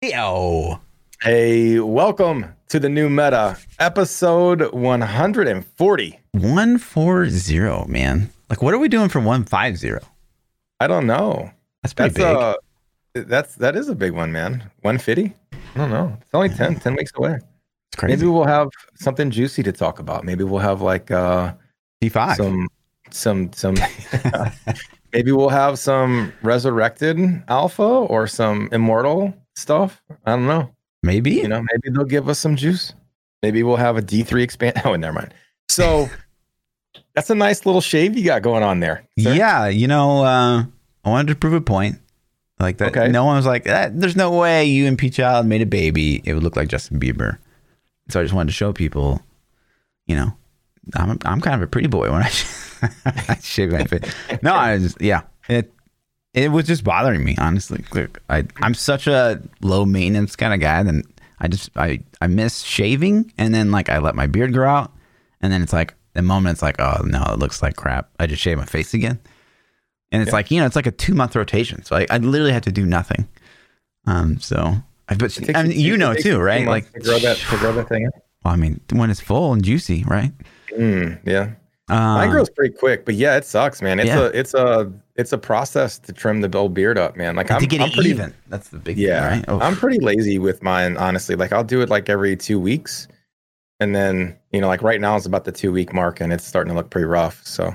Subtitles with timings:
[0.00, 0.78] Yo.
[1.22, 6.20] Hey, welcome to the new meta, episode 140.
[6.30, 8.30] 140, man.
[8.48, 10.06] Like, what are we doing for 150?
[10.78, 11.50] I don't know.
[11.82, 12.36] That's pretty That's big.
[12.36, 12.54] uh
[13.28, 14.70] that's that is a big one, man.
[14.82, 15.34] 150?
[15.52, 16.16] I don't know.
[16.22, 17.32] It's only 10, 10 weeks away.
[17.88, 18.14] it's crazy.
[18.14, 20.22] Maybe we'll have something juicy to talk about.
[20.22, 21.54] Maybe we'll have like uh
[22.00, 22.36] P5.
[22.36, 22.68] some
[23.10, 23.74] some some
[25.12, 27.18] maybe we'll have some resurrected
[27.48, 30.02] alpha or some immortal stuff.
[30.24, 30.74] I don't know.
[31.02, 31.32] Maybe.
[31.32, 32.92] You know, maybe they'll give us some juice.
[33.42, 34.80] Maybe we'll have a D3 expand.
[34.84, 35.34] Oh, never mind.
[35.68, 36.08] So
[37.14, 39.04] that's a nice little shave you got going on there.
[39.18, 39.32] sir.
[39.34, 40.64] Yeah, you know, uh,
[41.04, 41.98] I wanted to prove a point.
[42.60, 42.88] Like that.
[42.88, 43.08] Okay.
[43.08, 46.20] No one was like, "Eh, "There's no way you and P Child made a baby.
[46.24, 47.38] It would look like Justin Bieber."
[48.08, 49.22] So I just wanted to show people,
[50.06, 50.32] you know,
[50.96, 52.30] I'm I'm kind of a pretty boy when I,
[53.28, 54.12] I shave my face.
[54.42, 55.72] No, I just yeah, it
[56.44, 57.84] it was just bothering me honestly.
[57.92, 60.82] Look, I I'm such a low maintenance kind of guy.
[60.82, 61.02] Then
[61.40, 64.92] I just I I miss shaving, and then like I let my beard grow out,
[65.40, 68.08] and then it's like the moment it's like, oh no, it looks like crap.
[68.18, 69.18] I just shave my face again.
[70.10, 70.36] And it's Yeah.
[70.36, 71.84] like, you know, it's like a two month rotation.
[71.84, 73.28] So I, I literally had to do nothing.
[74.06, 74.74] Um, so
[75.08, 76.66] I, but I mean, you know too, right?
[76.66, 78.06] Like, to grow that to grow that thing.
[78.06, 78.12] out.
[78.44, 80.32] well, I mean, when it's full and juicy, right?
[80.76, 81.50] Mm, yeah,
[81.88, 83.98] Um, mine grows pretty quick, but yeah, it sucks, man.
[84.00, 84.20] It's Yeah.
[84.20, 87.34] a it's a it's a process to trim the old beard up, man.
[87.36, 88.32] Like I'm, to get I'm it pretty even.
[88.48, 89.44] That's the big yeah, thing, right?
[89.48, 91.34] Oh, I'm pretty lazy with mine, honestly.
[91.34, 93.08] Like I'll do it like every two weeks,
[93.80, 96.44] and then you know, like right now it's about the two week mark, and it's
[96.44, 97.44] starting to look pretty rough.
[97.44, 97.74] So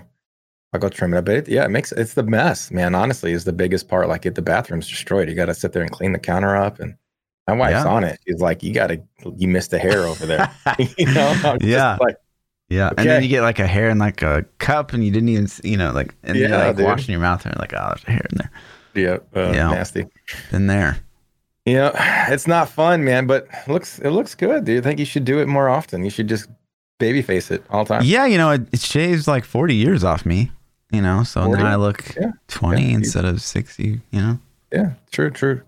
[0.72, 1.50] I'll go trim it a bit.
[1.50, 2.96] Yeah, it makes it's the mess, man.
[2.96, 4.08] Honestly, is the biggest part.
[4.08, 5.28] Like, get the bathrooms destroyed.
[5.28, 6.96] You got to sit there and clean the counter up, and
[7.46, 7.92] my wife's Yeah.
[7.92, 8.20] on it.
[8.26, 9.02] She's like, "You got to,
[9.36, 10.50] you missed a hair over there."
[10.98, 11.40] you know?
[11.44, 11.98] I'm Yeah.
[12.00, 12.16] like
[12.74, 12.90] yeah.
[12.98, 15.48] And then you get like a hair in like a cup and you didn't even,
[15.64, 16.86] you know, like, and you're Yeah, like dude.
[16.86, 18.52] washing your mouth and you're like, oh, there's a hair in there.
[19.34, 19.72] yeah, uh, Yeah.
[19.72, 20.06] nasty.
[20.52, 20.98] In there.
[21.66, 21.92] You know,
[22.30, 24.84] it's not fun, man, but it looks it looks good, dude.
[24.84, 26.04] I think you should do it more often.
[26.04, 26.50] You should just
[27.00, 28.04] baby face it all the time.
[28.06, 28.26] Yeah.
[28.26, 30.52] You know, it, it shaves like 40 years off me,
[30.92, 31.64] you know, so 40?
[31.64, 32.32] now I look Yeah.
[32.50, 32.96] 20 Yeah.
[32.96, 34.40] instead of 60, you know,
[34.74, 35.62] Yeah, true, true.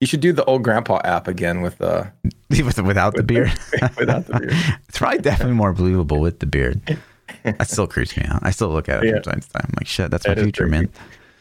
[0.00, 2.04] You should do the old grandpa app again with uh
[2.50, 3.52] With, without the With- beard.
[3.98, 4.52] without the beard.
[4.88, 6.98] it's probably definitely more believable with the beard.
[7.44, 8.40] That still creeps me out.
[8.42, 9.14] I still look at it Yeah.
[9.14, 9.66] from time to time.
[9.68, 10.88] I'm like, shit, that's my future, man.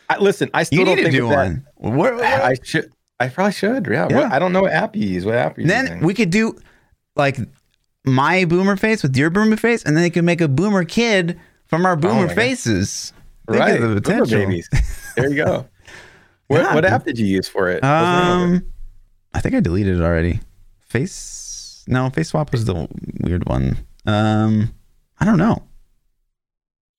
[0.09, 1.65] I, listen, I still You don't need to think do that one.
[1.97, 2.91] Where- where- I should.
[3.19, 3.87] I probably should.
[3.87, 4.07] Yeah.
[4.09, 4.15] Yeah.
[4.23, 5.25] What, I don't know what app you use.
[5.25, 5.99] What app you then using?
[6.03, 6.57] we could do
[7.15, 7.37] like
[8.03, 11.39] my boomer face with your boomer face, and then they could make a boomer kid
[11.67, 12.35] from our boomer Oh my God.
[12.35, 13.13] faces.
[13.49, 13.73] Think of right.
[13.79, 14.39] the Boomer potential.
[14.39, 14.69] babies.
[15.15, 15.65] There you go.
[16.47, 17.75] What, Yeah, what app did you use for it?
[17.75, 18.57] What's the name of it?
[18.57, 18.65] Um,
[19.33, 20.39] I think I deleted it already.
[20.81, 22.87] Face no, face swap was the
[23.21, 23.77] weird one.
[24.05, 24.73] Um,
[25.19, 25.63] I don't know.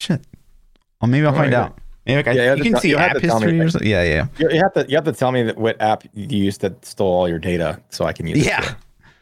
[0.01, 0.21] Shit.
[1.01, 1.63] Well, maybe I'll Oh, find yeah.
[1.63, 1.79] out.
[2.07, 3.71] Maybe I, Yeah, you you can tell- see have app to tell me history or
[3.71, 3.89] something.
[3.91, 6.39] Yeah, yeah, You, you have to you have to tell me that what app you
[6.45, 8.45] used that stole all your data so I can use it.
[8.47, 8.61] yeah.
[8.61, 8.77] for-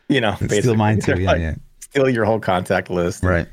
[0.08, 1.14] You know, Steal mine too.
[1.18, 1.54] Yeah, like, yeah.
[1.80, 3.22] Steal your whole contact list.
[3.22, 3.46] Right.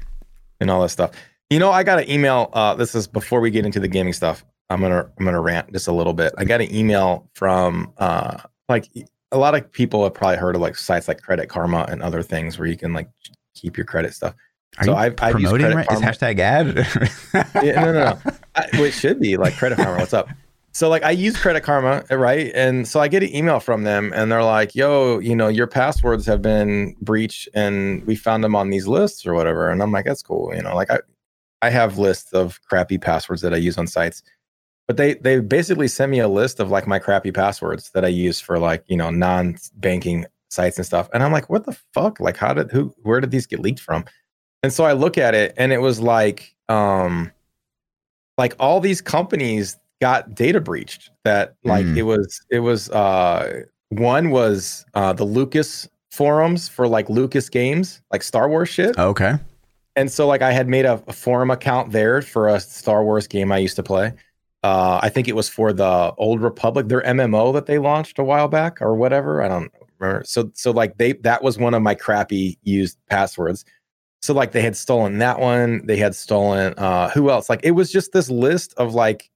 [0.59, 1.11] and all that stuff.
[1.49, 2.49] You know, I got an email.
[2.53, 4.43] Uh, this is before we get into the gaming stuff.
[4.71, 6.33] I'm gonna I'm gonna rant just a little bit.
[6.37, 8.37] I got an email from uh,
[8.69, 8.87] like
[9.31, 12.21] a lot of people have probably heard of like sites like Credit Karma and other
[12.23, 13.09] things where you can like
[13.55, 14.33] keep your credit stuff.
[14.79, 15.91] Are So you I've- I've promoting Credit right?
[15.91, 16.87] Is hashtag ad?
[17.63, 18.19] Yeah, no, no, no.
[18.55, 19.99] I, well, it should be like Credit Karma.
[19.99, 20.29] What's up?
[20.73, 22.49] So like I use Credit Karma, right?
[22.55, 25.67] And so I get an email from them, and they're like, "Yo, you know, your
[25.67, 29.91] passwords have been breached, and we found them on these lists or whatever." And I'm
[29.91, 30.99] like, "That's cool." You know, like I,
[31.61, 34.23] I have lists of crappy passwords that I use on sites,
[34.87, 38.09] but they they basically sent me a list of like my crappy passwords that I
[38.09, 41.09] use for like you know non-banking sites and stuff.
[41.13, 42.19] And I'm like, "What the fuck?
[42.19, 42.93] Like, how did who?
[43.03, 44.05] Where did these get leaked from?"
[44.63, 47.31] And so I look at it, and it was like, um,
[48.37, 51.97] like all these companies got data breached that like Mm.
[51.97, 58.01] it was it was uh one was uh the lucas forums for like lucas games
[58.11, 59.35] like star wars shit okay.
[59.95, 63.27] and so like i had made a, a forum account there for a star wars
[63.27, 64.11] game i used to play
[64.63, 68.23] uh i think it was for the old republic their mmo that they launched a
[68.23, 70.23] while back or whatever i don't remember.
[70.25, 73.65] So so like they that was one of my crappy used passwords.
[74.21, 77.49] So like they had stolen that one they had stolen uh who else?
[77.49, 79.29] Like it was just this list of like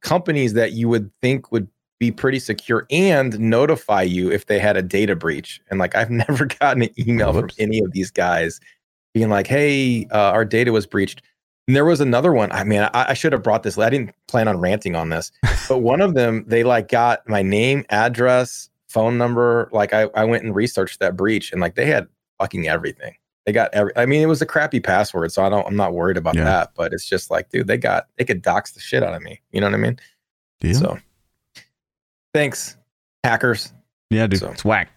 [0.00, 1.68] companies that you would think would
[2.00, 5.60] be pretty secure and notify you if they had a data breach.
[5.70, 8.60] And like i've never gotten an email from any of these guys
[9.12, 11.22] being like hey uh, our data was breached
[11.66, 14.14] and there was another one i mean I, I should have brought this i didn't
[14.28, 15.30] plan on ranting on this
[15.68, 20.24] but one of them they like got my name address phone number like i, I
[20.24, 22.06] went and researched that breach and like they had
[22.38, 23.14] fucking everything
[23.46, 25.94] they got every i mean it was a crappy password so i don't i'm not
[25.94, 26.44] worried about Yeah.
[26.44, 29.22] that but it's just like dude they got they could dox the shit out of
[29.22, 29.98] me you know what i mean
[30.60, 30.74] Deal?
[30.74, 30.98] so
[32.32, 32.76] thanks
[33.22, 33.72] hackers
[34.10, 34.40] yeah, dude.
[34.40, 34.90] so- It's whack.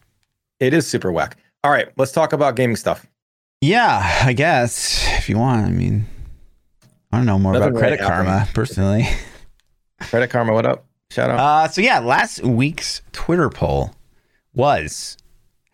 [0.59, 1.37] it is super whack.
[1.63, 3.05] All right, let's talk about gaming stuff.
[3.61, 5.65] Yeah, I guess if you want.
[5.65, 6.05] I mean,
[7.11, 9.07] I don't know more Nothing about really Credit Karma personally.
[10.01, 10.85] Credit Karma, what up?
[11.09, 11.39] Shout out.
[11.39, 13.95] Uh, so yeah, last week's Twitter poll
[14.53, 15.17] was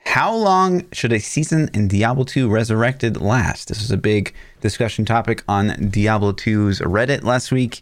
[0.05, 3.67] how long should a season in Diablo 2 Resurrected last?
[3.69, 7.81] This was a big discussion topic on Diablo 2's Reddit last week.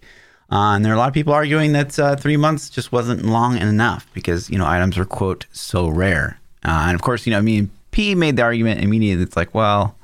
[0.51, 3.25] Uh, and there are a lot of people arguing that uh, three months just wasn't
[3.25, 6.39] long enough because, you know, items are, quote, so rare.
[6.63, 9.23] Uh, and of course, you know, I mean, P made the argument immediately.
[9.23, 9.95] It's like, well,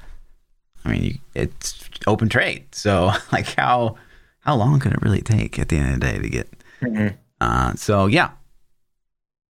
[0.84, 2.66] I mean, you, it's open trade.
[2.76, 3.96] So, like, how
[4.40, 6.50] how long could it really take at the end of the day to get
[6.82, 7.16] Mhm.
[7.42, 8.32] uh, so yeah,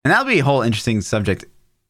[0.03, 1.45] and that'll be a whole interesting subject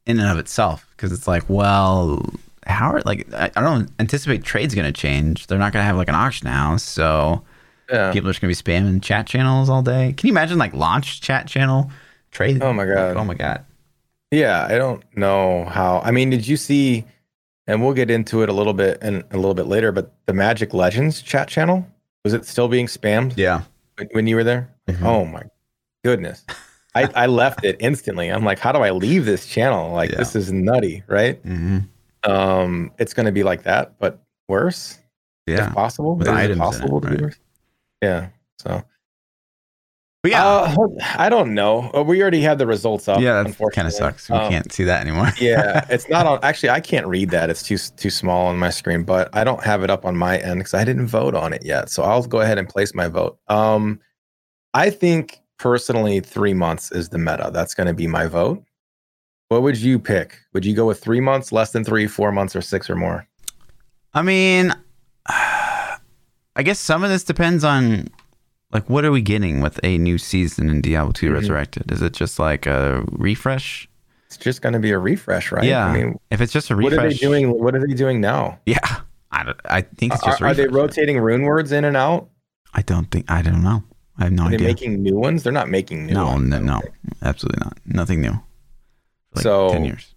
[0.06, 2.24] in and of itself because it's like, well,
[2.66, 5.48] how are like I, I don't anticipate trade's going to change.
[5.48, 7.44] They're not going to have like an auction house, so
[7.92, 8.12] Yeah.
[8.12, 10.13] people are just going to be spamming chat channels all day.
[10.16, 11.92] Can you imagine like launch chat channel
[12.31, 12.62] trade?
[12.63, 13.18] Oh my god.
[13.18, 13.66] Oh my god.
[14.31, 16.00] Yeah, I don't know how.
[16.04, 17.06] I mean, did you see?
[17.68, 19.92] And we'll get into it a little bit and a little bit later.
[19.92, 21.86] But the Magic Legends chat channel
[22.24, 23.62] was it still being spammed Yeah.
[23.98, 24.70] when- when you were there?
[24.88, 25.02] Mhm.
[25.04, 25.44] Oh my
[26.04, 26.46] goodness!
[26.94, 28.30] I, I left it instantly.
[28.30, 29.92] I'm like, how do I leave this channel?
[29.94, 30.18] Like Yeah.
[30.18, 31.40] this is nutty, right?
[31.44, 31.80] hmm
[32.24, 34.98] Um, it's going to be like that, but worse.
[35.48, 35.68] Yeah.
[35.68, 36.16] if possible.
[36.16, 37.36] With Is it items in it, possible to be worse?
[38.02, 38.28] Yeah.
[38.60, 38.84] So
[40.25, 40.44] But yeah.
[40.44, 40.88] Uh,
[41.19, 41.92] I don't know.
[41.94, 43.22] Uh, We already had the results up.
[43.22, 44.27] yeah, that kind of sucks.
[44.27, 45.30] We Um, can't see that anymore.
[45.39, 46.39] yeah, it's not on.
[46.42, 47.51] Actually, I can't read that.
[47.51, 49.04] It's too too small on my screen.
[49.04, 51.63] But I don't have it up on my end because I didn't vote on it
[51.63, 51.92] yet.
[51.92, 53.38] So I'll go ahead and place my vote.
[53.50, 54.00] Um,
[54.74, 57.51] I think personally, three months is the meta.
[57.54, 58.63] That's going to be my vote.
[59.50, 60.39] What would you pick?
[60.54, 63.27] Would you go with three months, less than three, four months, or six or more?
[64.16, 64.74] I mean,
[65.27, 68.07] I guess some of this depends on
[68.72, 71.34] like what are we getting with a new season in Diablo 2 Mhm.
[71.34, 71.92] Resurrected?
[71.92, 73.88] Is it just like a refresh?
[74.28, 75.64] It's just going to be a refresh, right?
[75.64, 75.86] Yeah.
[75.86, 77.50] I mean, If it's just a refresh, what are they doing?
[77.64, 78.60] What are they doing now?
[78.66, 78.80] Yeah,
[79.32, 80.42] I, don't- I think it's Are, just.
[80.42, 82.30] a are they rotating rune words in and out?
[82.74, 83.30] I don't think.
[83.32, 83.84] I don't know.
[84.18, 84.68] I have no Are they idea.
[84.68, 85.44] making new ones?
[85.44, 86.50] They're not making new no, ones.
[86.50, 86.82] no, no,
[87.22, 87.78] absolutely not.
[87.86, 88.32] Nothing new.
[89.36, 90.14] Like So- ten years.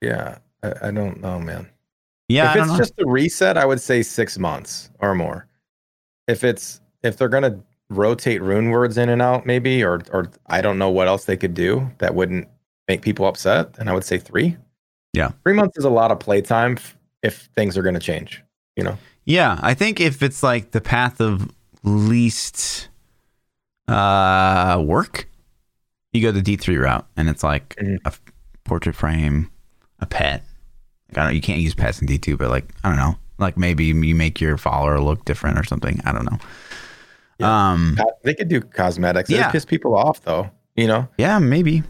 [0.00, 1.68] Yeah, I, I don't know, man.
[2.28, 5.46] Yeah, I if it's just a reset, I would say six months or more.
[6.26, 7.60] If it's if they're gonna
[7.96, 11.36] rotate rune words in and out, maybe, or or I don't know what else they
[11.36, 12.48] could do that wouldn't
[12.88, 14.56] make people upset, then I would say three.
[15.12, 15.30] Yeah.
[15.44, 18.42] three months is a lot of playtime f- if things are gonna change.
[18.76, 21.50] You know, Yeah, I think if it's like the path of
[21.84, 22.88] least
[23.88, 25.28] uh work,
[26.12, 27.98] you go the D three route, and it's like Mhm.
[28.04, 28.12] a
[28.64, 29.50] portrait frame,
[30.00, 30.42] a pet.
[31.08, 32.98] Like, I don't, know, you can't use pets in D two, but like I don't
[32.98, 36.00] know, like maybe you make your follower look different or something.
[36.04, 36.38] I don't know.
[37.42, 39.28] Um, they could do cosmetics.
[39.30, 39.50] Yeah.
[39.50, 40.50] piss people off though.
[40.76, 41.82] You know, yeah, maybe.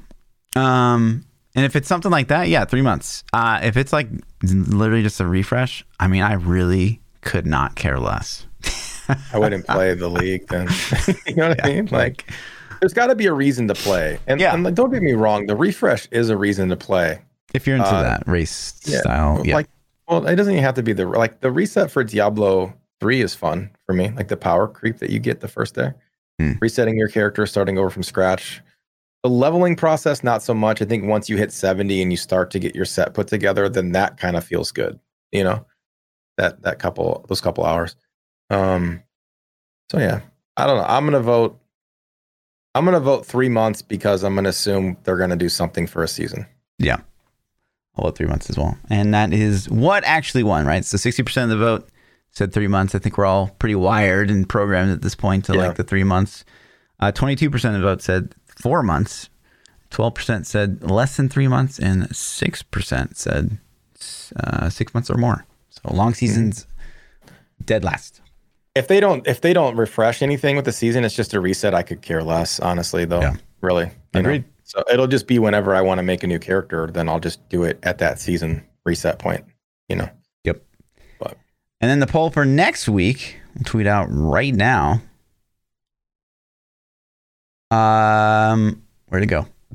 [0.57, 1.25] Um,
[1.55, 3.25] and if it's something like that, yeah, three months.
[3.33, 4.09] Uh, if it's like
[4.43, 8.47] literally just a refresh, I mean, I really could not care less.
[9.33, 10.69] I wouldn't play the league then.
[11.27, 11.87] you know what I mean?
[11.87, 12.31] Like,
[12.81, 14.19] there's got to be a reason to play.
[14.27, 14.55] And, Yeah.
[14.55, 17.21] and like, don't get me wrong, the refresh is a reason to play.
[17.55, 19.55] If you're into Uh, that race yeah, style, yeah.
[19.55, 19.69] Like,
[20.09, 23.35] well, it doesn't even have to be the like the reset for Diablo three is
[23.35, 24.11] fun for me.
[24.11, 25.93] Like the power creep that you get the first day,
[26.39, 26.53] Hmm.
[26.61, 28.61] resetting your character, starting over from scratch.
[29.23, 30.83] The leveling process, not so much.
[30.83, 33.69] I think once you hit seventy and you start to get your set put together,
[33.69, 34.99] then that kind of feels good.
[35.33, 35.67] You know,
[36.37, 37.97] that that couple those couple hours.
[38.51, 39.03] Um,
[39.91, 40.21] so yeah,
[40.57, 40.85] I don't know.
[40.87, 41.59] I'm gonna vote.
[42.75, 46.09] I'm gonna vote three months because I'm gonna assume they're gonna do something for a
[46.09, 46.47] season.
[46.79, 46.99] Yeah.
[47.97, 48.77] I'll vote three months as well.
[48.91, 50.85] And that is what actually won, right?
[50.85, 51.89] So 60% of the vote
[52.35, 52.95] said three months.
[52.95, 55.69] I think we're all pretty wired and programmed at this point to Yeah.
[55.69, 56.45] like the three months.
[57.01, 59.29] Uh, 22% of the vote said four months.
[59.91, 61.79] 12% said less than three months.
[61.79, 63.59] And 6% said
[64.37, 65.47] uh, six months or more.
[65.71, 66.67] So long seasons,
[67.65, 68.21] dead last.
[68.75, 71.75] if they don't if they don't refresh anything with the season, it's just a reset.
[71.75, 73.21] I could care less, honestly, though.
[73.21, 73.37] Yeah.
[73.61, 73.85] Really.
[73.87, 74.21] you know?
[74.21, 74.45] Agreed.
[74.65, 77.47] So it'll just be whenever I want to make a new character, then I'll just
[77.49, 79.45] do it at that season reset point.
[79.89, 80.09] You know.
[81.85, 85.03] And then the poll for next week, we'll tweet out right now.
[87.71, 89.47] Um, where'd it go?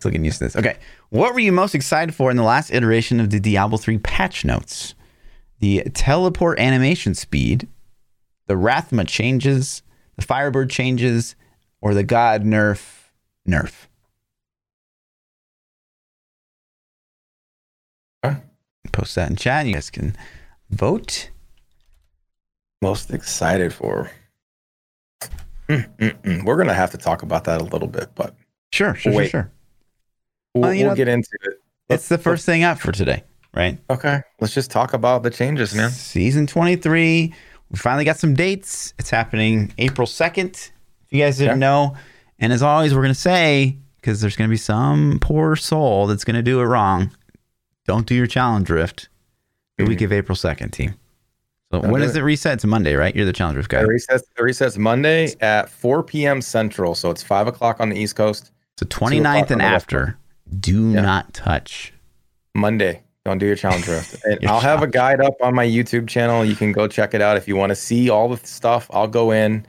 [0.00, 0.56] Still getting used to this.
[0.56, 0.78] Okay.
[1.10, 4.44] What were you most excited for in the last iteration of the Diablo 3 patch
[4.44, 4.96] notes?
[5.60, 7.68] The teleport animation speed,
[8.48, 9.84] the Rathma changes,
[10.16, 11.36] the Firebird changes,
[11.80, 13.12] or the God nerf
[13.48, 13.86] nerf?
[18.92, 19.66] Post that in chat.
[19.66, 20.16] You guys can
[20.70, 21.30] vote.
[22.82, 24.10] Most excited for.
[25.68, 26.44] Mm, mm, mm.
[26.44, 28.34] We're gonna have to talk about that a little bit, but
[28.72, 29.50] Sure, sure, sure, sure.
[30.54, 31.60] we'll, Well, we'll know- get into it.
[31.88, 33.22] It's the first thing up for today,
[33.54, 33.78] right?
[33.90, 35.90] Okay, let's just talk about the changes, man.
[35.90, 37.32] Season 23.
[37.70, 38.92] We finally got some dates.
[38.98, 40.50] It's happening April 2nd.
[41.06, 41.58] If you guys didn't Okay.
[41.60, 41.96] know.
[42.38, 46.06] And as always, we're going to say, because there's going to be some poor soul
[46.08, 47.10] that's going to do it wrong,
[47.86, 49.08] don't do your challenge rift
[49.78, 50.94] the week of April 2nd, team.
[51.72, 52.20] So Don't when do does it.
[52.20, 52.54] it reset?
[52.54, 53.14] It's Monday, right?
[53.14, 53.80] You're the challenge rift guy.
[53.80, 56.40] It resets, it resets Monday at 4 p.m.
[56.40, 58.52] Central, so it's five o'clock on the East Coast.
[58.78, 60.16] So 29th and on the West after,
[60.60, 61.00] do Yeah.
[61.00, 61.92] not touch.
[62.54, 63.02] Monday.
[63.24, 64.14] Don't do your challenge rift.
[64.24, 66.44] And I'll have a guide up on my YouTube channel.
[66.44, 68.88] You can go check it out if you want to see all the stuff.
[68.92, 69.66] I'll go in,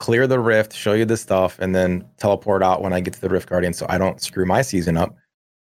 [0.00, 3.20] clear the rift, show you the stuff, and then teleport out when I get to
[3.20, 5.14] the Rift Guardian so I don't screw my season up.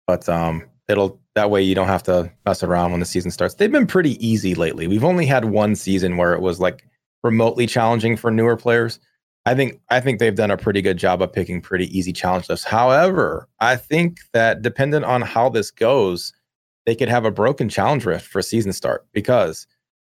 [0.07, 3.55] But um it'll that way you don't have to mess around when the season starts.
[3.55, 4.89] They've been pretty easy lately.
[4.89, 6.85] We've only had one season where it was like
[7.23, 8.99] remotely challenging for newer players.
[9.47, 12.49] I think I think they've done a pretty good job of picking pretty easy challenge
[12.49, 12.67] lists.
[12.67, 16.33] However, I think that dependent on how this goes,
[16.87, 19.65] they could have a broken challenge rift for a season start because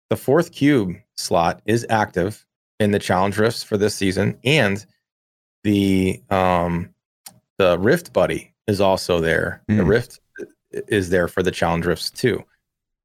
[0.10, 2.46] the fourth cube slot is active
[2.79, 4.86] in the challenge rifts for this season, and
[5.65, 6.89] the um
[7.57, 9.62] the rift buddy is also there.
[9.67, 9.88] The Mm.
[9.89, 10.19] rift
[10.72, 12.44] is there for the challenge rifts too.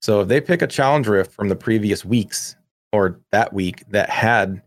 [0.01, 2.57] So if they pick a challenge rift from the previous weeks
[2.93, 4.61] or that week that had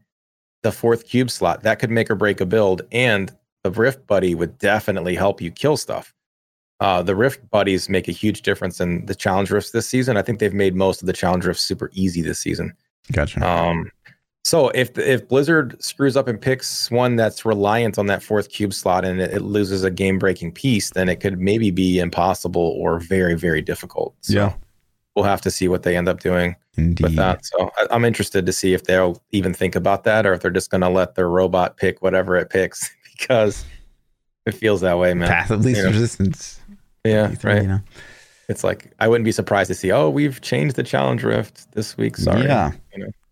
[0.63, 4.33] the fourth cube slot, that could make or break a build, and the rift buddy
[4.33, 6.13] would definitely help you kill stuff.
[6.79, 10.17] Uh, the rift buddies make a huge difference in the challenge rifts this season.
[10.17, 12.73] I think they've made most of the challenge rifts super easy this season.
[13.11, 13.47] Gotcha.
[13.47, 13.91] Um,
[14.45, 18.73] so if if Blizzard screws up and picks one that's reliant on that fourth cube
[18.73, 22.61] slot and it, it loses a game breaking piece, then it could maybe be impossible
[22.79, 24.13] or very very difficult.
[24.21, 24.53] So Yeah.
[25.15, 27.03] we'll have to see what they end up doing Indeed.
[27.03, 27.43] with that.
[27.45, 30.51] So I, I'm interested to see if they'll even think about that or if they're
[30.51, 33.65] just going to let their robot pick whatever it picks because
[34.45, 35.27] it feels that way, man.
[35.27, 36.59] Path of least You know, resistance.
[37.03, 37.65] yeah, You right.
[37.65, 37.79] know?
[38.47, 39.91] It's like I wouldn't be surprised to see.
[39.91, 42.15] Oh, we've changed the challenge rift this week.
[42.15, 42.43] Sorry.
[42.43, 42.73] Yeah.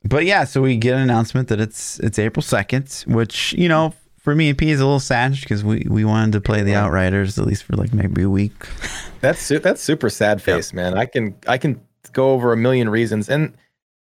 [0.04, 3.94] But yeah, so we get an announcement that it's it's April second, which you know
[4.20, 6.76] for me and P is a little sad because we we wanted to play the
[6.76, 8.54] Outriders at least for like maybe a week.
[9.22, 10.98] That's su- that's super sad face, man.
[10.98, 11.80] I can I can
[12.12, 13.56] go over a million reasons, and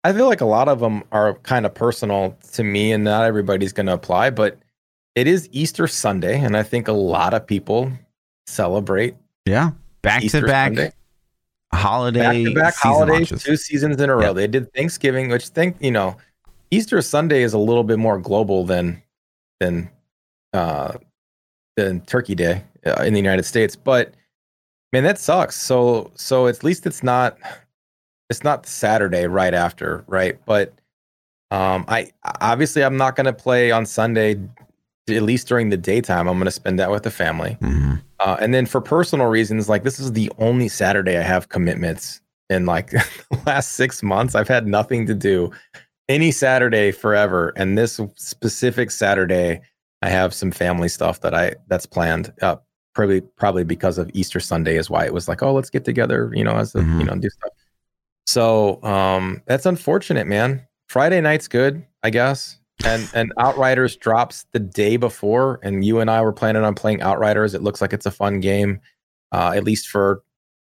[0.04, 3.24] I feel like a lot of them are kind of personal to me, and not
[3.26, 4.32] everybody's going to apply.
[4.32, 4.58] But
[5.14, 7.92] it is Easter Sunday, and I think a lot of people
[8.48, 9.72] celebrate Yeah,
[10.02, 10.94] back Easter to back Sunday.
[11.74, 13.44] Holiday back holidays, launches.
[13.44, 14.28] two seasons in a row.
[14.28, 14.34] Yeah.
[14.34, 16.18] They did Thanksgiving, which think you know,
[16.72, 19.02] Easter Sunday is a little bit more global than
[19.60, 19.90] than
[20.54, 20.94] uh
[21.76, 23.76] than Turkey Day uh, in the United States.
[23.76, 24.14] But
[24.92, 25.56] man, that sucks.
[25.56, 27.38] So so at least it's not
[28.30, 30.40] it's not Saturday right after, right?
[30.46, 30.74] But
[31.52, 32.12] um, I
[32.42, 34.40] obviously I'm not going to play on Sunday.
[35.10, 37.58] At least during the daytime, I'm going to spend that with the family.
[37.62, 38.02] Mhm.
[38.22, 42.22] Uh, and then for personal reasons, like this is the only Saturday I have commitments
[42.50, 44.34] in like the last six months.
[44.34, 45.52] I've had nothing to do
[46.08, 47.52] any Saturday forever.
[47.58, 49.60] And this specific Saturday,
[50.02, 52.32] I have some family stuff that I that's planned.
[52.42, 52.56] Uh,
[52.96, 56.32] probably probably because of Easter Sunday is why it was like, oh, let's get together,
[56.34, 57.00] you know, as a, Mhm.
[57.00, 57.52] you know, do stuff.
[58.26, 60.66] So um that's unfortunate, man.
[60.88, 62.58] Friday night's good, I guess.
[62.86, 67.02] And and Outriders drops the day before, and you and I were planning on playing
[67.02, 67.54] Outriders.
[67.54, 68.82] It looks like it's a fun game,
[69.32, 70.24] uh, at least for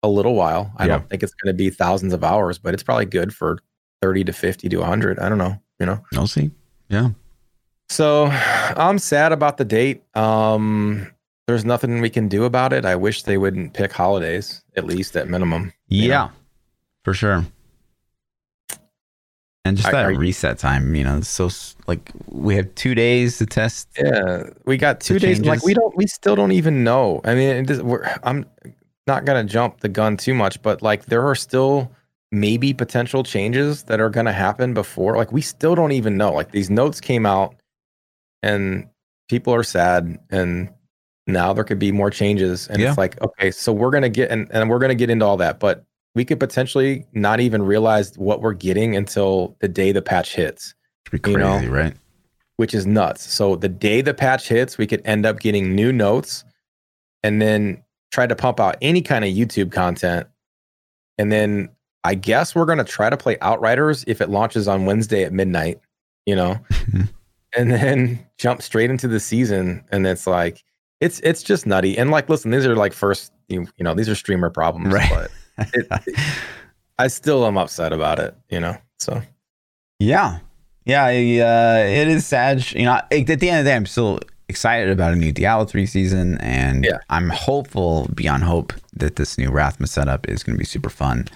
[0.03, 0.73] a little while.
[0.77, 0.99] I Yeah.
[0.99, 3.59] don't think it's going to be thousands of hours, but it's probably good for
[4.03, 5.19] thirty to fifty to hundred.
[5.21, 6.03] I don't know, you know.
[6.13, 6.51] We'll see.
[6.89, 7.11] Yeah,
[7.89, 10.03] So I'm sad about the date.
[10.15, 11.07] Um,
[11.47, 12.85] there's nothing we can do about it.
[12.85, 15.73] I wish they wouldn't pick holidays, at least at minimum.
[15.89, 16.15] you know?
[16.15, 16.29] yeah,
[17.05, 17.47] for sure.
[19.65, 21.49] And just that you- reset time, you know, so
[21.87, 23.89] like we have two days to test.
[23.97, 25.41] Yeah, we got two days.
[25.41, 27.21] Like we don't, we still don't even know.
[27.25, 28.45] I mean, we're, I'm
[29.07, 31.93] not gonna jump the gun too much, but like there are still
[32.33, 35.17] maybe potential changes that are gonna happen before.
[35.17, 36.33] Like we still don't even know.
[36.33, 37.55] Like these notes came out,
[38.43, 38.89] and
[39.29, 40.71] people are sad, and
[41.29, 42.67] now there could be more changes.
[42.67, 42.89] And Yeah.
[42.89, 45.61] it's like, okay, so we're gonna get and, and we're gonna get into all that,
[45.61, 50.35] but we could potentially not even realize what we're getting until the day the patch
[50.35, 50.75] hits
[51.11, 51.73] be You crazy, know?
[51.73, 51.95] right?
[52.57, 53.33] which is nuts.
[53.33, 56.45] So the day the patch hits, we could end up getting new notes
[57.23, 60.27] and then try to pump out any kind of YouTube content.
[61.19, 61.71] And then
[62.05, 65.33] I guess we're going to try to play Outriders if it launches on Wednesday at
[65.33, 65.81] midnight,
[66.27, 66.59] you know,
[67.57, 69.83] and then jump straight into the season.
[69.91, 70.63] And it's like,
[71.01, 71.97] it's, it's just nutty.
[71.99, 75.11] And like, listen, these are like first, you, you know, these are streamer problems, Right.
[75.11, 75.31] but
[75.73, 75.87] it,
[76.99, 79.23] I still am upset about it, you know, so.
[79.99, 80.39] Yeah,
[80.85, 82.71] yeah, I, uh, it is sad.
[82.73, 85.65] You know, at the end of the day, I'm still excited about a new Diablo
[85.65, 86.99] 3 season, and Yeah.
[87.09, 91.29] I'm hopeful beyond hope that this new Rathma setup is going to be super fun.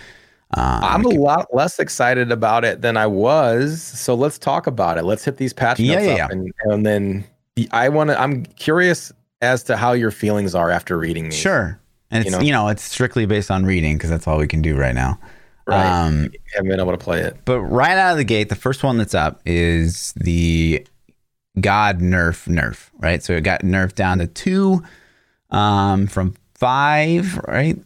[0.56, 3.82] Uh, I'm a lot less excited about it than I was.
[3.82, 5.04] So let's talk about it.
[5.04, 6.28] Let's hit these patch notes yeah, up, yeah.
[6.30, 7.24] and and then
[7.72, 8.20] I want to.
[8.20, 11.38] I'm curious as to how your feelings are after reading these.
[11.38, 11.80] sure.
[12.10, 12.64] And it's, You you know?
[12.64, 15.18] know, it's strictly based on reading because that's all we can do right now.
[15.66, 16.04] Right.
[16.06, 17.36] Um, haven't been able to play it.
[17.44, 20.86] But right out of the gate, the first one that's up is the
[21.60, 23.22] God nerf nerf, right?
[23.22, 24.84] So it got nerfed down to two
[25.50, 27.76] um, from five, right?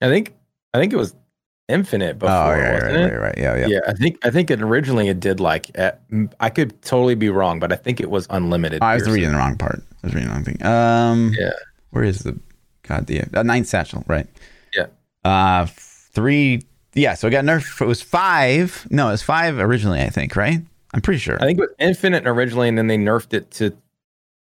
[0.00, 0.34] I think
[0.72, 1.14] I think it was
[1.68, 3.02] infinite before, oh, right, wasn't right, it?
[3.04, 6.02] right, right, yeah, yeah, Yeah, I think I think it originally it did like at,
[6.40, 8.82] I could totally be wrong, but I think it was unlimited.
[8.82, 9.80] Oh, I was reading the wrong part.
[10.02, 10.62] I was reading the wrong thing.
[10.66, 11.52] Um, Yeah.
[11.90, 12.36] Where is the
[12.86, 14.04] God the uh, ninth satchel?
[14.06, 14.26] Right.
[14.74, 14.86] Yeah.
[15.24, 16.62] Uh, three.
[16.94, 17.14] Yeah.
[17.14, 17.80] So it got nerfed.
[17.80, 18.86] It was five.
[18.90, 20.00] No, it was five originally.
[20.00, 20.36] I think.
[20.36, 20.60] Right.
[20.92, 21.36] I'm pretty sure.
[21.42, 23.76] I think it was infinite originally, and then they nerfed it to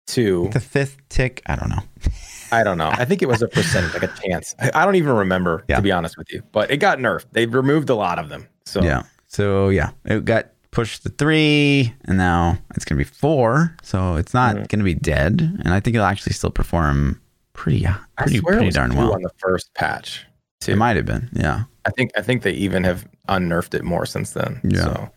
[0.07, 0.49] two.
[0.53, 1.41] the fifth tick.
[1.45, 1.83] I don't know.
[2.53, 2.89] I don't know.
[2.89, 4.55] I think it was a percentage, like a chance.
[4.59, 5.77] I, I don't even remember Yeah.
[5.77, 6.43] to be honest with you.
[6.51, 7.25] But it got nerfed.
[7.31, 8.47] They removed a lot of them.
[8.65, 9.03] So Yeah.
[9.27, 13.75] So yeah, it got pushed to three, and now it's gonna be four.
[13.83, 14.67] So it's not Mhm.
[14.67, 17.21] gonna be dead, and I think it'll actually still perform
[17.53, 19.13] pretty, I pretty, pretty darn well.
[19.13, 20.25] on the first patch.
[20.67, 21.29] It might have been.
[21.33, 21.63] Yeah.
[21.85, 24.61] I think I think they even have unnerfed it more since then.
[24.63, 24.83] Yeah.
[24.83, 25.09] So,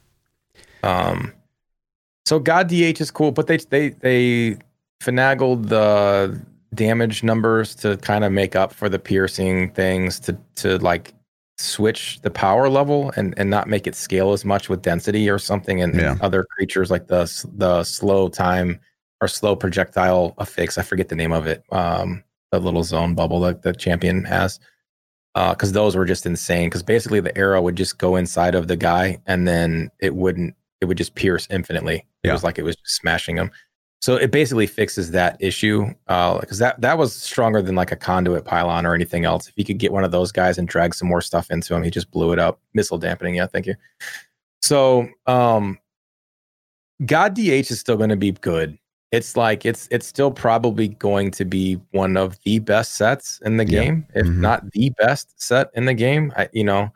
[0.82, 1.32] um,
[2.24, 4.56] so God DH is cool, but they they they
[5.02, 6.40] finagled the
[6.74, 11.12] damage numbers to kind of make up for the piercing things to to like
[11.58, 15.38] switch the power level and and not make it scale as much with density or
[15.38, 16.16] something and, and Yeah.
[16.20, 18.80] other creatures like the the slow time
[19.24, 20.76] or slow projectile affix.
[20.78, 21.64] I forget the name of it.
[21.72, 24.60] Um, the little zone bubble that the champion has
[25.34, 26.68] Uh, because those were just insane.
[26.68, 30.54] Because basically, the arrow would just go inside of the guy, and then it wouldn't.
[30.80, 31.96] It would just pierce infinitely.
[32.22, 32.32] It Yeah.
[32.34, 33.50] was like it was just smashing him.
[34.00, 35.86] So it basically fixes that issue.
[36.06, 39.48] Uh, because that that was stronger than like a conduit pylon or anything else.
[39.48, 41.82] If you could get one of those guys and drag some more stuff into him,
[41.82, 42.60] he just blew it up.
[42.74, 43.34] Missile dampening.
[43.34, 43.74] Yeah, thank you.
[44.62, 45.78] So um,
[47.04, 48.78] God DH is still going to be good.
[49.14, 53.56] It's like it's it's still probably going to be one of the best sets in
[53.56, 53.82] the Yeah.
[53.84, 54.38] game, if Mhm.
[54.38, 56.32] not the best set in the game.
[56.36, 56.90] I, you know,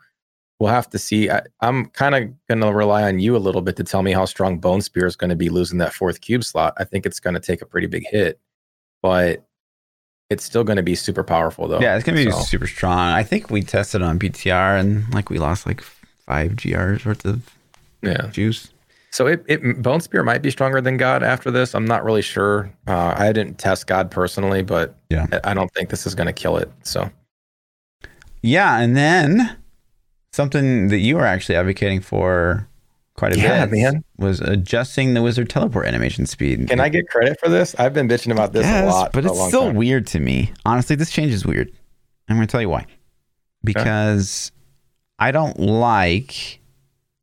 [0.59, 1.29] we'll have to see.
[1.29, 4.11] I, I'm kind of going to rely on you a little bit to tell me
[4.11, 6.73] how strong Bone Spear is going to be losing that fourth cube slot.
[6.77, 8.39] I think it's going to take a pretty big hit,
[9.01, 9.45] but
[10.29, 11.79] it's still going to be super powerful though.
[11.79, 12.97] Yeah, it's gonna be So, super strong.
[12.99, 17.41] I think we tested on PTR, and like we lost like five GRs worth of
[18.03, 18.27] yeah.
[18.27, 18.67] juice.
[19.11, 21.73] So it, it Bone Spear might be stronger than God after this.
[21.73, 22.71] I'm not really sure.
[22.87, 25.25] Uh, I didn't test God personally, but Yeah.
[25.43, 26.71] I- don't think this is going to kill it.
[26.83, 27.09] So
[28.41, 29.57] Yeah, and then
[30.31, 32.67] something that you were actually advocating for
[33.15, 34.03] quite a Yeah, bit man.
[34.17, 36.69] was adjusting the wizard teleport animation speed.
[36.69, 37.75] can I get credit for this?
[37.79, 39.75] I've been bitching about this Yes, a lot, but it's still time.
[39.75, 40.53] weird to me.
[40.65, 41.71] Honestly, this change is weird.
[42.29, 42.85] I'm going to tell you why.
[43.63, 44.51] Because
[45.17, 46.59] I don't like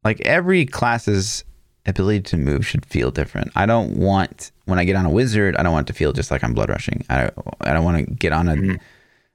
[0.05, 1.45] like every class's
[1.87, 3.51] ability to move should feel different.
[3.55, 6.13] I don't want when I get on a wizard, I don't want it to feel
[6.13, 7.05] just like I'm blood rushing.
[7.09, 8.81] I I don't want to get on a Mhm.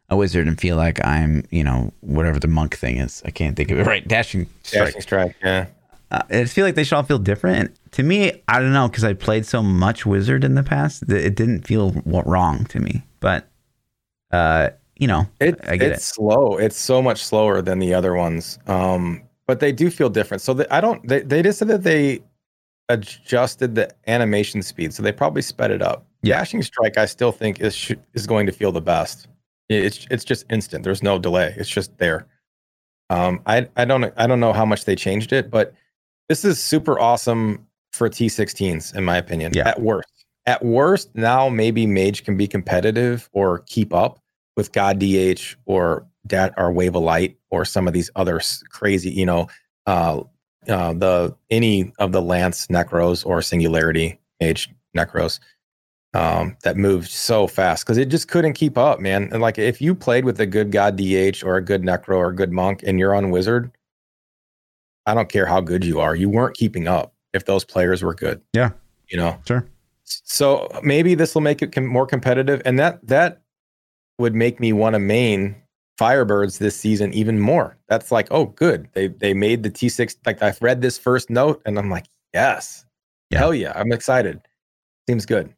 [0.10, 3.22] a wizard and feel like I'm, you know, whatever the monk thing is.
[3.26, 4.06] I can't think of it right.
[4.08, 4.88] Dashing strike.
[4.88, 5.36] Dashing strike.
[5.44, 5.68] Yeah.
[6.12, 7.58] Uh, I feel like they should all feel different.
[7.60, 11.08] And to me, I don't know because I played so much wizard in the past
[11.08, 13.04] that it didn't feel wrong to me.
[13.22, 13.48] But
[14.32, 16.58] uh, you know, It, I get it's slow.
[16.58, 18.60] It's so much slower than the other ones.
[18.68, 20.42] Um, but they do feel different.
[20.42, 21.06] So the, I don't.
[21.08, 22.20] They, they just said that they
[22.93, 26.06] adjusted the animation speed, so they probably sped it up.
[26.23, 26.38] Yeah.
[26.38, 29.27] Dashing strike, I still think is sh- is going to feel the best.
[29.69, 30.84] It's it's just instant.
[30.84, 31.56] There's no delay.
[31.58, 32.27] It's just there.
[33.10, 35.73] Um, I I don't I don't know how much they changed it, but
[36.30, 39.51] this is super awesome for T16s in my opinion.
[39.56, 39.67] Yeah.
[39.67, 44.19] At worst, at worst, now maybe Mage can be competitive or keep up
[44.56, 49.10] with God DH or Dat or Wave of Light or some of these other crazy,
[49.10, 49.47] you know,
[49.88, 50.21] uh,
[50.67, 55.39] uh, the any of the Lance Necros or Singularity Mage Necros
[56.13, 59.30] um, that moved so fast because it just couldn't keep up, man.
[59.32, 62.30] And like if you played with a good God DH or a good Necro or
[62.30, 63.71] a good Monk and you're on Wizard,
[65.06, 68.13] I don't care how good you are, you weren't keeping up if those players were
[68.13, 68.41] good.
[68.54, 68.71] Yeah.
[69.10, 69.38] you know.
[69.47, 69.67] Sure.
[70.04, 73.41] So maybe this will make it com- more competitive, and that that
[74.17, 75.56] would make me want to main
[76.02, 77.78] Firebirds this season even more.
[77.88, 78.90] That's like, oh, good.
[78.94, 80.16] They they made the T six.
[80.26, 82.86] Like I've read this first note, and I'm like, yes,
[83.30, 83.40] Yeah.
[83.40, 84.42] hell yeah, I'm excited.
[85.10, 85.54] Seems good.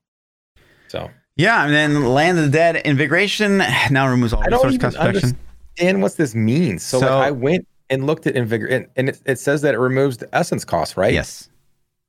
[0.88, 1.64] So yeah.
[1.66, 3.58] And then Land of the Dead Invigoration
[3.92, 5.38] now removes all I resource cost protection.
[5.80, 6.78] and what's this mean?
[6.80, 9.80] So, like I went and looked at Invigor, and, and it, it says that it
[9.80, 11.14] removes the essence cost, right?
[11.14, 11.50] Yes.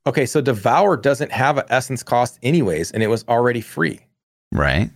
[0.07, 4.01] Okay, so Devour doesn't have an essence cost anyways, and it was already free.
[4.53, 4.91] Right.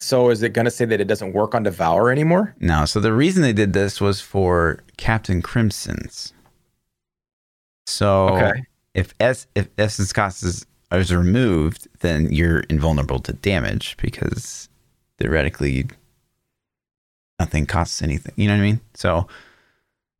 [0.00, 2.54] So is it going to say that it doesn't work on Devour anymore?
[2.58, 2.84] No.
[2.86, 6.32] So the reason they did this was for Captain Crimson's.
[7.86, 8.62] So Okay.
[8.94, 14.68] if S if essence cost is, is removed, then you're invulnerable to damage because
[15.18, 15.86] theoretically
[17.38, 18.32] nothing costs anything.
[18.36, 18.80] You know what I mean?
[18.94, 19.26] So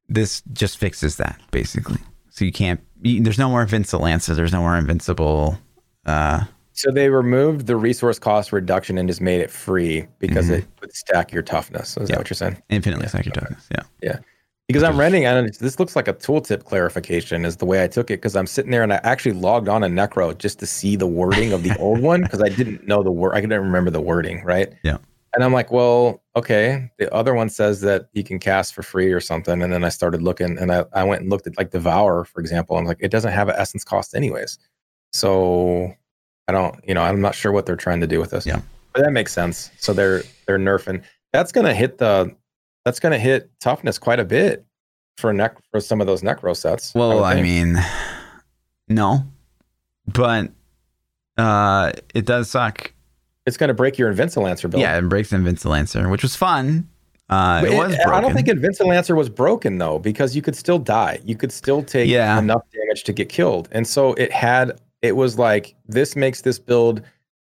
[0.09, 1.99] this just fixes that basically.
[2.31, 2.81] So you can't.
[3.03, 4.35] You, there's no more invincible lancer.
[4.35, 5.59] There's no more invincible.
[6.05, 6.45] Uh,
[6.81, 10.59] So they removed the resource cost reduction and just made it free because Mhm.
[10.59, 11.97] it would stack your toughness.
[11.99, 12.15] Is Yeah.
[12.15, 12.57] that what you're saying?
[12.71, 13.41] infinitely Yeah, psychic okay.
[13.41, 13.67] toughness.
[13.71, 13.83] Yeah.
[14.03, 14.19] Yeah.
[14.67, 18.11] Because I'm renting, and this looks like a tooltip clarification is the way I took
[18.11, 18.19] it.
[18.19, 21.09] Because I'm sitting there and I actually logged on a Necro just to see the
[21.09, 23.35] wording of the old one because I didn't know the word.
[23.35, 24.73] I couldn't remember the wording, right?
[24.83, 24.99] Yeah.
[25.35, 26.91] And I'm like, well, okay.
[26.99, 29.61] The other one says that you can cast for free or something.
[29.63, 32.41] And then I started looking and I, I went and looked at like Devour, for
[32.41, 32.77] example.
[32.77, 34.59] I'm like, it doesn't have an essence cost anyways.
[35.13, 35.93] So
[36.51, 38.45] I don't, you know, I'm not sure what they're trying to do with this.
[38.45, 38.61] Yeah.
[38.93, 39.71] But that makes sense.
[39.79, 41.03] So they're they're nerfing.
[41.33, 42.35] That's gonna hit the
[42.85, 44.65] that's gonna hit toughness quite a bit
[45.17, 46.93] for neck for some of those necro sets.
[46.93, 47.77] Well, would I, mean,
[48.89, 49.23] no,
[50.13, 50.51] but
[51.39, 52.93] uh, it does suck.
[53.47, 54.81] it's gonna break your Invincilancer build.
[54.81, 56.89] Yeah, it breaks Invincible Lancer, which was fun.
[57.29, 58.13] Uh, But it was broken.
[58.13, 61.21] I don't think Invincilancer was broken though, because you could still die.
[61.25, 62.37] You could still take Yeah.
[62.41, 63.69] enough damage to get killed.
[63.71, 67.03] And so it had it was like this makes this build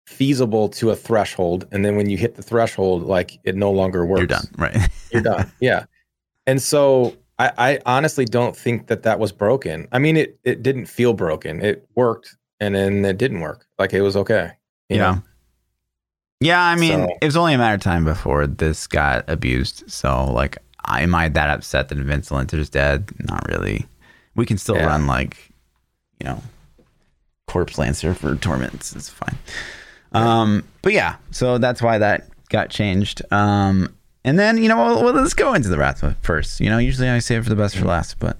[0.06, 1.66] feasible to a threshold.
[1.72, 4.20] And then when you hit the threshold, like it no longer works.
[4.20, 4.76] You're done, right?
[5.12, 5.50] You're done.
[5.60, 5.84] Yeah.
[6.46, 9.88] And so I, I honestly don't think that that was broken.
[9.92, 11.64] I mean, it it didn't feel broken.
[11.64, 13.66] It worked, and then it didn't work.
[13.78, 14.52] Like it was okay.
[14.88, 15.12] you yeah.
[15.14, 15.22] know?
[16.40, 19.90] Yeah, I mean, So- it was only a matter of time before this got abused.
[19.90, 23.10] So, like, am I that upset that Invincible Lancer's dead?
[23.26, 23.86] Not really.
[24.34, 24.86] We can still Yeah.
[24.86, 25.38] run like,
[26.20, 26.42] you know,
[27.46, 28.94] Corpse Lancer for torments.
[28.94, 29.36] It's fine.
[30.12, 33.22] Um, but yeah, so that's why that got changed.
[33.32, 36.60] Um, and then you know, well, well, let's go into the wrath first.
[36.60, 38.38] You know, usually I save for the best for last, but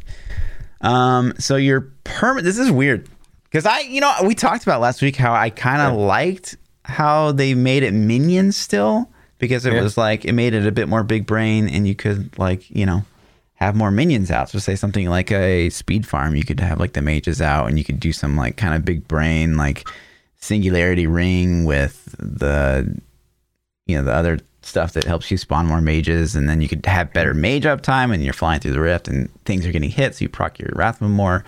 [0.80, 2.44] um, so your permit.
[2.44, 3.08] This is weird
[3.44, 7.32] because I, you know, we talked about last week how I kind of liked how
[7.32, 9.82] they made it minions still because it Yeah.
[9.82, 12.84] was like it made it a bit more big brain and you could like you
[12.86, 13.04] know
[13.54, 14.48] have more minions out.
[14.50, 17.78] So say something like a speed farm, you could have like the mages out and
[17.78, 19.88] you could do some like kind of big brain like
[20.36, 23.00] singularity ring with the
[23.86, 26.84] you know the other stuff that helps you spawn more mages and then you could
[26.86, 30.14] have better mage uptime and you're flying through the rift and things are getting hit
[30.14, 31.44] so you proc your Wrathman more.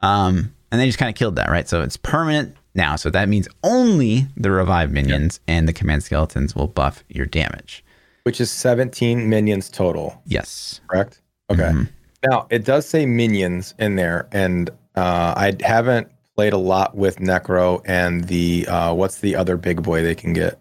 [0.00, 1.68] Um and they just kind of killed that, right?
[1.68, 2.96] So it's permanent now.
[2.96, 7.84] So that means only the revived minions and the command skeletons will buff your damage.
[8.24, 10.80] Which is 17 minions total, Yes.
[10.88, 11.20] correct?
[11.50, 11.62] Okay.
[11.70, 11.88] Mhm.
[12.26, 17.16] Now it does say minions in there, and uh, I haven't played a lot with
[17.18, 20.58] Necro and the uh, what's the other big boy they can get?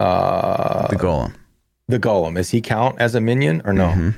[0.00, 1.34] Uh, The golem.
[1.88, 2.38] the golem.
[2.38, 3.88] Is he count as a minion or no?
[3.88, 4.14] Mhm.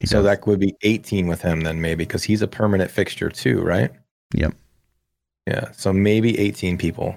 [0.00, 0.24] He So does.
[0.26, 3.90] that would be 18 with him then maybe because he's a permanent fixture too, right?
[4.34, 4.54] Yep.
[5.46, 5.72] Yeah.
[5.72, 7.16] So maybe 18 people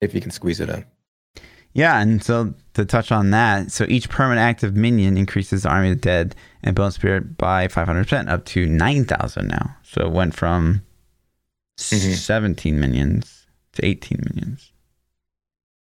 [0.00, 0.84] if you can squeeze it in.
[1.72, 5.90] Yeah, and so to touch on that, so each permanent active minion increases the army
[5.90, 9.76] of the dead and bone spirit by 500% up to 9,000 now.
[9.82, 10.82] So it went from
[11.78, 12.14] Mhm.
[12.16, 14.72] 17 minions to 18 minions.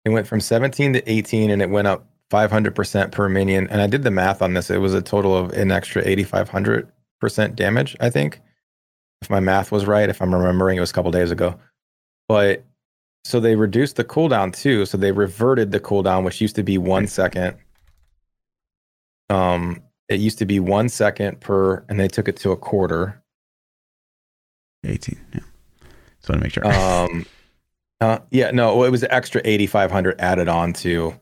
[0.06, 3.68] It went from 17 to 18 and it went up 500% per minion.
[3.70, 4.70] And I did the math on this.
[4.70, 8.42] It was a total of an extra 8,500% damage, I think.
[9.22, 11.60] If my math was right, if I'm remembering, it was a couple days ago.
[12.28, 12.64] But
[13.24, 14.86] so they reduced the cooldown too.
[14.86, 17.58] So they reverted the cooldown, which used to be one second.
[19.30, 23.22] Um, it used to be one second per, and they took it to a quarter.
[24.86, 25.40] 18, yeah.
[26.20, 26.68] Just want to make sure.
[26.68, 27.26] Um,
[28.02, 31.18] uh, yeah, no, it was extra 8,500 added on to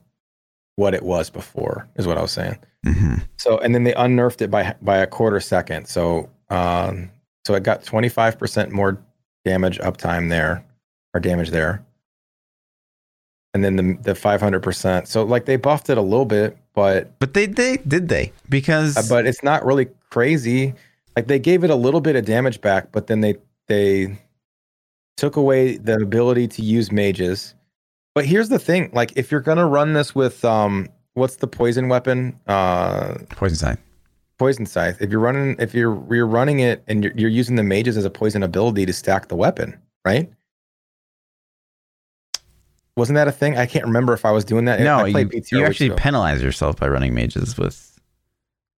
[0.77, 2.57] what it was before, is what I was saying.
[2.83, 5.85] hmm So, and then they unnerfed it by by a quarter second.
[5.87, 7.11] So, um,
[7.45, 8.99] so it got 25% more
[9.45, 10.65] damage uptime there,
[11.13, 11.85] or damage there.
[13.53, 15.07] And then the the 500%.
[15.07, 18.31] So, like they buffed it a little bit, but But they, they did they?
[18.49, 20.73] Because uh, but it's not really crazy.
[21.15, 23.35] Like they gave it a little bit of damage back, but then they
[23.67, 24.17] they
[25.17, 27.53] took away the ability to use mages.
[28.15, 31.89] But here's the thing: like if you're gonna run this with um, what's the poison
[31.89, 32.39] weapon?
[32.47, 33.77] Uh, poison side.
[34.39, 35.01] poison scythe.
[35.01, 38.05] If you're running, if you're you're running it and you're, you're using the mages as
[38.05, 40.31] a poison ability to stack the weapon, right?
[42.97, 43.57] Wasn't that a thing?
[43.57, 44.79] I can't remember if I was doing that.
[44.81, 45.95] No, you, you actually ago.
[45.95, 47.99] penalize yourself by running mages with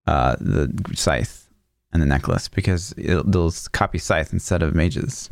[0.06, 1.50] uh, the scythe
[1.92, 5.30] and the necklace because it, they'll copy scythe instead of mages.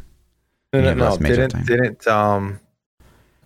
[0.74, 1.18] No, no, no.
[1.18, 2.60] Didn't didn't um,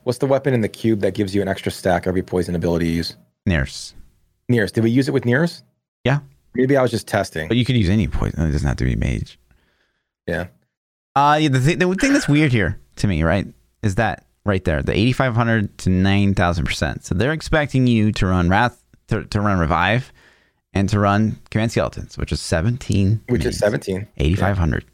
[0.03, 2.87] what's the weapon in the cube that gives you an extra stack every poison ability
[2.87, 3.17] you use?
[3.45, 3.93] Nurse.
[4.47, 4.71] Nayr's.
[4.71, 5.63] Did we use it with Nayr's?
[6.03, 6.19] Yeah.
[6.53, 7.47] Maybe I was just testing.
[7.47, 8.41] But you could use any poison.
[8.41, 9.39] It doesn't have to be mage.
[10.27, 10.47] Yeah.
[11.15, 13.47] Uh, yeah, the, thing, the thing that's weird here to me, right,
[13.81, 17.03] is that right there, the 8,500 to 9,000%.
[17.03, 20.13] So they're expecting you to run Wrath, to, to run Revive,
[20.73, 23.21] and to run Command Skeletons, which is 17.
[23.27, 24.07] Which minions, is 17.
[24.17, 24.85] 8,500.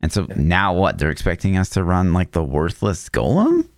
[0.00, 0.98] And so now what?
[0.98, 3.68] They're expecting us to run like the worthless Golem?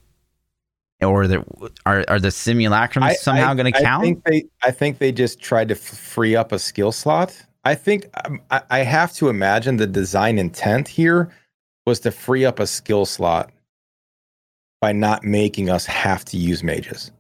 [1.03, 1.45] Or the,
[1.85, 4.03] are, are the simulacrums somehow going to count?
[4.03, 7.41] I think they, I think they just tried to f- free up a skill slot.
[7.65, 11.31] I think um, I, I have to imagine the design intent here
[11.85, 13.51] was to free up a skill slot
[14.87, 17.11] by not making us have to use mages.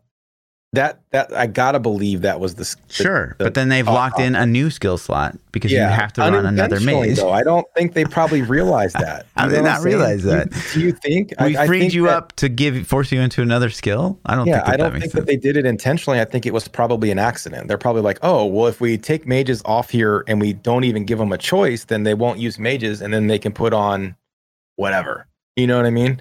[0.72, 3.94] That that I gotta believe that was the the- Sure, the but then they've thought
[3.94, 7.16] locked in a new skill slot because you have to run another mage.
[7.16, 9.26] Though I don't think they probably realized that.
[9.36, 10.50] You did they not realize that?
[10.74, 13.20] Do you think we I, I freed think you that- up to give force you
[13.20, 14.16] into another skill.
[14.26, 15.24] I don't Yeah, think that, I don't that think sense.
[15.24, 16.20] that they did it intentionally.
[16.20, 17.66] I think it was probably an accident.
[17.66, 21.04] They're probably like, oh, well, if we take mages off here and we don't even
[21.04, 24.14] give them a choice, then they won't use mages and then they can put on
[24.76, 25.26] whatever.
[25.56, 26.20] You know what I mean?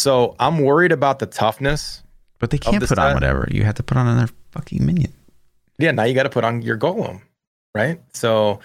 [0.00, 2.02] So I'm worried about the toughness.
[2.38, 3.46] but they can't put on whatever.
[3.50, 5.12] You have to put on another fucking minion.
[5.78, 7.20] Yeah, now you got to put on your golem,
[7.74, 8.00] right?
[8.14, 8.60] So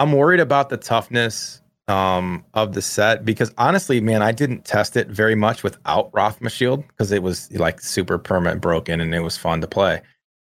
[0.00, 4.96] I'm worried about the toughness um, of the set because honestly, man, I didn't test
[4.96, 9.20] it very much without Rathma Shield because it was like super permanent broken and it
[9.20, 10.02] was fun to play.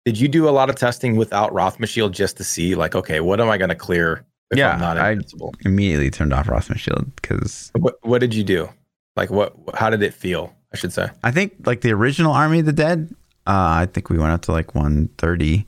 [0.04, 3.20] Did you do a lot of testing without Rathma Shield just to see, like, okay,
[3.20, 5.16] what am I going to clear if Yeah, I'm not I-
[5.64, 8.68] Immediately turned off Rothman Shield because What, what did you do?
[9.16, 9.54] Like, what?
[9.74, 10.54] How did it feel?
[10.72, 11.08] I should say.
[11.22, 13.14] I think like the original Army of the Dead.
[13.46, 15.66] Uh, I think we went up to like 130.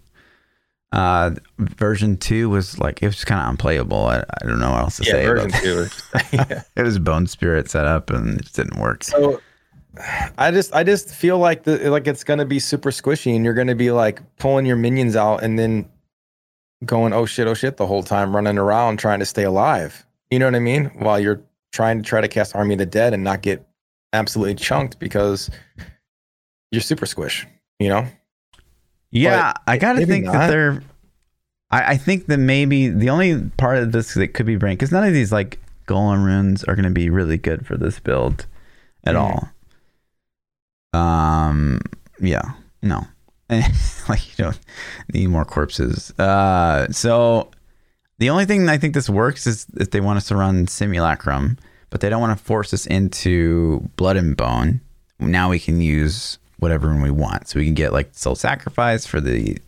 [0.92, 4.06] Uh, version two was like it was kind of unplayable.
[4.06, 5.26] I, I don't know what else to Yeah, say.
[5.26, 5.86] version about two.
[6.32, 6.62] yeah.
[6.76, 9.04] It was Bone Spirit set up and it just didn't work.
[9.04, 9.40] So
[10.38, 13.54] I just I just feel like the like it's gonna be super squishy and you're
[13.54, 15.88] gonna be like pulling your minions out and then
[16.84, 20.06] going oh shit oh shit the whole time running around trying to stay alive.
[20.30, 20.86] You know what I mean?
[20.98, 21.42] While you're
[21.76, 23.66] trying to try to cast Army of the Dead and not get
[24.14, 25.50] absolutely chunked because
[26.72, 27.46] you're super squish.
[27.78, 28.06] You know?
[29.10, 30.82] Yeah, I gotta think that they're.
[31.70, 34.92] I, I think that maybe the only part of this that could be brain because
[34.92, 38.46] none of these like golem runes are to be really good for this build
[39.04, 39.20] at Mhm.
[40.94, 41.00] all.
[41.00, 41.80] Um.
[42.20, 42.52] Yeah.
[42.82, 43.06] No.
[43.50, 44.58] like you don't
[45.12, 46.10] need more corpses.
[46.18, 46.88] Uh.
[46.90, 47.50] So
[48.18, 51.58] the only thing I think this works is if they want us to run simulacrum,
[51.90, 54.80] but they don't want to force us into blood and bone.
[55.18, 57.48] Now we can use whatever one we want.
[57.48, 59.58] So we can get like soul sacrifice for the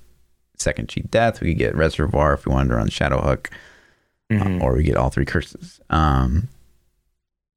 [0.57, 1.41] second cheat death.
[1.41, 3.51] We could get reservoir if we wanted to run shadow hook,
[4.31, 4.61] Mhm.
[4.63, 5.81] or we get all three curses.
[5.91, 6.49] Um.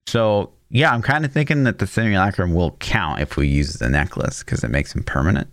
[0.08, 3.89] So yeah, I'm kind of thinking that the simulacrum will count if we use the
[3.89, 5.50] necklace because it makes him permanent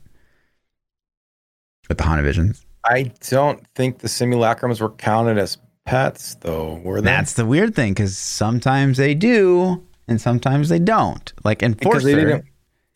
[1.89, 2.65] with the Haunted Visions.
[2.85, 7.07] I don't think the simulacrums were counted as pets though, were they?
[7.07, 11.33] That's the weird thing because sometimes they do and sometimes they don't.
[11.45, 12.45] Like because they Enforcer,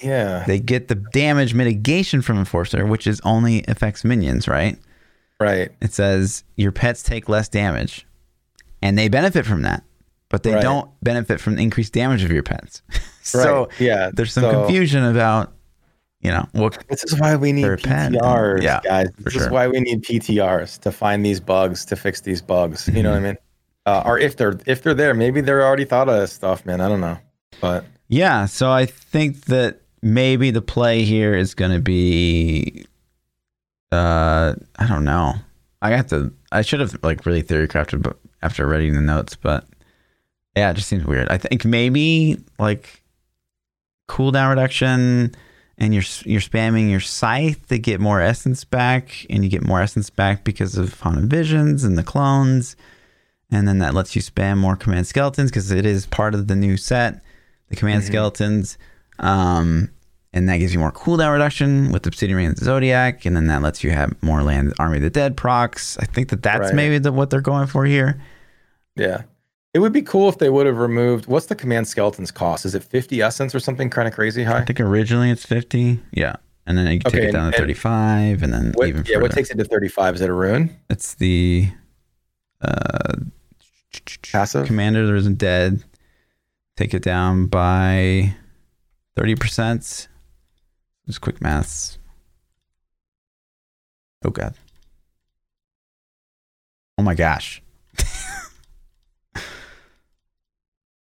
[0.01, 0.45] yeah.
[0.47, 4.79] they get the damage mitigation from Enforcer, which is only affects minions, right?
[5.41, 5.71] right.
[5.81, 8.07] It says your pets take less damage,
[8.81, 9.83] and they benefit from that,
[10.29, 10.63] but they Right.
[10.63, 12.83] don't benefit from the increased damage of your pets.
[13.23, 13.81] so right.
[13.81, 14.11] yeah.
[14.13, 15.53] there's some so- confusion about,
[16.23, 16.47] you know,
[16.89, 17.65] This is why we need.
[17.65, 19.09] PTRs, Yeah, guys.
[19.19, 19.43] This sure.
[19.45, 22.89] is why we need PTRs to find these bugs, to fix these bugs.
[22.89, 23.27] You know what I Mm-hmm.
[23.27, 23.37] mean?
[23.85, 26.81] Uh, or if they're if they're there, maybe they're already thought of this stuff, man.
[26.81, 27.19] I don't know,
[27.61, 32.87] but Yeah, so I think that maybe the play here is going to be
[33.91, 35.35] uh I don't know.
[35.83, 39.35] I have to I should have like really theory crafted but after reading the notes,
[39.35, 39.67] but
[40.57, 41.29] yeah, it just seems weird.
[41.29, 43.03] I think maybe like
[44.09, 45.35] cooldown reduction
[45.83, 49.81] and you're you're spamming your scythe to get more essence back and you get more
[49.83, 52.77] essence back because of haunted visions and the clones.
[53.51, 56.57] And then that lets you spam more command skeletons because it is part of the
[56.57, 57.21] new set
[57.69, 58.07] the command Mhm.
[58.07, 58.79] skeletons.
[59.19, 59.91] Um
[60.35, 63.83] and that gives you more cooldown reduction with obsidian and zodiac and then that lets
[63.85, 65.99] you have more land army of the dead procs.
[66.01, 66.75] I think that that's Right.
[66.75, 68.21] maybe the, what they're going for here.
[68.97, 69.23] Yeah,
[69.75, 71.27] it would be cool if they would have removed.
[71.27, 72.65] What's the command skeletons cost?
[72.67, 74.59] Is it fifty essence or something kind of crazy high?
[74.59, 78.43] i think originally it's 50 yeah and then you Okay, take it down to 35
[78.43, 80.15] and then What, even yeah, further what takes it to thirty five?
[80.15, 80.77] Is it a rune?
[80.91, 81.71] it's the
[82.61, 83.15] uh
[84.33, 84.67] Passive?
[84.67, 85.83] commander the risen dead
[86.77, 88.35] take it down by
[89.17, 90.09] 30%
[91.07, 91.99] just quick maths
[94.25, 94.55] oh god
[96.99, 97.62] oh my gosh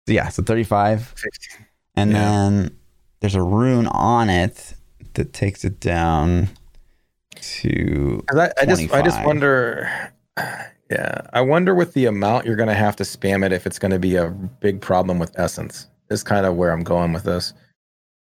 [0.07, 1.13] yeah, so 35.
[1.17, 1.65] 15.
[1.95, 2.19] And Yeah.
[2.19, 2.77] then
[3.21, 4.73] there's a rune on it
[5.13, 6.49] that takes it down
[7.35, 8.23] to.
[8.35, 9.89] I, I just I just wonder
[10.89, 13.99] yeah I wonder with the amount you're gonna have to spam it if it's gonna
[13.99, 17.53] be a big problem with essence is kind of where I'm going with this.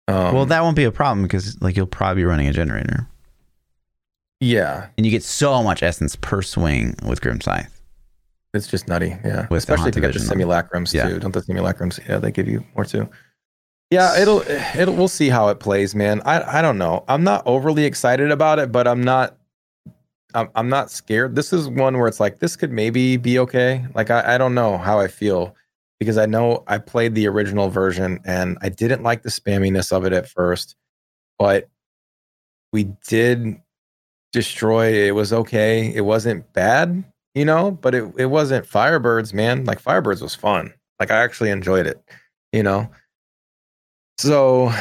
[0.09, 3.07] Um, well, that won't be a problem because like you'll probably be running a generator,
[4.40, 7.71] yeah, and you get so much essence per swing with Grim Scythe.
[8.55, 9.17] It's just nutty.
[9.25, 11.09] Yeah, With especially if you get the simulacrums Yeah.
[11.09, 11.19] too.
[11.21, 12.07] Don't the simulacrums?
[12.09, 13.09] Yeah, they give you more too.
[13.91, 16.23] Yeah, it'll it'll we'll see how it plays, man.
[16.25, 17.05] I I don't know.
[17.09, 19.37] I'm not overly excited about it, but I'm not
[20.35, 21.35] I'm I'm not scared.
[21.37, 23.85] This is one where it's like this could maybe be okay.
[23.95, 25.55] Like I, I don't know how I feel
[26.01, 30.05] because I know I played the original version and I didn't like the spamminess of
[30.07, 30.75] it at first,
[31.38, 31.69] but
[32.73, 33.61] we did
[34.33, 35.93] destroy it was okay.
[35.95, 39.64] It wasn't bad, you know, but it, it wasn't Firebirds, man.
[39.64, 40.73] Like Firebirds was fun.
[41.01, 42.03] Like I actually enjoyed it,
[42.53, 42.88] you know.
[44.18, 44.73] So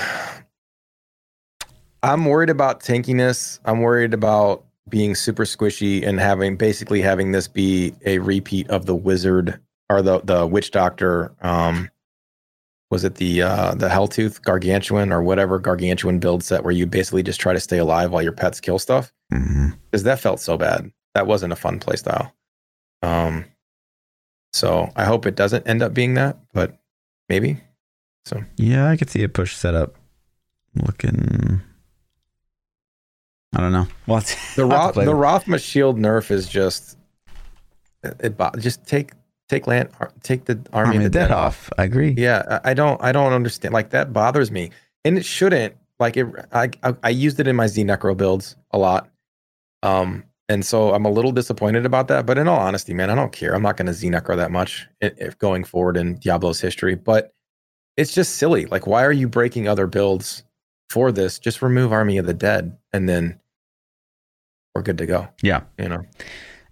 [2.04, 3.60] I'm worried about tankiness.
[3.66, 8.86] I'm worried about being super squishy and having basically having this be a repeat of
[8.86, 9.60] the wizard
[9.90, 11.90] or the the witch doctor um
[12.90, 17.24] was it the uh the helltooth gargantuan or whatever gargantuan build set where you basically
[17.24, 19.14] just try to stay alive while your pets kill stuff
[19.92, 22.34] because that felt so bad that wasn't a fun play style
[23.02, 23.46] um
[24.54, 26.78] so i hope it doesn't end up being that but
[27.30, 27.58] maybe
[28.26, 29.96] So Yeah, I could see a push setup
[30.76, 31.62] looking.
[33.54, 33.88] I don't know.
[34.06, 36.98] What The I'll have to Roth, the Rathma shield nerf is just
[38.04, 39.14] it, it just take
[39.50, 39.90] take land
[40.24, 41.70] take the army, Army of the dead, off.
[41.78, 42.14] I agree.
[42.18, 44.72] Yeah, I I don't I don't understand like that bothers me,
[45.04, 45.76] and it shouldn't.
[46.00, 49.10] Like it, I I, I used it in my Z Necro builds a lot,
[49.84, 52.26] um, and so I'm a little disappointed about that.
[52.26, 53.56] But in all honesty, man, I don't care.
[53.56, 56.96] I'm not going to Z that much if going forward in Diablo's history.
[56.96, 57.34] But
[57.96, 58.66] it's just silly.
[58.66, 60.44] Like, why are you breaking other builds
[60.90, 61.40] for this?
[61.40, 63.40] Just remove Army of the Dead, and then
[64.76, 65.30] we're good to go.
[65.42, 65.62] Yeah.
[65.78, 66.04] You know.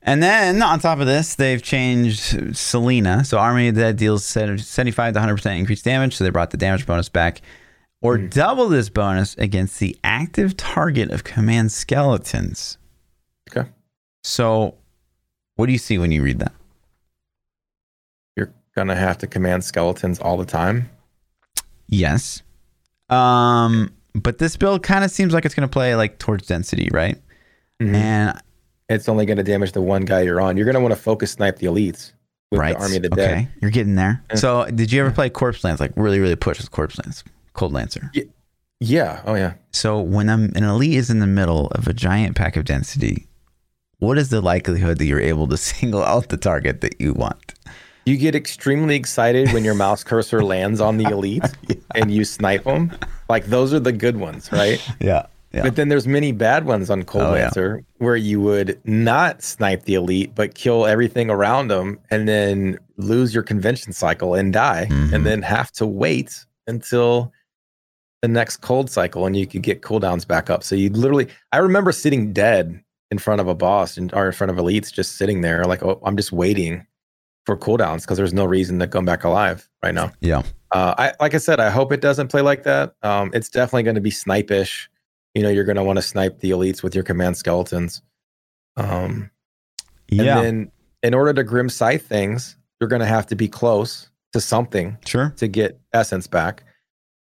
[0.01, 3.23] And then on top of this, they've changed Selena.
[3.23, 6.15] So Army of the Dead deals 75 to 100% increased damage.
[6.15, 7.41] So they brought the damage bonus back.
[8.01, 8.27] Or Hmm.
[8.27, 12.77] double this bonus against the active target of command skeletons.
[13.51, 13.69] Okay.
[14.23, 14.75] So
[15.55, 16.53] what do you see when you read that?
[18.35, 20.89] You're gonna have to command skeletons all the time.
[21.87, 22.43] Yes.
[23.09, 26.89] Um, but this build kind of seems like it's going to play like towards density,
[26.91, 27.17] right?
[27.81, 27.95] Mm-hmm.
[27.95, 28.41] And
[28.87, 30.57] it's only going to damage the one guy you're on.
[30.57, 32.13] You're going to want to focus snipe the elites
[32.51, 32.75] with right.
[32.75, 33.21] the army of the okay.
[33.21, 33.47] dead.
[33.61, 34.23] You're getting there.
[34.29, 34.35] Yeah.
[34.35, 35.79] So did you ever play Corpse Lance?
[35.79, 38.11] Like really, really push with Corpse Lance, Cold Lancer.
[38.79, 39.21] Yeah.
[39.25, 39.55] Oh yeah.
[39.71, 43.27] So when I'm, an elite is in the middle of a giant pack of density,
[43.99, 47.53] what is the likelihood that you're able to single out the target that you want?
[48.05, 51.43] You get extremely excited when your mouse cursor lands on the elite
[51.93, 52.91] and you snipe them.
[53.29, 54.81] Like those are the good ones, right?
[54.99, 55.27] Yeah.
[55.51, 55.63] Yeah.
[55.63, 57.77] But then there's many bad ones on Cold Oh, yeah.
[57.97, 63.33] Where you would not snipe the elite, but kill everything around them and then lose
[63.33, 65.11] your convention cycle and die, Mhm.
[65.11, 67.33] and then have to wait until
[68.21, 70.63] the next cold cycle and you could get cooldowns back up.
[70.63, 72.79] So you literally, I remember sitting dead
[73.11, 75.83] in front of a boss and, or in front of elites, just sitting there like,
[75.83, 76.85] oh, I'm just waiting
[77.45, 80.11] for cooldowns because there's no reason to come back alive right now.
[80.21, 80.43] yeah.
[80.71, 82.93] Uh, I like I said, I hope it doesn't play like that.
[83.01, 84.87] Um, it's definitely going to be snipe-ish.
[85.33, 88.03] You know, you're going to want to snipe the elites with your command skeletons.
[88.77, 89.31] Um,
[90.09, 90.37] Yeah.
[90.37, 90.71] And then
[91.03, 94.97] in order to grim scythe things, you're going to have to be close to something
[95.05, 95.33] sure.
[95.37, 96.63] to get essence back.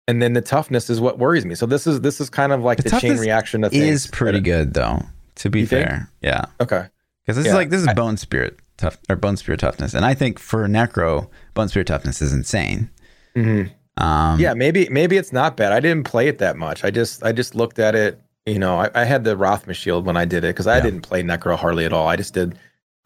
[0.07, 1.55] And then the toughness is what worries me.
[1.55, 4.05] So this is this is kind of like The the, chain reaction of things.
[4.05, 5.01] Is pretty good though,
[5.35, 5.87] to be You think?
[5.87, 6.09] fair.
[6.21, 6.45] Yeah.
[6.61, 6.85] Okay.
[7.25, 10.13] Because this is like this is bone spirit tough or bone spirit toughness, and I
[10.13, 12.89] think for necro, bone spirit toughness is insane.
[13.35, 13.71] Mhm.
[13.97, 15.71] Um, yeah, maybe maybe it's not bad.
[15.71, 16.83] I didn't play it that much.
[16.83, 18.19] I just I just looked at it.
[18.45, 20.83] You know, I, I had the Rathma shield when I did it because I Yeah.
[20.83, 22.07] didn't play Necro hardly at all.
[22.09, 22.57] I just did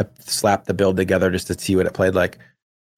[0.02, 2.38] I slapped the build together just to see what it played like.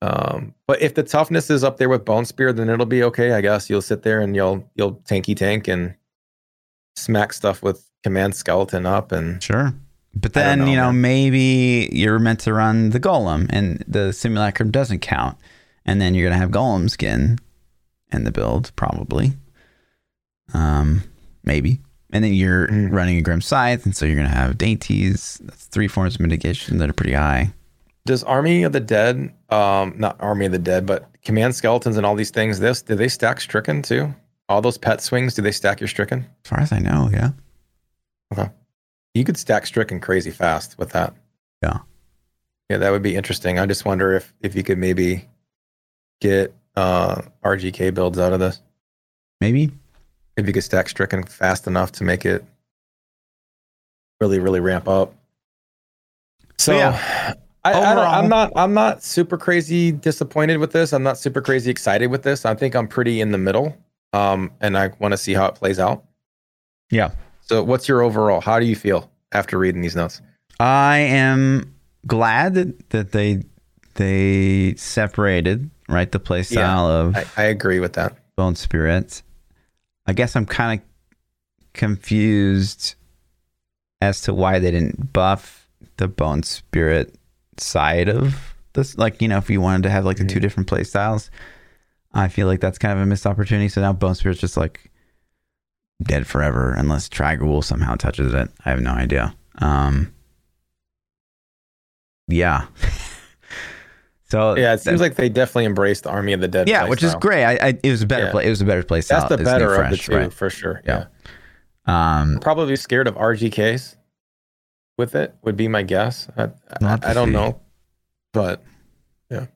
[0.02, 3.34] Um, but if the toughness is up there with Bone Spear, then it'll be okay.
[3.34, 5.96] I guess you'll sit there and you'll you'll tanky tank and
[7.00, 9.74] smack stuff with command skeleton up and sure.
[10.16, 11.02] But then know, you know man.
[11.02, 15.38] maybe you're meant to run the golem, and the simulacrum doesn't count,
[15.86, 17.40] and then you're gonna have golem skin
[18.12, 19.34] in the build probably.
[20.54, 21.04] Um,
[21.44, 21.80] maybe.
[22.12, 22.92] And then you're Mm.
[22.92, 25.40] running a Grim Scythe, and so you're going to have Dayntee's.
[25.44, 27.54] That's three forms of mitigation that are pretty high.
[28.06, 32.04] does Army of the Dead, um, not Army of the Dead, but command skeletons and
[32.08, 34.16] all these things, this do they stack stricken too?
[34.50, 36.26] All those pet swings, do they stack your stricken?
[36.44, 37.30] As far as I know, yeah.
[38.34, 38.50] Okay.
[39.14, 41.14] You could stack stricken crazy fast with that.
[41.64, 41.80] Yeah.
[42.70, 43.60] Yeah, that would be interesting.
[43.60, 45.28] I just wonder if if you could maybe
[46.22, 48.62] get uh, RGK builds out of this.
[49.42, 49.72] Maybe.
[50.38, 52.46] If you could stack Stricken fast enough to make it
[54.22, 55.14] really, really ramp up.
[56.58, 57.34] So, yeah.
[57.64, 58.54] I, I I'm not.
[58.56, 60.94] I'm not super crazy disappointed with this.
[60.94, 62.46] I'm not super crazy excited with this.
[62.46, 63.76] I think I'm pretty in the middle.
[64.14, 66.06] Um, and I want to see how it plays out.
[66.90, 67.12] Yeah.
[67.42, 68.42] So, what's your overall?
[68.42, 70.22] How do you feel after reading these notes?
[70.60, 71.76] I am
[72.08, 73.44] glad that, that they
[73.96, 78.18] they separated right the play style of I, I agree with that.
[78.36, 79.24] Bone Spirits.
[80.06, 80.86] I guess I'm kind of
[81.74, 82.96] confused
[84.02, 87.16] as to why they didn't buff the Bone Spirit
[87.58, 88.98] side of this.
[88.98, 91.30] Like, you know, if you wanted to have like the two different play styles,
[92.14, 93.70] I feel like that's kind of a missed opportunity.
[93.70, 94.90] So now Bone Spirit's just like
[96.04, 98.50] dead forever unless Triggerwool somehow touches it.
[98.66, 99.36] I have no idea.
[99.60, 100.14] Um,
[102.28, 102.68] yeah.
[104.30, 106.68] so Yeah, it seems like they definitely embraced the Army of the Dead.
[106.68, 107.44] yeah, which is great.
[107.44, 108.32] I, I it was a better Yeah.
[108.32, 108.46] play.
[108.46, 109.02] It was a better style.
[109.28, 110.34] That's the better of the two right.
[110.34, 110.82] for sure.
[110.86, 111.06] Yeah.
[111.88, 112.22] Yeah.
[112.22, 113.96] Um, Probably scared of RGKs
[114.98, 116.28] with it would be my guess.
[116.38, 116.44] I,
[116.82, 117.34] I, I don't see.
[117.34, 117.60] know,
[118.34, 118.64] but
[119.32, 119.48] yeah.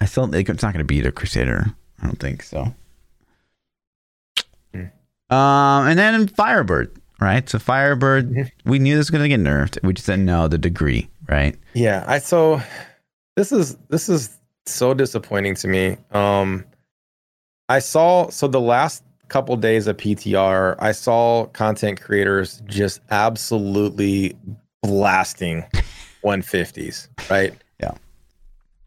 [0.00, 1.74] I still think it's not going to beat a Crusader.
[2.02, 2.74] I don't think so.
[4.74, 5.34] Hmm.
[5.34, 7.48] Um, and then Firebird, right?
[7.48, 8.50] So Firebird, Mhm.
[8.64, 9.78] we knew this was going to get nerfed.
[9.82, 11.56] We just didn't know the degree, right?
[11.74, 12.60] yeah, I so
[13.36, 14.36] this is this is
[14.66, 15.96] so disappointing to me.
[16.12, 16.64] Um,
[17.68, 24.36] I saw so the last couple days of PTR, I saw content creators just absolutely
[24.82, 25.64] blasting
[26.24, 27.54] 150s, right?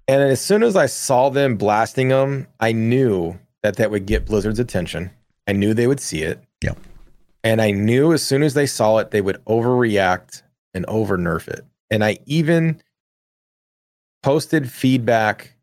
[0.08, 4.26] And as soon as I saw them blasting them, I knew that that would get
[4.26, 5.12] Blizzard's attention.
[5.48, 6.44] I knew they would see it.
[6.62, 6.78] Yep.
[7.44, 10.44] And I knew as soon as they saw it, they would overreact
[10.74, 11.66] and over nerf it.
[11.90, 12.82] And I even
[14.22, 15.56] posted feedback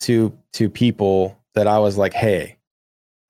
[0.00, 2.58] to to people that I was like, "Hey,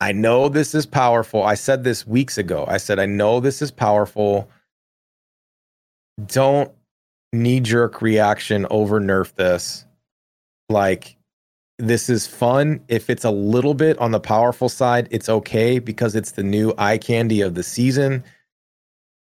[0.00, 1.42] I know this is powerful.
[1.42, 2.64] I said this weeks ago.
[2.68, 4.48] I said I know this is powerful.
[6.26, 6.72] Don't
[7.32, 9.84] knee jerk reaction over nerf this.
[10.68, 11.16] Like
[11.78, 12.80] this is fun.
[12.88, 16.74] If it's a little bit on the powerful side, it's okay because it's the new
[16.76, 18.24] eye candy of the season.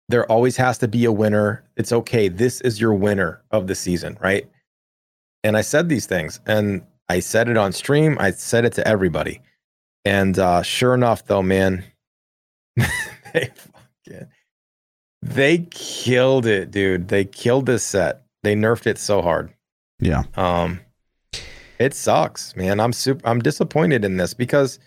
[0.08, 1.64] There always has to be a winner.
[1.76, 2.28] It's okay.
[2.28, 4.48] This is your winner of the season, right?
[5.44, 8.18] And I said these things and I said it on stream.
[8.20, 9.42] I said it to everybody.
[10.04, 11.84] And uh, sure enough, though, man,
[12.76, 14.28] they fucking
[15.26, 17.08] they killed it, dude.
[17.08, 18.22] They killed this set.
[18.44, 19.52] They nerfed it so hard.
[20.00, 20.24] Yeah.
[20.36, 20.82] Um,
[21.80, 22.80] it sucks, man.
[22.80, 23.28] I'm super.
[23.28, 24.80] I'm disappointed in this because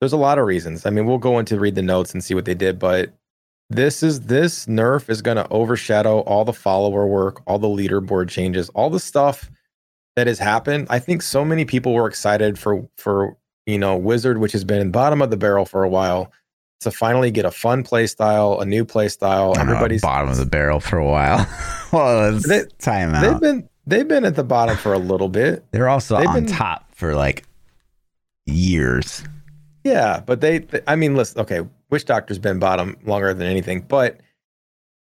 [0.00, 0.86] there's a lot of reasons.
[0.86, 3.12] I mean, we'll go into read the notes and see what they did, but
[3.70, 8.28] this is this nerf is going to overshadow all the follower work, all the leaderboard
[8.28, 9.50] changes, all the stuff
[10.16, 10.86] that has happened.
[10.90, 13.36] I think so many people were excited for for
[13.66, 16.32] you know Wizard, which has been in bottom of the barrel for a while,
[16.80, 19.48] to finally get a fun play style, a new play style.
[19.48, 21.46] Know, uh-huh, Everybody's bottom of the barrel for a while.
[21.92, 23.20] well, it's They- time out.
[23.22, 25.64] they've been they've been at the bottom for a little bit.
[25.72, 27.44] They're also they've on been- top for like
[28.46, 29.24] years.
[29.84, 31.60] Yeah, but they, th- I mean, listen, okay,
[31.90, 34.18] Witch Doctor's been bottom longer than anything, but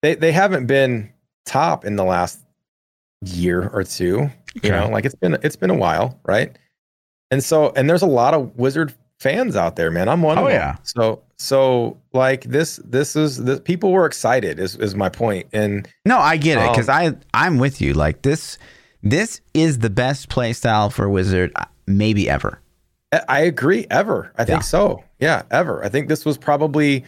[0.01, 1.11] they they haven't been
[1.45, 2.39] top in the last
[3.25, 4.29] year or two.
[4.61, 6.55] You know, like it's been it's been a while, right?
[7.31, 10.09] And so, and there's a lot of Wizard fans out there, man.
[10.09, 10.57] I'm one oh, of Oh, them.
[10.59, 10.75] yeah.
[10.83, 14.59] So, so like this, this is the people were excited.
[14.59, 16.95] Is is my point, and No, I get it because Um,
[17.33, 17.93] I I'm with you.
[17.93, 18.57] Like this,
[19.01, 22.61] this is the best play style for Wizard uh, maybe ever.
[23.27, 23.87] I- agree.
[23.89, 24.63] Ever, I think Yeah.
[24.65, 25.03] so.
[25.19, 25.83] Yeah, ever.
[25.83, 27.03] I think this was probably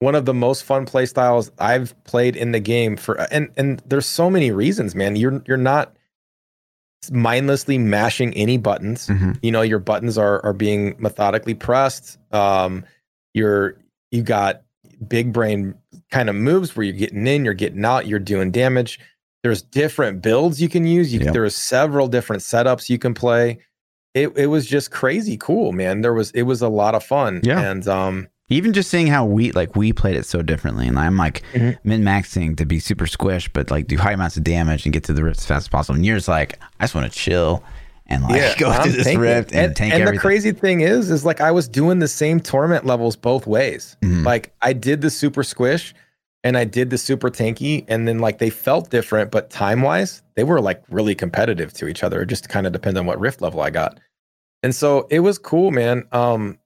[0.00, 3.14] one of the most fun play styles I've played in the game for.
[3.32, 5.16] And and there's so many reasons, man.
[5.16, 5.96] You're you're not
[7.10, 9.06] mindlessly mashing any buttons.
[9.06, 9.38] Mhm.
[9.42, 12.18] You know, your buttons are are being methodically pressed.
[12.32, 12.84] Um,
[13.36, 13.78] you're
[14.10, 14.62] you got
[15.06, 15.74] big brain
[16.10, 18.98] kind of moves where you're getting in, you're getting out, you're doing damage.
[19.42, 21.12] There's different builds you can use.
[21.12, 21.20] You.
[21.20, 23.58] There are several different setups you can play
[24.14, 26.00] it, it was just crazy cool, man.
[26.00, 27.42] There was it was a lot of fun.
[27.44, 27.60] Yeah.
[27.60, 31.18] And um Even just seeing how we like we played it so differently, and I'm
[31.18, 31.76] like Mhm.
[31.84, 35.04] min maxing to be super squish, but like do high amounts of damage and get
[35.04, 35.96] to the rift as fast as possible.
[35.96, 37.62] And you're just like, I just want to chill
[38.08, 40.14] and like go I'm through this rift and, tank and everything.
[40.16, 43.96] the crazy thing is, is like I was doing the same torment levels both ways.
[44.02, 44.24] Mhm.
[44.24, 45.94] Like I did the super squish
[46.44, 50.22] and I did the super tanky, and then like they felt different, but time wise,
[50.36, 52.22] they were like really competitive to each other.
[52.22, 53.98] It just kind of depends on what rift level I got.
[54.62, 56.04] And so it was cool, man.
[56.12, 56.58] Um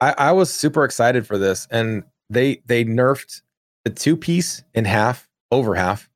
[0.00, 1.68] I, I was super excited for this.
[1.70, 3.42] And they they nerfed
[3.84, 6.08] the two piece in half, over half.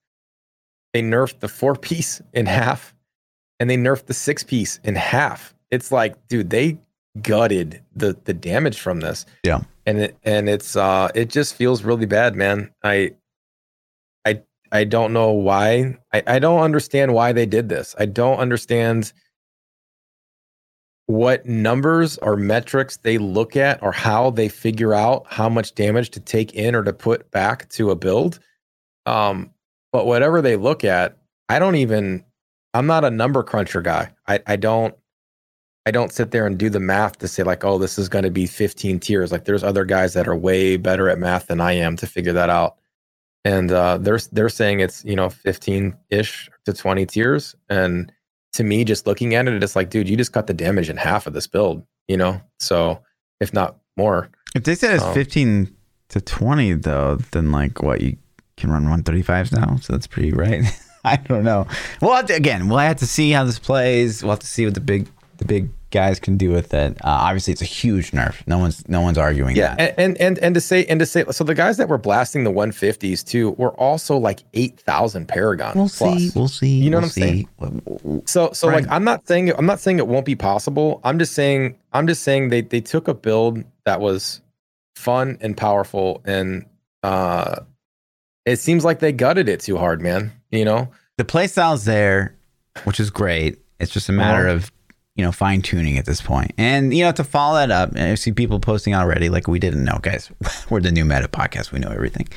[0.95, 2.95] They nerfed the four piece in half,
[3.61, 5.55] and they nerfed the six piece in half.
[5.71, 6.79] it's like, dude, they
[7.23, 9.27] gutted the the damage from this.
[9.45, 9.61] Yeah.
[9.87, 12.71] And it and it's uh it just feels really bad, man.
[12.83, 13.15] I
[14.25, 14.43] I
[14.73, 15.97] I don't know why.
[16.13, 17.95] I, I don't understand why they did this.
[17.99, 19.13] I don't understand
[21.07, 26.11] what numbers or metrics they look at or how they figure out how much damage
[26.11, 28.41] to take in or to put back to a build.
[29.07, 29.53] Um,
[29.93, 31.17] but whatever they look at,
[31.49, 32.25] I don't even
[32.79, 34.13] I'm not a number cruncher guy.
[34.27, 34.95] I, I don't
[35.87, 38.25] I don't sit there and do the math to say like, oh, this is going
[38.25, 39.31] to be 15 tiers.
[39.31, 42.33] Like there's other guys that are way better at math than I am to figure
[42.33, 42.77] that out.
[43.45, 47.55] And uh, they're they're saying it's you know 15 ish to 20 tiers.
[47.69, 48.11] And
[48.55, 50.97] to me, just looking at it, it's like, dude, you just cut the damage in
[50.97, 51.85] half of this build.
[52.09, 53.01] You know, so
[53.41, 54.31] if not more.
[54.57, 55.73] If they said it's Um, 15
[56.09, 58.17] to 20 though, then like what you
[58.57, 60.65] can run 135s now, so that's pretty right.
[61.13, 61.67] I don't know.
[62.03, 64.23] Well, again, we'll have to see how this plays.
[64.23, 66.97] We'll have to see what the big the big guys can do with it.
[66.97, 68.35] Uh, obviously, it's a huge nerf.
[68.47, 69.91] No one's no one's arguing Yeah, that.
[69.99, 72.43] and, and and and to say and to say so the guys that were blasting
[72.45, 75.75] the 150s too were also like 8,000 Paragon.
[75.77, 76.19] We'll plus.
[76.19, 76.31] see.
[76.35, 76.69] We'll see.
[76.79, 78.23] You know we'll what I'm saying?
[78.27, 78.83] So so Right.
[78.83, 81.01] like I'm not saying I'm not saying it won't be possible.
[81.05, 84.41] I'm just saying I'm just saying they they took a build that was
[84.97, 86.65] fun and powerful and
[87.03, 87.61] uh
[88.47, 90.33] it seems like they gutted it too hard, man.
[90.51, 90.89] You know?
[91.17, 92.37] The play style's there,
[92.85, 93.59] which is great.
[93.81, 94.57] It's just a matter Uh-huh.
[94.57, 94.73] of
[95.15, 96.53] you know fine tuning at this point.
[96.59, 99.85] And you know to follow that up, I see people posting already like we didn't
[99.85, 100.31] know, guys.
[100.71, 101.73] We're the new meta podcast.
[101.73, 102.29] We know everything.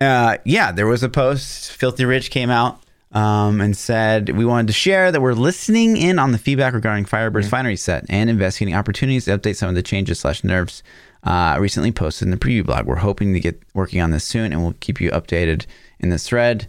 [0.00, 1.72] Uh, yeah, there was a post.
[1.72, 2.80] Filthy Rich came out
[3.12, 7.04] um, and said we wanted to share that we're listening in on the feedback regarding
[7.04, 10.82] Firebird's Finery set and investigating opportunities to update some of the changes slash nerfs
[11.24, 12.86] uh, recently posted in the preview blog.
[12.86, 15.66] We're hoping to get working on this soon, and we'll keep you updated
[15.98, 16.68] in this thread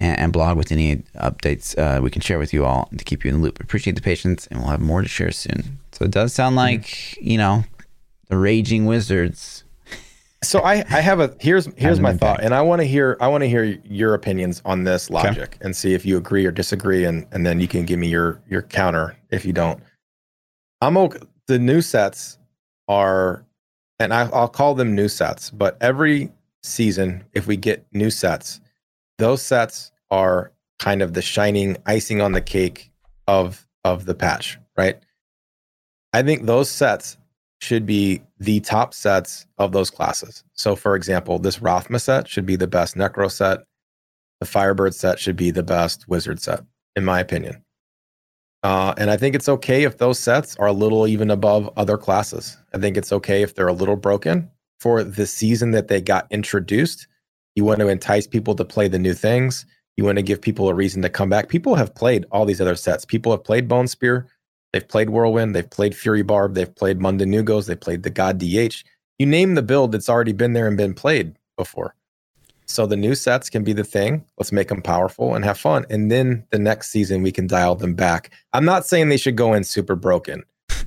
[0.00, 3.24] and, and blog with any updates uh, we can share with you all to keep
[3.24, 3.60] you in the loop.
[3.60, 5.78] Appreciate the patience, and we'll have more to share soon.
[5.92, 7.64] So it does sound like you know
[8.28, 9.64] the raging wizards.
[10.42, 13.28] So I I have a here's here's my thought and I want to hear I
[13.28, 17.04] want to hear your opinions on this logic and see if you agree or disagree
[17.04, 19.82] and and then you can give me your your counter if you don't.
[20.80, 21.18] I'm okay.
[21.46, 22.38] The new sets
[22.88, 23.44] are
[23.98, 26.30] and I, I'll call them new sets, but every
[26.62, 28.60] season if we get new sets,
[29.20, 32.90] those sets are kind of the shining icing on the cake
[33.28, 34.98] of of the patch, right?
[36.12, 37.16] I think those sets
[37.60, 40.42] should be the top sets of those classes.
[40.54, 43.60] So, for example, this Rathma set should be the best Necro set.
[44.40, 46.64] The Firebird set should be the best Wizard set,
[46.96, 47.62] in my opinion.
[48.62, 51.96] Uh, and I think it's okay if those sets are a little even above other
[51.96, 52.58] classes.
[52.74, 56.26] I think it's okay if they're a little broken for the season that they got
[56.30, 57.06] introduced.
[57.60, 59.66] You want to entice people to play the new things.
[59.98, 61.50] You want to give people a reason to come back.
[61.50, 63.04] People have played all these other sets.
[63.04, 64.28] People have played Bone Spear.
[64.72, 65.54] They've played Whirlwind.
[65.54, 66.54] They've played Fury Barb.
[66.54, 67.66] They've played Mundunugu's.
[67.66, 68.82] They've played the God DH.
[69.18, 71.94] You name the build that's already been there and been played before.
[72.64, 74.24] So the new sets can be the thing.
[74.38, 75.84] Let's make them powerful and have fun.
[75.90, 78.32] And then the next season we can dial them back.
[78.54, 80.44] I'm not saying they should go in super broken,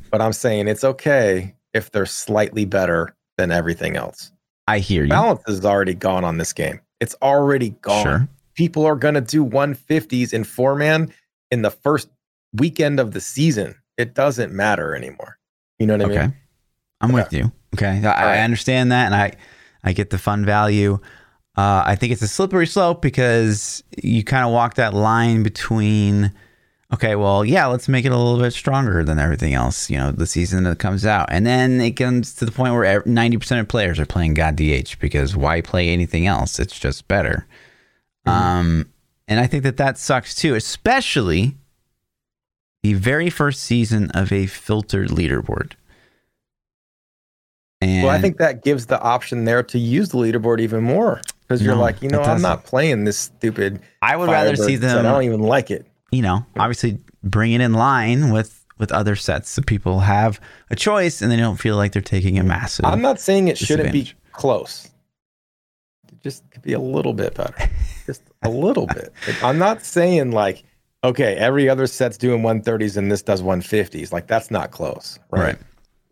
[0.09, 4.32] but I'm saying it's okay if they're slightly better than everything else.
[4.67, 5.09] I hear you.
[5.09, 6.79] Balance is already gone on this game.
[6.99, 8.27] It's already gone Sure.
[8.55, 11.11] people are going to do 150s in four man
[11.51, 12.07] in the first
[12.53, 13.75] weekend of the season.
[13.97, 15.37] It doesn't matter anymore.
[15.79, 16.21] You know what I Okay.
[16.27, 16.35] mean?
[17.01, 17.51] I'm with you.
[17.75, 17.99] Okay.
[17.99, 18.39] I, right.
[18.39, 19.33] I understand that and I
[19.83, 20.99] I get the fun value.
[21.57, 26.31] Uh, I think it's a slippery slope because you kind of walk that line between
[26.93, 30.11] okay, well, yeah, let's make it a little bit stronger than everything else, you know,
[30.11, 31.27] the season that comes out.
[31.31, 34.99] And then it comes to the point where 90% of players are playing God DH
[34.99, 36.59] because why play anything else?
[36.59, 37.47] It's just better.
[38.25, 38.89] Um,
[39.27, 41.57] and I think that that sucks too, especially
[42.83, 45.73] the very first season of a filtered leaderboard.
[47.81, 51.21] And well, I think that gives the option there to use the leaderboard even more
[51.41, 52.63] because you're No, like, you know, I'm doesn't.
[52.63, 53.81] playing this stupid.
[54.01, 55.85] I would rather see them, I don't even like it.
[56.13, 60.75] You know, obviously bring it in line with with other sets so people have a
[60.75, 62.85] choice and they don't feel like they're taking a massive.
[62.85, 64.89] I'm not saying it shouldn't be close.
[66.11, 67.55] It just could be a little bit better.
[68.05, 69.13] Just a little bit.
[69.27, 70.63] Like, I'm not saying like,
[71.03, 74.11] okay, every other set's doing 130s and this does 150s.
[74.11, 75.41] Like that's not close, right?
[75.41, 75.57] Right.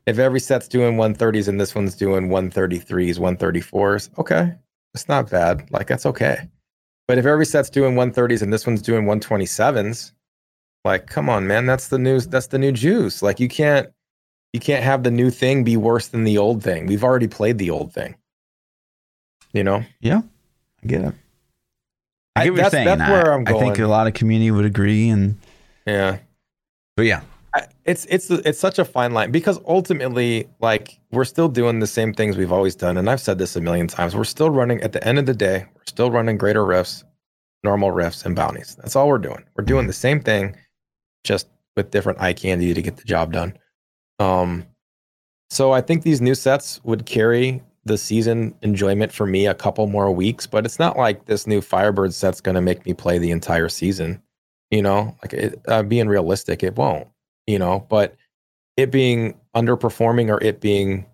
[0.07, 4.53] If every set's doing 130s and this one's doing 133s, 134s, okay,
[4.93, 5.69] it's not bad.
[5.71, 6.49] Like that's okay.
[7.11, 10.13] But if every set's doing 130s and this one's doing 127s,
[10.85, 12.25] like come on, man, that's the news.
[12.25, 13.21] That's the new juice.
[13.21, 13.89] Like you can't
[14.53, 16.85] you can't have the new thing be worse than the old thing.
[16.85, 18.15] We've already played the old thing.
[19.51, 19.83] You know?
[19.99, 20.21] Yeah,
[20.81, 21.13] I get it.
[22.37, 22.85] I I- get what you're saying.
[22.85, 25.37] that's I- where I'm I think a lot of community would agree, and
[25.85, 26.19] Yeah.
[26.95, 27.23] but yeah, I,
[27.91, 32.13] it's it's it's such a fine line because ultimately, like we're still doing the same
[32.13, 34.15] things we've always done, and I've said this a million times.
[34.15, 34.81] We're still running.
[34.81, 37.03] At the end of the day, we're still running greater rifts,
[37.65, 38.77] normal rifts, and bounties.
[38.77, 39.43] That's all we're doing.
[39.57, 40.55] We're doing the same thing,
[41.25, 43.57] just with different eye candy to get the job done.
[44.19, 44.65] Um,
[45.49, 49.85] so I think these new sets would carry the season enjoyment for me a couple
[49.87, 53.17] more weeks, but it's not like this new Firebird set's going to make me play
[53.17, 54.21] the entire season.
[54.69, 57.09] You know, like it, uh, being realistic, it won't
[57.51, 58.15] you know, but
[58.77, 61.05] it being underperforming or it being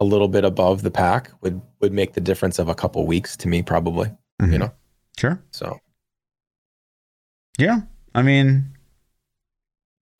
[0.00, 3.36] a little bit above the pack would would make the difference of a couple weeks
[3.38, 4.08] to me probably,
[4.42, 4.52] Mhm.
[4.52, 4.72] you know.
[5.18, 5.40] Sure.
[5.50, 5.78] So,
[7.58, 7.80] Yeah.
[8.14, 8.76] I mean,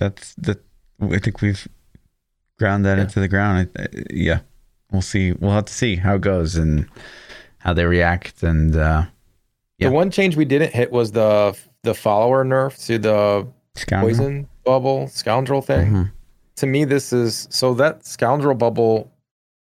[0.00, 0.62] that's that.
[1.00, 1.66] I think we've
[2.58, 3.04] ground that Yeah.
[3.04, 3.68] into the ground.
[3.76, 4.40] I, I, yeah.
[4.90, 5.32] We'll see.
[5.32, 6.88] We'll have to see how it goes and
[7.58, 8.42] how they react.
[8.42, 9.04] And uh,
[9.78, 9.88] Yeah.
[9.88, 13.46] the one change we didn't hit was the the follower nerf to the
[13.76, 14.10] scoundrel.
[14.10, 15.86] poison bubble scoundrel thing.
[15.92, 16.10] Mhm.
[16.56, 19.10] To me this is so that scoundrel bubble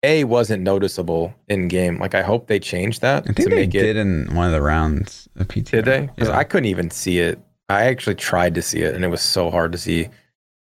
[0.04, 1.97] a wasn't noticeable in game.
[1.99, 4.45] Like I hope they changed that I think to they make did it in one
[4.45, 5.72] of the rounds of PTR.
[5.72, 6.01] Did they?
[6.16, 6.38] Because Yeah.
[6.38, 7.39] I couldn't even see it.
[7.70, 10.10] I actually tried to see it, and it was so hard to see.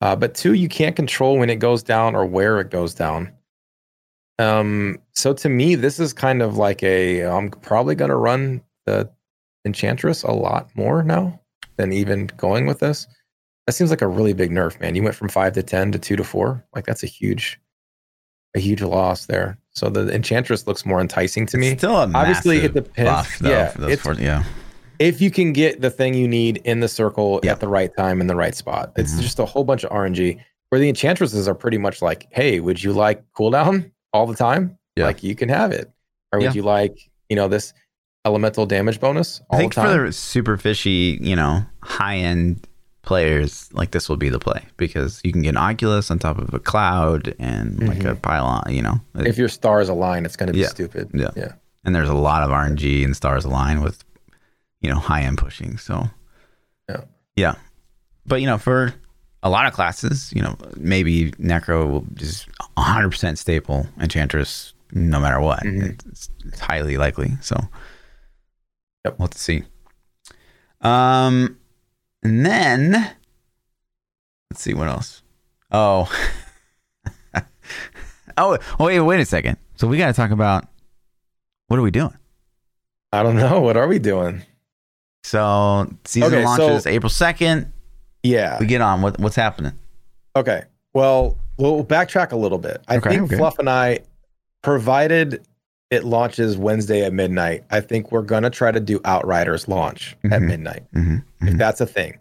[0.02, 3.32] Uh, but two, you can't control when it goes down or where it goes down.
[4.39, 7.22] Um, so to me, this is kind of like a.
[7.24, 9.10] I'm probably gonna run the
[9.66, 11.39] Enchantress a lot more now
[11.78, 13.08] than even going with this.
[13.72, 14.95] That seems like a really big nerf, man.
[14.95, 16.61] You went from five to ten to two to four.
[16.76, 17.57] Like that's a huge,
[18.53, 19.57] a huge loss there.
[19.69, 21.69] So the Enchantress looks more enticing to me.
[21.69, 23.09] It's still a Obviously, it depends.
[23.09, 24.43] buff, though, Yeah, for those it's- four- yeah.
[24.99, 27.53] if you can get the thing you need in the circle Yeah.
[27.53, 28.91] at the right time in the right spot.
[28.97, 29.22] It's Mhm.
[29.22, 30.38] just a whole bunch of RNG.
[30.67, 34.78] Where the enchantresses are pretty much like, hey, would you like cooldown all the time?
[34.97, 35.05] Yeah.
[35.05, 35.89] Like you can have it.
[36.34, 36.53] Or would Yeah.
[36.55, 37.72] you like, you know, this
[38.26, 42.67] elemental damage bonus all I think for the super fishy, you know, high end
[43.04, 46.38] players, like this will be the play because you can get an Oculus on top
[46.38, 48.99] of a cloud and like a pylon, you know.
[49.16, 50.68] if your stars align, it's gonna be Yeah.
[50.68, 51.10] stupid.
[51.14, 51.32] Yeah.
[51.36, 51.54] Yeah.
[51.84, 54.04] and there's a lot of RNG and stars align with,
[54.82, 55.80] you know, high end pushing.
[55.80, 56.10] So,
[56.88, 57.02] Yeah.
[57.36, 57.56] yeah.
[58.28, 58.93] But, you know, for
[59.41, 62.47] a lot of classes, you know, maybe Necro will just
[62.78, 65.64] 100% staple Enchantress no matter what.
[65.64, 65.99] Mhm.
[66.08, 67.32] It's, it's highly likely.
[67.41, 67.56] So,
[69.06, 69.18] Yep.
[69.18, 69.64] we'll have to see.
[70.82, 71.58] Um,
[72.24, 72.91] and then
[74.51, 75.24] let's see what else.
[75.72, 76.11] Oh.
[78.38, 79.57] oh, oh, wait, wait a second.
[79.76, 80.65] So we got to talk about
[81.67, 82.15] what are we doing?
[83.11, 83.61] I don't know.
[83.61, 84.41] What are we doing?
[85.24, 87.72] So season Okay, launches so- April second.
[88.24, 88.57] Yeah.
[88.59, 89.01] We get on.
[89.01, 89.74] What what's happening?
[90.36, 90.63] Okay.
[90.93, 92.82] Well, we'll backtrack a little bit.
[92.88, 93.38] I Okay, think okay.
[93.38, 93.99] Fluff and I,
[94.61, 95.43] provided
[95.92, 100.42] it launches Wednesday at midnight, I think we're gonna try to do Outriders launch at
[100.42, 100.48] Mhm.
[100.48, 100.84] midnight.
[100.96, 101.48] Mm-hmm.
[101.48, 102.18] If that's a thing.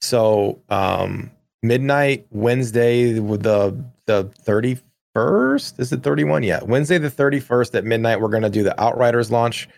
[0.00, 1.30] So um
[1.62, 3.74] midnight Wednesday with the
[4.06, 5.80] the 31st.
[5.80, 6.42] Is it 31?
[6.42, 6.62] Yeah.
[6.64, 9.68] Wednesday the 31st at midnight, we're gonna do the Outriders launch.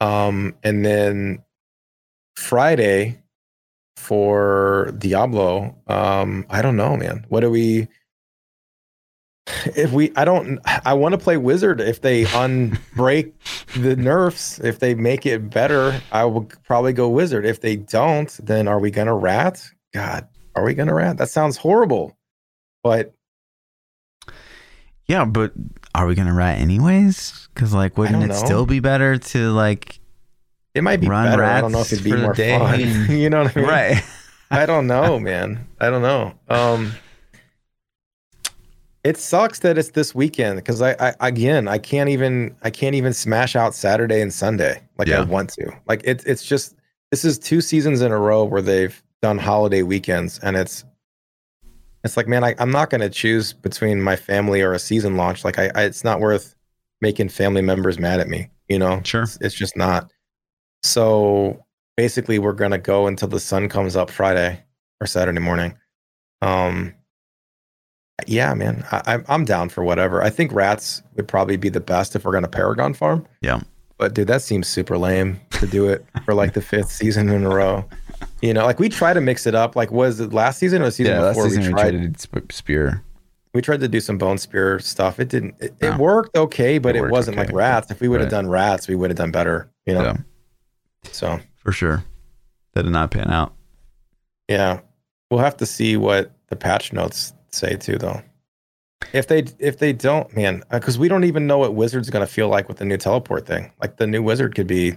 [0.00, 1.42] Um, and then
[2.36, 3.18] Friday
[3.96, 5.74] for Diablo.
[5.88, 7.26] Um, I don't know, man.
[7.28, 7.88] What do we
[9.64, 13.32] if we I don't I want to play Wizard if they unbreak
[13.76, 17.44] the nerfs, if they make it better, I will probably go Wizard.
[17.44, 19.64] If they don't, then are we gonna rat?
[19.94, 21.18] God, are we gonna rat?
[21.18, 22.16] That sounds horrible.
[22.82, 23.14] But
[25.06, 25.52] Yeah, but
[25.94, 27.48] are we gonna rat anyways?
[27.54, 28.34] Because like, wouldn't it know.
[28.34, 30.00] still be better to like
[30.74, 31.44] it might be Run better.
[31.44, 32.80] I don't know if it'd be more fun.
[33.10, 33.68] you know what I mean?
[33.68, 34.04] right?
[34.50, 35.66] I don't know, man.
[35.80, 36.34] I don't know.
[36.48, 36.92] Um
[39.08, 42.94] it sucks that it's this weekend because I, I again I can't even I can't
[42.94, 45.72] even smash out Saturday and Sunday like I want to.
[45.86, 46.76] Like it's it's just
[47.10, 50.84] this is two seasons in a row where they've done holiday weekends and it's
[52.04, 55.42] it's like man I, I'm not gonna choose between my family or a season launch.
[55.42, 56.54] Like I, I it's not worth
[57.00, 59.00] making family members mad at me, you know?
[59.04, 59.22] Sure.
[59.22, 60.12] It's, it's just not.
[60.82, 61.64] So
[61.96, 64.62] basically we're gonna go until the sun comes up Friday
[65.00, 65.78] or Saturday morning.
[66.42, 66.92] Um
[68.26, 70.22] yeah, man, I, I'm I'm down for whatever.
[70.22, 73.26] I think rats would probably be the best if we're gonna Paragon farm.
[73.40, 73.60] Yeah.
[73.96, 77.44] But dude, that seems super lame to do it for like the fifth season in
[77.44, 77.84] a row.
[78.42, 79.74] You know, like we try to mix it up.
[79.76, 81.90] Like was it last season or the season Yeah, last season we we tried?
[81.90, 83.02] tried to sp- spear.
[83.54, 85.18] we tried to do some bone spear stuff.
[85.18, 85.54] It didn't.
[85.60, 87.46] It, it worked okay, but It it, wasn't okay.
[87.48, 87.90] like rats.
[87.90, 88.38] If we would have Right.
[88.38, 89.68] done rats, we would have done better.
[89.86, 90.02] You know.
[90.02, 90.16] Yeah,
[91.10, 92.04] So for sure.
[92.74, 93.52] That did not pan out.
[94.48, 94.80] yeah,
[95.30, 98.22] we'll have to see what the patch notes say too, though.
[99.12, 102.48] If they if they don't, man, because we don't even know what wizard's gonna feel
[102.48, 103.72] like with the new teleport thing.
[103.80, 104.96] Like the new wizard could be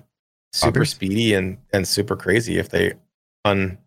[0.53, 2.93] super speedy and and super crazy if they
[3.45, 3.77] un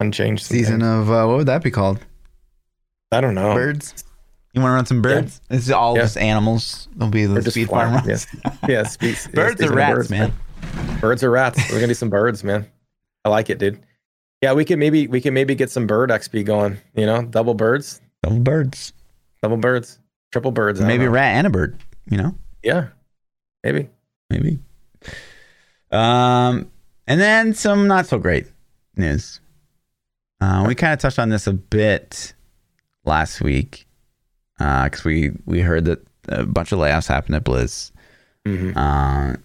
[0.00, 1.08] unchanged Season things.
[1.08, 2.00] of uh, what would that be called?
[3.12, 3.54] I don't know.
[3.54, 4.04] Birds.
[4.54, 5.40] You want to run some birds?
[5.48, 6.02] It's all Yeah.
[6.02, 6.88] just animals.
[6.96, 8.06] They'll be the speed farm runs.
[8.06, 8.26] Yes.
[8.68, 10.32] yeah speed, Birds speaking or rats, birds, man.
[11.00, 11.58] Birds or rats.
[11.70, 12.66] We're gonna do some birds, man.
[13.24, 13.80] I like it, dude.
[14.42, 16.78] Yeah, we could maybe we can maybe get some bird XP going.
[16.96, 18.92] You know, double birds, Double birds.
[19.40, 19.98] double birds,
[20.32, 20.80] triple birds.
[20.80, 21.78] Maybe a rat and a bird.
[22.10, 22.88] You know, Yeah,
[23.62, 23.88] maybe.
[24.30, 24.58] maybe.
[25.90, 26.70] Um,
[27.06, 28.46] and then some not so great
[28.96, 29.40] news.
[30.40, 32.34] Uh, we kind of touched on this a bit
[33.04, 33.86] last week
[34.58, 37.92] because we we heard that a bunch of layoffs happened at Blizz.
[38.46, 38.72] Mhm.
[38.76, 39.36] Uh,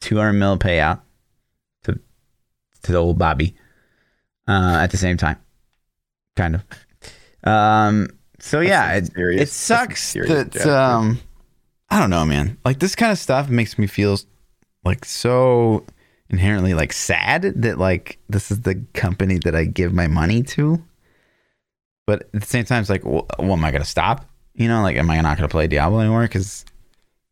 [0.00, 1.00] 200 mil payout
[1.84, 1.92] to
[2.82, 3.54] to the old Bobby
[4.48, 5.36] uh, at the same time,
[6.36, 6.64] kind of.
[7.44, 8.08] Um,
[8.40, 11.20] so yeah, it, it sucks that um,
[11.90, 12.58] I don't know, man.
[12.64, 14.18] Like this kind of stuff makes me feel
[14.84, 15.84] like so
[16.30, 20.82] inherently like sad that like this is the company that I give my money to.
[22.06, 24.24] But at the same time, it's like, well, well am I gonna stop?
[24.54, 26.22] You know, like, am I not gonna play Diablo anymore?
[26.22, 26.64] Because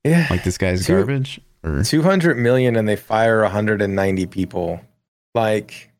[0.04, 1.40] Yeah, like this guy's Two- garbage.
[1.64, 4.80] Or two hundred million, and they fire hundred and ninety people.
[5.34, 5.90] Like,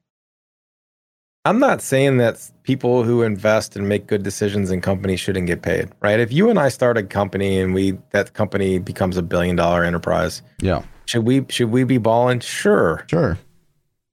[1.46, 5.62] I'm not saying that people who invest and make good decisions in companies shouldn't get
[5.62, 6.18] paid, right?
[6.20, 9.84] If you and I start a company and we that company becomes a billion dollar
[9.84, 12.40] enterprise, yeah, should we should we be balling?
[12.40, 13.38] Sure, sure.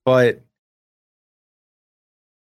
[0.06, 0.42] but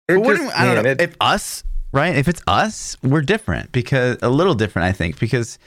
[0.08, 0.90] it But what just- do- I don't know.
[0.90, 2.14] it- if us, right?
[2.16, 5.58] If it's us, we're different because a little different, I think, because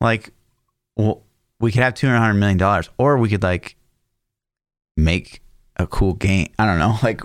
[0.00, 0.30] like,
[0.96, 1.22] well,
[1.60, 3.74] we could have two hundred million dollars, or we could like
[4.96, 5.42] make
[5.76, 6.48] a cool game.
[6.58, 7.20] I don't know, like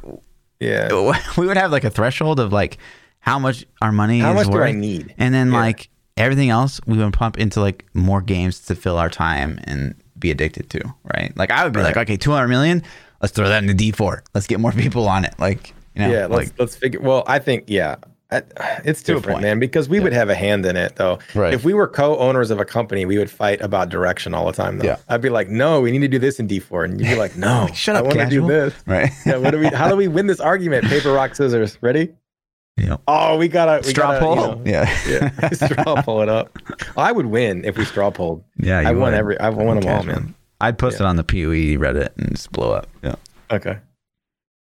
[0.63, 1.19] yeah.
[1.37, 2.77] we would have like a threshold of like
[3.19, 5.13] how much our money How is much do I need?
[5.17, 5.59] and then Yeah.
[5.59, 9.95] like everything else we would pump into like more games to fill our time and
[10.19, 10.81] be addicted to,
[11.15, 11.35] right?
[11.35, 11.87] Like I would be Right.
[11.95, 12.83] like, okay, two hundred million,
[13.21, 14.23] let's throw that into D four.
[14.33, 15.33] Let's get more people on it.
[15.39, 16.99] Like, you know, yeah, let's like let's figure.
[17.01, 17.95] Well, I think yeah,
[18.83, 19.43] it's To a different, point.
[19.43, 19.59] man.
[19.59, 21.19] Because we would have a hand in it, though.
[21.35, 21.53] Right.
[21.53, 24.77] If we were co-owners of a company, we would fight about direction all the time.
[24.79, 24.85] Though.
[24.85, 24.97] Yeah.
[25.09, 27.15] I'd be like, "No, we need to do this in D four," and you'd be
[27.15, 29.11] like, "No, Shut up, I want to do this." right?
[29.25, 29.37] Yeah.
[29.37, 29.67] What do we?
[29.67, 30.85] How do we win this argument?
[30.85, 31.77] Paper, rock, scissors.
[31.81, 32.13] Ready?
[32.77, 32.97] Yeah.
[33.07, 34.35] Oh, we gotta we Straw gotta, poll.
[34.35, 34.99] you know, yeah.
[35.07, 35.49] yeah.
[35.51, 36.57] straw pull it up.
[36.97, 38.43] I would win if we straw polled.
[38.57, 38.79] Yeah.
[38.79, 39.13] I won would.
[39.13, 39.39] every.
[39.39, 40.33] I won them all, man.
[40.59, 42.87] I'd post it on the POE Reddit and just blow up.
[43.03, 43.15] Yeah.
[43.51, 43.77] Okay.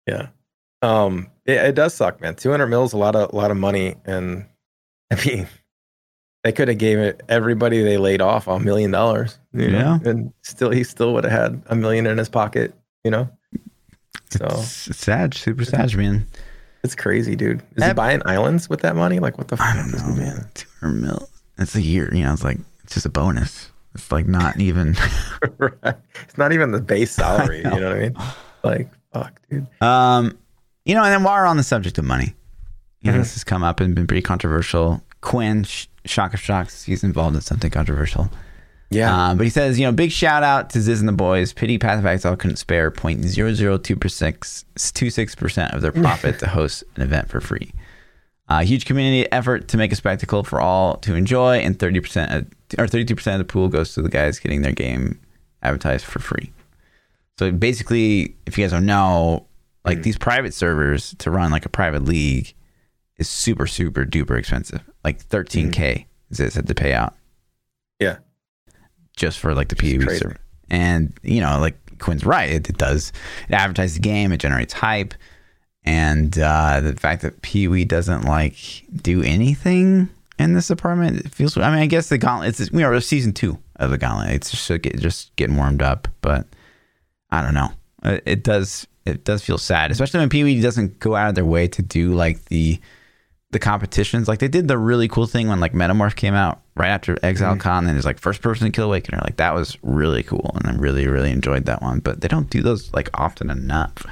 [0.07, 0.27] Yeah.
[0.81, 1.27] Um.
[1.45, 2.35] It, it does suck, man.
[2.35, 4.45] Two hundred mils, a lot of a lot of money, and
[5.11, 5.47] I mean,
[6.43, 9.39] they could have gave it everybody they laid off a million dollars.
[9.53, 12.73] you know, And still, he still would have had a million in his pocket.
[13.03, 13.29] You know.
[14.31, 16.25] So It's, it's sad, super sad, man.
[16.83, 17.61] it's crazy, dude.
[17.75, 19.19] Is he buying islands with that money?
[19.19, 19.55] Like, what the?
[19.55, 20.49] I fuck don't is know, man.
[20.55, 21.29] Two hundred mil.
[21.59, 22.13] It's a year.
[22.13, 23.71] You know, it's like it's just a bonus.
[23.93, 24.95] It's like not even.
[25.59, 25.95] right.
[26.23, 27.63] It's not even the base salary.
[27.63, 28.15] I you know what I mean?
[28.63, 29.67] Like, fuck, dude.
[29.81, 30.37] Um,
[30.85, 32.33] you know, and then while we're on the subject of money,
[33.01, 33.21] you know, Mhm.
[33.21, 35.01] this has come up and been pretty controversial.
[35.21, 38.31] Quin, sh- shock of shocks, he's involved in something controversial.
[38.91, 39.29] Yeah.
[39.29, 41.51] Um, but he says, you know, big shout out to Ziz and the boys.
[41.53, 47.41] Pity Path of Exile couldn't spare 0.00226% of their profit to host an event for
[47.41, 47.71] free.
[48.47, 52.45] A huge community effort to make a spectacle for all to enjoy, and 30% of,
[52.77, 55.19] or 32% of the pool goes to the guys getting their game
[55.63, 56.51] advertised for free.
[57.39, 59.47] So basically, if you guys don't know,
[59.85, 60.03] like Mm.
[60.03, 62.53] these private servers to run like a private league
[63.17, 64.81] is super, super duper expensive.
[65.03, 67.17] Like 13K Ziz had to pay out Mm.
[67.99, 68.17] yeah.
[69.15, 70.19] just for like the is crazy.
[70.19, 70.37] server.
[70.69, 73.13] And you know, like Quin's right, it, it does
[73.47, 75.13] it advertises the game, it generates hype,
[75.83, 78.57] and uh, the fact that PoE doesn't like
[78.95, 81.55] do anything in this apartment, it feels.
[81.57, 82.59] I mean, I guess the gauntlet.
[82.59, 84.31] It's we are season two of the gauntlet.
[84.31, 84.67] It's just
[84.99, 86.47] just getting warmed up, but
[87.29, 87.69] I don't know.
[88.03, 91.45] It, it does it does feel sad, especially when PoE doesn't go out of their
[91.45, 92.79] way to do like the
[93.51, 94.27] the competitions.
[94.27, 97.55] Like they did the really cool thing when like Metamorph came out right after Exile
[97.57, 99.19] Con, and it's like first person to kill Awakener.
[99.23, 101.99] Like that was really cool, and I really really enjoyed that one.
[101.99, 104.05] But they don't do those like often enough.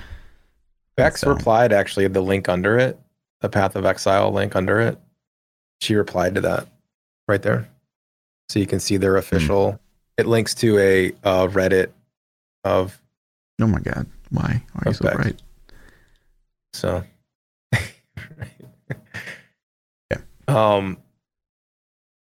[0.95, 2.99] Bex So- replied actually the link under it,
[3.41, 4.99] the Path of Exile link under it.
[5.81, 6.67] She replied to that
[7.27, 7.67] right there.
[8.49, 9.79] So you can see their official.
[10.17, 11.89] It links to a uh, Reddit
[12.63, 13.01] of
[13.59, 14.61] Oh my god, why?
[14.73, 15.15] Why are you so Okay.
[15.15, 15.41] bright?
[16.73, 17.03] so.
[20.11, 20.17] Yeah.
[20.47, 20.97] Um.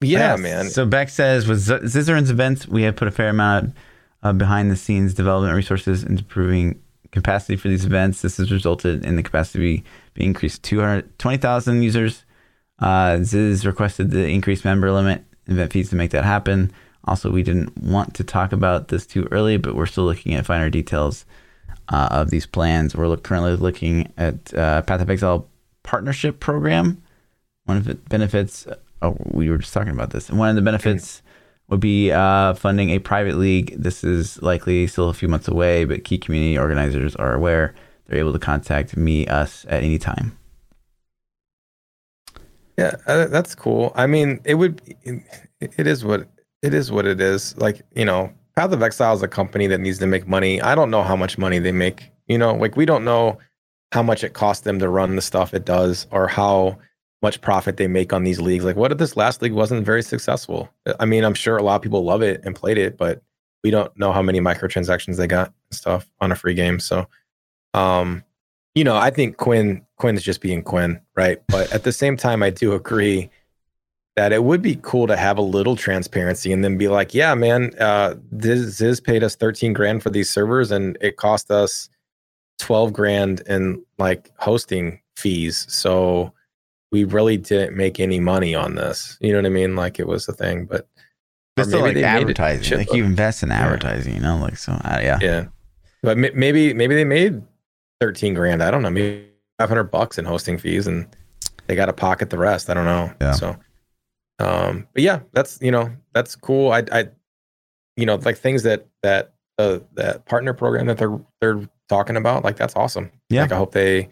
[0.01, 0.41] Yeah, Yes.
[0.41, 0.71] man.
[0.71, 3.75] So Bex says with Z- Zizaran's events, we have put a fair amount
[4.23, 6.81] of behind the scenes development resources into improving
[7.11, 8.23] capacity for these events.
[8.23, 9.85] This has resulted in the capacity
[10.15, 12.25] being increased to 220,000 users.
[12.79, 16.71] Uh, Ziz requested the increased member limit event fees to make that happen.
[17.05, 20.47] Also, we didn't want to talk about this too early, but we're still looking at
[20.47, 21.25] finer details
[21.89, 22.95] uh, of these plans.
[22.95, 25.49] We're look, currently looking at uh, Path of Exile
[25.82, 27.03] partnership program
[27.68, 28.66] one of the benefits.
[29.03, 30.30] Oh, we were just talking about this.
[30.30, 31.22] One of the benefits
[31.68, 33.74] would be uh, funding a private league.
[33.76, 37.74] This is likely still a few months away, but key community organizers are aware.
[38.07, 40.39] They're able to contact me, us at any time.
[42.78, 43.93] Yeah, uh, that's cool.
[43.95, 44.80] I mean, it would.
[45.61, 46.26] It is what
[46.62, 46.91] it is.
[46.91, 47.57] What it is.
[47.59, 50.61] Like you know, Path of Exile is a company that needs to make money.
[50.61, 52.11] I don't know how much money they make.
[52.27, 53.39] You know, like we don't know
[53.93, 56.77] how much it costs them to run the stuff it does, or how
[57.23, 58.65] much profit they make on these leagues.
[58.65, 60.69] Like, what if this last league wasn't very successful?
[60.99, 63.23] I mean, I'm sure a lot of people love it and played it, but
[63.63, 66.81] we don't know how many microtransactions they got and stuff on a free game.
[66.81, 67.07] So,
[67.75, 68.25] um,
[68.75, 71.41] you know, I think Quin Quin's just being Quin, right?
[71.47, 73.31] But at the same time, I do agree
[74.19, 77.37] that it would be cool to have a little transparency and then be like, yeah,
[77.37, 81.89] man, uh, this Ziz paid us 13 grand for these servers and it cost us
[82.59, 85.66] 12 grand in like hosting fees.
[85.73, 86.33] So
[86.91, 89.16] we really didn't make any money on this.
[89.21, 89.77] You know what I mean?
[89.77, 90.89] Like it was a thing, but
[91.55, 92.79] But still, like they made it advertising.
[92.79, 93.61] Like you invest in Yeah.
[93.66, 94.73] advertising, you know, like so.
[94.73, 95.19] Uh, yeah.
[95.23, 95.45] yeah,
[96.03, 97.41] but ma- maybe maybe they made
[98.01, 98.64] 13 grand.
[98.64, 99.29] I don't know, maybe
[99.61, 101.07] 500 bucks in hosting fees, and
[101.69, 102.69] they got to pocket the rest.
[102.69, 103.12] I don't know.
[103.21, 103.31] Yeah.
[103.33, 103.57] So,
[104.39, 106.72] um, but yeah, that's you know that's cool.
[106.72, 107.09] I I,
[107.97, 112.45] you know, like things that that uh, that partner program that they're they're talking about,
[112.45, 113.11] like that's awesome.
[113.30, 113.43] Yeah.
[113.43, 114.09] Like I hope they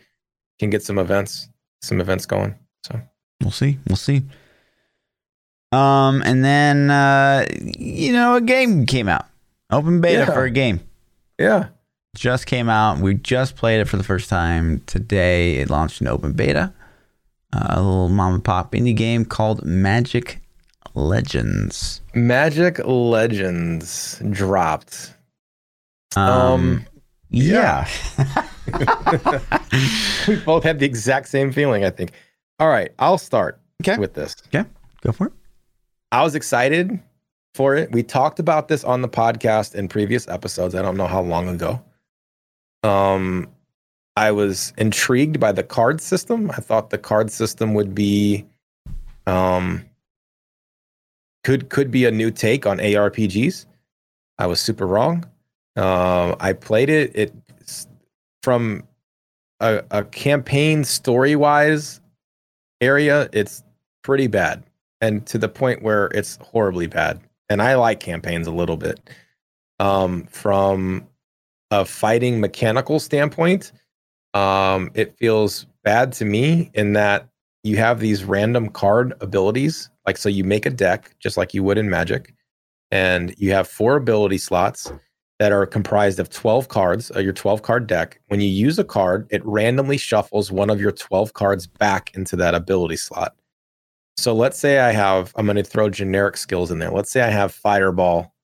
[0.59, 1.49] can get some events
[1.83, 2.55] some events going.
[2.85, 3.01] So
[3.43, 3.79] We'll see.
[3.89, 4.23] We'll see.
[5.73, 9.27] Um, and then uh, you know, a game came out.
[9.71, 10.33] Open beta Yeah.
[10.33, 10.81] for a game
[11.39, 11.69] yeah,
[12.17, 12.99] just came out.
[12.99, 15.57] We just played it for the first time today.
[15.57, 16.73] It launched in open beta.
[17.53, 20.41] Uh, a little mom and pop indie game called Magic
[20.95, 22.01] Legends.
[22.15, 25.15] Magic Legends dropped.
[26.17, 26.87] Um, Um,
[27.31, 27.87] yeah.
[30.29, 32.13] we both had the exact same feeling, I think.
[32.59, 33.99] All right, I'll start Okay.
[33.99, 34.35] with this.
[34.49, 34.69] Okay.
[35.03, 35.33] Go for it.
[36.13, 36.99] I was excited
[37.55, 37.93] for it.
[37.93, 40.75] We talked about this on the podcast in previous episodes.
[40.75, 41.83] I don't know how long ago.
[42.83, 43.49] Um,
[44.17, 46.51] I was intrigued by the card system.
[46.51, 48.47] I thought the card system would be,
[49.27, 49.85] um,
[51.45, 53.67] could could be a new take on ARPGs.
[54.39, 55.25] I was super wrong.
[55.77, 57.15] Um, I played it.
[57.15, 57.35] It
[58.43, 58.85] from
[59.61, 62.01] a, a campaign story wise
[62.81, 63.29] area.
[63.33, 63.63] It's
[64.03, 64.63] pretty bad
[65.01, 67.21] and to the point where it's horribly bad.
[67.49, 69.11] And I like campaigns a little bit.
[69.79, 71.07] Um, from
[71.71, 73.73] a fighting mechanical standpoint,
[74.37, 77.29] um, it feels bad to me in that
[77.63, 79.89] you have these random card abilities.
[80.07, 82.35] Like, so you make a deck just like you would in Magic,
[82.91, 84.93] and you have four ability slots
[85.39, 88.21] that are comprised of 12 cards, uh, your 12 card deck.
[88.29, 92.37] When you use a card, it randomly shuffles one of your 12 cards back into
[92.37, 93.35] that ability slot.
[94.19, 96.91] So let's say I have, I'm going to throw generic skills in there.
[96.91, 98.35] Let's say I have Fireball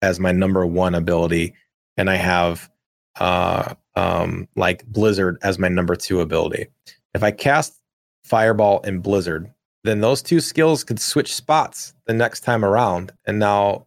[0.00, 1.54] as my number one ability,
[1.96, 2.70] and I have
[3.18, 6.66] uh, um, like Blizzard as my number two ability.
[7.14, 7.80] If I cast
[8.24, 9.52] Fireball and Blizzard,
[9.84, 13.12] then those two skills could switch spots the next time around.
[13.26, 13.86] And now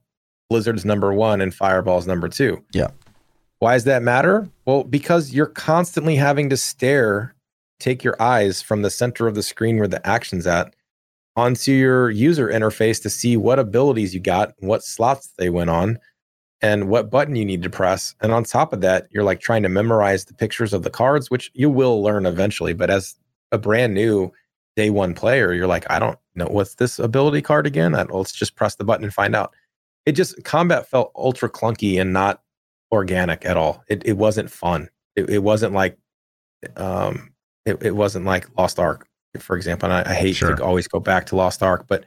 [0.49, 2.63] Blizzard's number one and Fireball's number two.
[2.73, 2.89] Yeah.
[3.59, 4.49] Why does that matter?
[4.65, 7.33] Well, because you're constantly having to stare,
[7.79, 10.75] take your eyes from the center of the screen where the action's at
[11.35, 15.97] onto your user interface to see what abilities you got, what slots they went on,
[16.63, 18.15] and what button you need to press.
[18.21, 21.29] And on top of that, you're like trying to memorize the pictures of the cards,
[21.29, 22.71] which you will learn eventually.
[22.73, 23.15] But as
[23.51, 24.31] a brand new
[24.77, 27.93] day one player, you're like, I don't know what's this ability card again.
[27.93, 29.53] I, let's just press the button and find out.
[30.05, 32.41] It just combat felt ultra clunky and not
[32.93, 33.83] organic at all.
[33.87, 34.89] It it wasn't fun.
[35.17, 35.97] It, it wasn't like
[36.77, 37.33] um
[37.65, 39.05] it, it wasn't like Lost Ark,
[39.39, 39.91] for example.
[39.91, 40.55] And I, I hate Sure.
[40.55, 42.05] to always go back to Lost Ark, but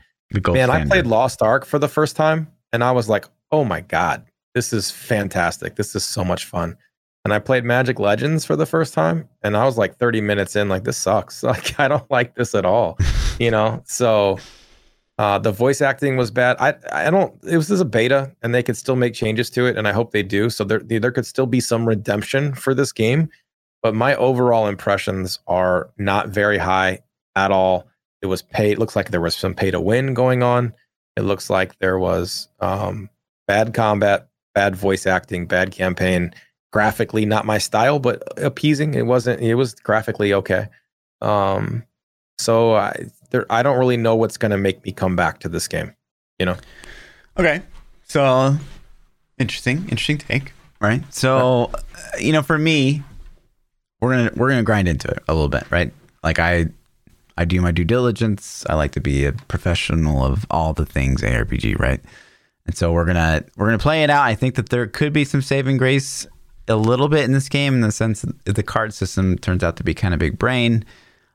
[0.55, 3.81] Man, I played Lost Ark for the first time and I was like, oh my
[3.81, 4.25] God,
[4.57, 5.77] this is fantastic.
[5.77, 6.79] This is so much fun.
[7.27, 10.57] And I played Magic Legends for the first time and I was like 30 minutes
[10.57, 11.43] in, like, this sucks.
[11.43, 12.97] Like, I don't like this at all,
[13.39, 13.83] you know?
[13.85, 14.39] So
[15.19, 16.57] uh, the voice acting was bad.
[16.59, 19.67] I, I don't, it was just a beta and they could still make changes to
[19.67, 19.77] it.
[19.77, 20.49] And I hope they do.
[20.49, 23.29] So there, there could still be some redemption for this game.
[23.83, 27.01] But my overall impressions are not very high
[27.35, 27.87] at all.
[28.23, 28.73] It was pay.
[28.73, 30.73] It looks like there was some pay to win going on.
[31.15, 33.11] It looks like there was um,
[33.47, 36.33] bad combat, bad voice acting, bad campaign.
[36.73, 38.95] Graphically, not my style, but appeasing.
[38.95, 39.41] It wasn't.
[39.41, 40.69] It was graphically okay.
[41.21, 41.85] Um,
[42.39, 45.49] so I, there, I don't really know what's going to make me come back to
[45.49, 45.95] this game.
[46.39, 46.57] You know.
[47.39, 47.63] Okay.
[48.05, 48.57] So
[49.39, 50.53] interesting, interesting take.
[50.81, 51.03] Right.
[51.13, 51.79] So uh,
[52.19, 53.03] you know, for me,
[54.01, 55.93] we're gonna we're gonna grind into it a little bit, right?
[56.23, 56.67] Like I
[57.37, 58.65] I do my due diligence.
[58.69, 62.01] I like to be a professional of all the things ARPG, right?
[62.67, 64.25] And so we're gonna we're gonna play it out.
[64.25, 66.27] I think that there could be some saving grace
[66.69, 69.77] a little bit in this game in the sense that the card system turns out
[69.77, 70.85] to be kind of big brain.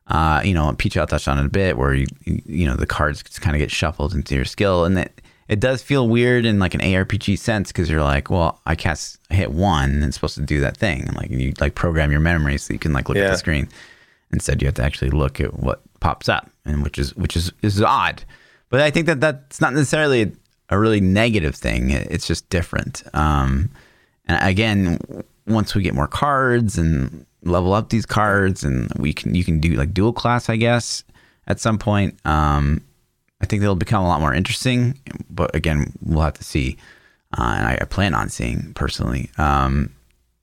[0.08, 3.24] Uh, you know, Peach touched on it a bit, where you you know the cards
[3.24, 6.74] kind of get shuffled into your skill, and that it does feel weird in like
[6.74, 10.42] an ARPG sense because you're like, well, I cast hit one and it's supposed to
[10.42, 13.18] do that thing, and like you like program your memory so you can like look
[13.18, 13.26] yeah.
[13.26, 13.70] at the screen.
[14.34, 17.54] Instead, you have to actually look at what pops up, and which is which is
[17.62, 18.24] is odd.
[18.70, 20.34] But I think that that's not necessarily
[20.72, 21.92] a really negative thing.
[21.92, 23.04] It's just different.
[23.14, 23.70] Um,
[24.26, 25.00] and again,
[25.46, 29.60] once we get more cards and level up these cards, and we can you can
[29.60, 31.04] do like dual class, I guess,
[31.48, 32.18] at some point.
[32.26, 32.82] Um,
[33.42, 34.98] I think they'll become a lot more interesting.
[35.30, 36.78] But again, we'll have to see.
[37.38, 39.30] Uh, and I, I, plan on seeing personally.
[39.38, 39.94] Um,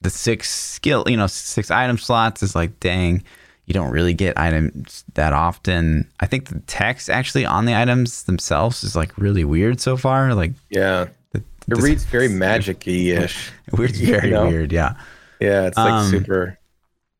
[0.01, 3.23] the six skill, you know, six item slots is like, dang,
[3.69, 6.09] you don't really get items that often.
[6.19, 10.33] I think the text actually on the items themselves is like really weird so far.
[10.33, 13.51] Like, yeah, the, it reads very magic-y ish.
[13.67, 14.47] It's very know?
[14.47, 14.71] weird.
[14.71, 14.95] Yeah,
[15.39, 16.59] yeah, it's like um, super.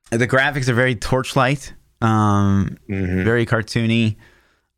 [0.09, 1.71] The graphics are very torchlight,
[2.01, 3.23] um, mm-hmm.
[3.23, 4.15] very cartoony.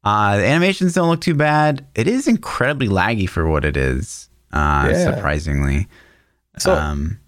[0.03, 1.87] Uh, the animations don't look too bad.
[1.95, 4.27] It is incredibly laggy for what it is.
[4.51, 5.15] Uh, yeah.
[5.15, 5.87] surprisingly.
[6.57, 7.20] So, um,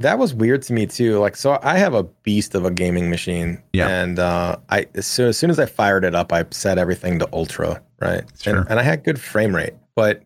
[0.00, 1.18] that was weird to me too.
[1.18, 3.88] Like, so I have a beast of a gaming machine, yeah.
[3.88, 7.18] and uh, I as soon, as soon as I fired it up, I set everything
[7.18, 8.24] to ultra, right?
[8.40, 8.58] Sure.
[8.58, 10.22] And, and I had good frame rate, but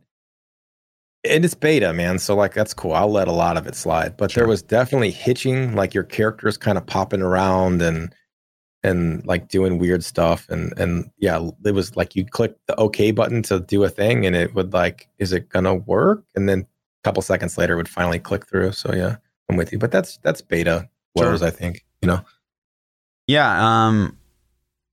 [1.24, 2.18] and it's beta, man.
[2.18, 2.92] So like that's cool.
[2.92, 4.16] I'll let a lot of it slide.
[4.16, 4.42] But sure.
[4.42, 8.14] there was definitely hitching, like your characters kind of popping around and
[8.82, 10.48] and like doing weird stuff.
[10.50, 14.26] And and yeah, it was like you click the OK button to do a thing,
[14.26, 16.24] and it would like, is it gonna work?
[16.34, 18.72] And then a couple seconds later, it would finally click through.
[18.72, 19.16] So yeah.
[19.48, 21.48] I'm with you, but that's that's beta woes, sure.
[21.48, 21.84] I think.
[22.00, 22.20] You know.
[23.26, 23.86] Yeah.
[23.86, 24.16] Um,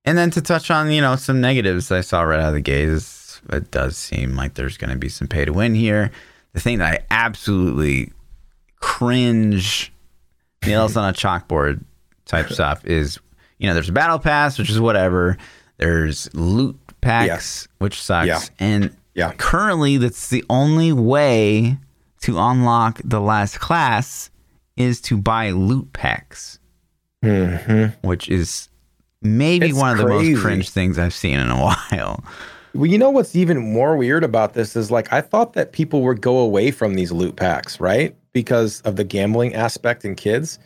[0.06, 2.62] and then to touch on you know some negatives I saw right out of the
[2.62, 6.12] gate is it does seem like there's going to be some pay to win here.
[6.54, 8.12] The thing that I absolutely
[8.78, 9.91] cringe
[10.66, 11.84] nails on a chalkboard
[12.26, 13.20] type stuff is
[13.58, 15.38] you know there's a battle pass which is whatever.
[15.78, 17.76] There's loot packs yeah.
[17.80, 18.41] which sucks, yeah.
[18.60, 19.34] and yeah.
[19.34, 21.78] currently that's the only way
[22.22, 24.30] to unlock the last class
[24.80, 26.58] is to buy loot packs,
[27.24, 28.08] mm-hmm.
[28.08, 28.70] which is
[29.22, 31.62] maybe it's one of the most cringe things I've seen in a
[31.92, 32.24] while.
[32.74, 36.02] Well, you know what's even more weird about this is like I thought that people
[36.04, 38.16] would go away from these loot packs, right?
[38.32, 40.58] Because of the gambling aspect in kids.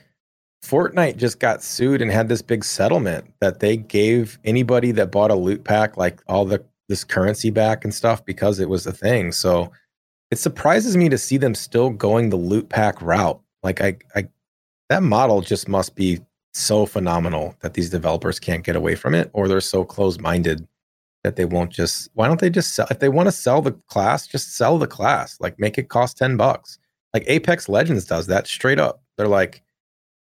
[0.64, 5.30] Fortnite just got sued and had this big settlement that they gave anybody that bought
[5.30, 8.92] a loot pack like all the this currency back and stuff because it was a
[8.92, 9.32] thing.
[9.32, 9.72] So
[10.32, 13.40] it surprises me to see them still going the loot pack route.
[13.64, 14.28] Like I, I
[14.90, 16.20] that model just must be
[16.54, 20.68] so phenomenal that these developers can't get away from it, or they're so close-minded
[21.24, 22.10] that they won't just.
[22.14, 22.88] Why don't they just sell?
[22.92, 25.38] If they want to sell the class, just sell the class.
[25.40, 26.78] Like make it cost ten bucks.
[27.14, 29.02] Like Apex Legends does that straight up.
[29.18, 29.64] They're like,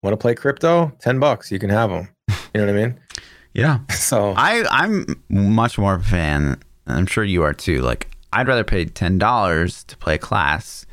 [0.03, 0.91] want to play crypto?
[0.99, 2.09] Ten bucks, you can have them.
[2.53, 2.99] You know what I mean?
[3.53, 3.79] Yeah.
[3.91, 6.61] So I I'm much more of a fan.
[6.87, 7.81] I'm sure you are too.
[7.81, 10.85] Like I'd rather pay ten dollars to play a class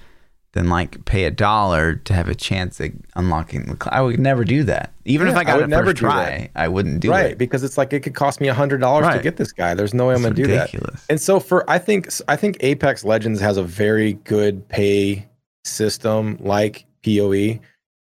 [0.53, 4.45] than like pay a dollar to have a chance at unlocking the I would never
[4.45, 4.93] do that.
[5.05, 7.25] Even yeah, if I got I would never try, I wouldn't do right, it.
[7.29, 9.17] Right, because it's like it could cost me a hundred dollars right.
[9.17, 9.75] to get this guy.
[9.75, 10.71] There's no way I'm gonna ridiculous.
[10.71, 11.05] do that.
[11.11, 15.29] And so for I think I think Apex Legends has a very good pay
[15.65, 17.61] system like PoE.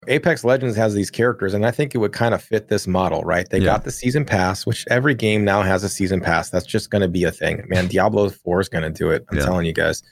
[0.09, 3.23] Apex Legends has these characters, and I think it would kind of fit this model,
[3.23, 3.47] right?
[3.51, 3.67] They yeah.
[3.67, 6.49] got the season pass, which every game now has a season pass.
[6.49, 7.87] That's just going to be a thing, man.
[7.87, 9.27] Diablo Four is going to do it.
[9.31, 9.45] I'm yeah.
[9.45, 10.03] telling you guys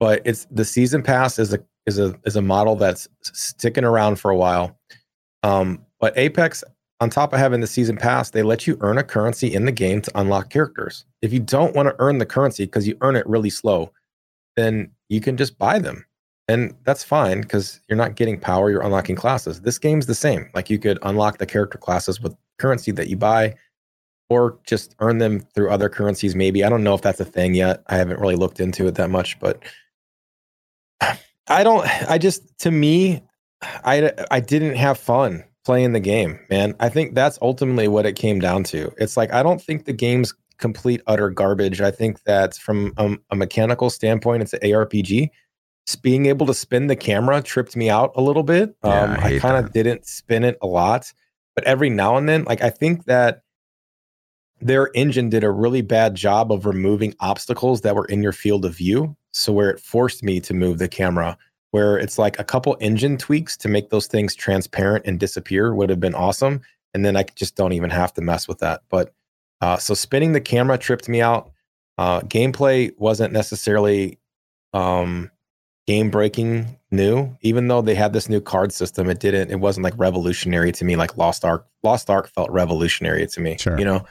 [0.00, 4.16] but it's the season pass is a is a is a model that's sticking around
[4.16, 4.78] for a while.
[5.42, 6.62] Um, but Apex,
[7.00, 9.72] on top of having the season pass, they let you earn a currency in the
[9.72, 11.04] game to unlock characters.
[11.22, 13.92] If you don't want to earn the currency because you earn it really slow,
[14.56, 16.04] then you can just buy them.
[16.48, 19.60] And that's fine because you're not getting power, you're unlocking classes.
[19.60, 20.48] This game's the same.
[20.54, 23.54] Like you could unlock the character classes with currency that you buy
[24.30, 26.64] or just earn them through other currencies maybe.
[26.64, 27.82] I don't know if that's a thing yet.
[27.88, 29.62] I haven't really looked into it that much, but
[31.48, 31.86] I don't.
[32.10, 33.22] I just to me,
[33.62, 36.74] I I didn't have fun playing the game, man.
[36.80, 38.92] I think that's ultimately what it came down to.
[38.98, 41.80] It's like I don't think the game's complete utter garbage.
[41.80, 45.30] I think that from a, a mechanical standpoint, it's an ARPG.
[46.02, 48.76] Being able to spin the camera tripped me out a little bit.
[48.84, 51.10] Yeah, um, I, I kind of didn't spin it a lot,
[51.54, 53.42] but every now and then, like I think that
[54.60, 58.64] their engine did a really bad job of removing obstacles that were in your field
[58.64, 59.16] of view.
[59.38, 61.36] So where it forced me to move the camera,
[61.70, 65.90] where it's like a couple engine tweaks to make those things transparent and disappear would
[65.90, 66.60] have been awesome.
[66.94, 68.82] And then I just don't even have to mess with that.
[68.88, 69.12] But
[69.60, 71.50] Uh, so spinning the camera tripped me out.
[71.98, 74.18] Uh, gameplay wasn't necessarily
[74.72, 75.30] um,
[75.88, 79.10] game breaking new, even though they had this new card system.
[79.10, 79.50] It didn't.
[79.50, 80.94] It wasn't like revolutionary to me.
[80.94, 81.66] Like Lost Ark.
[81.82, 83.56] Lost Ark felt revolutionary to me.
[83.58, 83.76] Sure.
[83.76, 84.06] You know,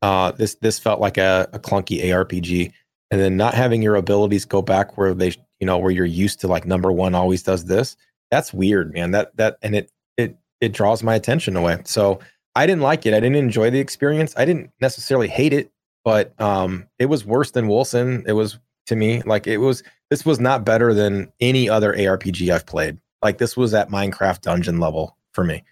[0.00, 2.72] uh, this this felt like a, a clunky ARPG,
[3.10, 6.40] and then not having your abilities go back where they, you know, where you're used
[6.40, 7.96] to like number one always does this.
[8.30, 9.12] That's weird, man.
[9.12, 11.78] That that and it it it draws my attention away.
[11.84, 12.18] So
[12.54, 13.14] I didn't like it.
[13.14, 14.34] I didn't enjoy the experience.
[14.36, 15.70] I didn't necessarily hate it,
[16.04, 18.26] but um, it was worse than Wolcen.
[18.26, 19.82] It was to me like it was.
[20.10, 22.98] This was not better than any other ARPG I've played.
[23.22, 25.64] Like this was at Minecraft dungeon level for me.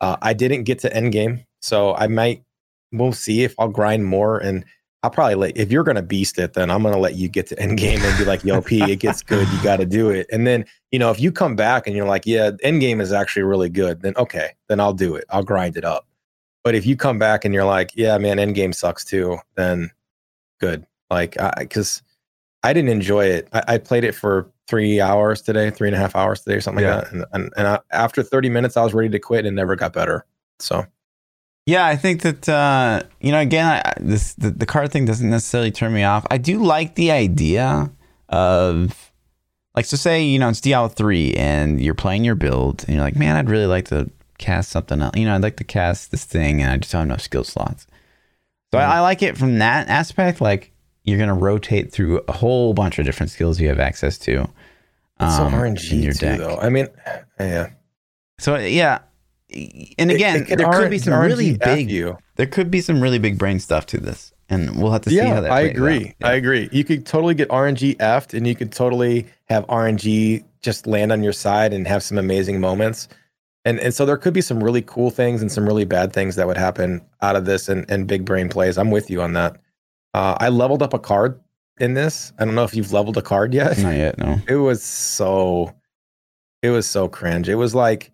[0.00, 2.42] Uh, I didn't get to end game, so I might.
[2.92, 4.64] We'll see if I'll grind more, and
[5.02, 5.56] I'll probably let.
[5.56, 8.18] If you're gonna beast it, then I'm gonna let you get to end game and
[8.18, 9.48] be like, "Yo, P, it gets good.
[9.48, 12.06] You got to do it." And then you know, if you come back and you're
[12.06, 15.24] like, "Yeah, end game is actually really good," then okay, then I'll do it.
[15.30, 16.06] I'll grind it up.
[16.62, 19.90] But if you come back and you're like, yeah, man, Endgame sucks too, then
[20.60, 20.86] good.
[21.10, 22.02] Like, I because
[22.62, 23.48] I, I, didn't enjoy it.
[23.52, 26.60] I, I, played it for three hours today, three and a half hours today, or
[26.60, 26.96] something yeah.
[26.96, 27.12] like that.
[27.12, 29.92] And and, and I, after 30 minutes, I was ready to quit and never got
[29.92, 30.26] better.
[30.58, 30.84] So.
[31.70, 33.38] Yeah, I think that uh, you know.
[33.38, 36.26] Again, I, this the, the card thing doesn't necessarily turn me off.
[36.28, 37.92] I do like the idea
[38.28, 39.12] of
[39.76, 43.04] like so say you know it's DL three and you're playing your build and you're
[43.04, 45.16] like, man, I'd really like to cast something else.
[45.16, 47.44] You know, I'd like to cast this thing and I just don't have enough skill
[47.44, 47.86] slots.
[48.72, 50.40] So mm I, I, like it from that aspect.
[50.40, 50.72] Like
[51.04, 54.42] you're going to rotate through a whole bunch of different skills you have access to.
[54.42, 56.38] It's um, so RNG in your too, deck.
[56.38, 56.56] though.
[56.56, 56.88] I mean,
[57.38, 57.70] yeah.
[58.40, 59.00] So yeah,
[59.98, 61.90] and again, it, it there could be some RNG really big.
[61.90, 62.18] You.
[62.36, 65.16] There could be some really big brain stuff to this, and we'll have to see
[65.16, 65.50] yeah, how that.
[65.50, 66.14] I agree.
[66.20, 66.28] Yeah.
[66.28, 66.68] I agree.
[66.72, 71.22] You could totally get RNG effed, and you could totally have RNG just land on
[71.22, 73.08] your side and have some amazing moments
[73.64, 76.36] and and so there could be some really cool things and some really bad things
[76.36, 78.78] that would happen out of this and, and big brain plays.
[78.78, 79.56] I'm with you on that.
[80.14, 81.40] Uh, I leveled up a card
[81.78, 82.32] in this.
[82.38, 83.78] I don't know if you've leveled a card yet.
[83.78, 84.40] Not yet, no.
[84.48, 85.74] It was so
[86.62, 87.48] it was so cringe.
[87.48, 88.12] It was like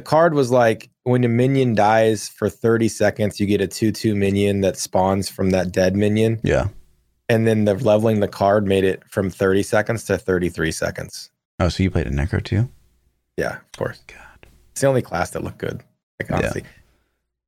[0.00, 4.16] the card was like when a minion dies for 30 seconds, you get a 2-2
[4.16, 6.40] minion that spawns from that dead minion.
[6.42, 6.68] Yeah.
[7.28, 11.30] And then the leveling the card made it from 30 seconds to 33 seconds.
[11.58, 12.70] Oh, so you played a Necro too?
[13.36, 14.00] Yeah, of course.
[14.06, 14.48] God.
[14.72, 15.82] It's the only class that looked good.
[16.18, 16.64] Like honestly,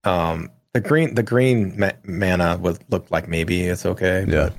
[0.04, 0.30] yeah.
[0.30, 4.24] um, the green the green ma- mana would look like maybe it's okay.
[4.26, 4.50] Yeah,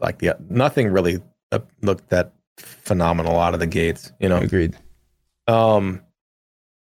[0.00, 4.12] like the nothing really uh, looked that phenomenal out of the gates.
[4.20, 4.76] You know, agreed.
[5.46, 6.02] Um,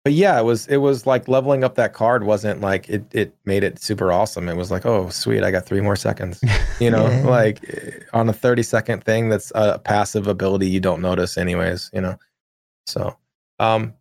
[0.03, 3.35] but yeah, it was it was like leveling up that card wasn't like it it
[3.45, 4.47] made it super awesome.
[4.47, 6.41] It was like, oh sweet, I got three more seconds.
[6.79, 7.59] You know, like
[8.13, 12.15] on a 30 second thing that's a passive ability you don't notice anyways, you know.
[12.87, 13.17] So
[13.59, 13.93] um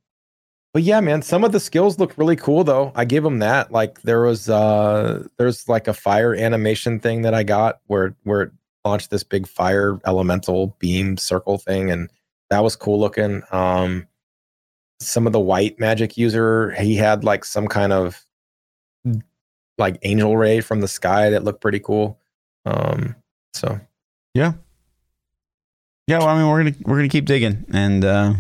[0.73, 2.93] but yeah, man, some of the skills look really cool though.
[2.95, 3.73] I give them that.
[3.73, 8.43] Like there was uh there's like a fire animation thing that I got where where
[8.43, 8.53] it
[8.85, 12.09] launched this big fire elemental beam circle thing and
[12.51, 13.43] that was cool looking.
[13.51, 14.07] Um
[15.01, 18.25] some of the white magic user, he had like some kind of
[19.79, 22.19] like angel ray from the sky that looked pretty cool.
[22.67, 23.15] Um
[23.55, 23.81] so
[24.35, 24.53] yeah.
[26.09, 28.33] Yeah, well, I mean, we're gonna we're gonna keep digging, and uh,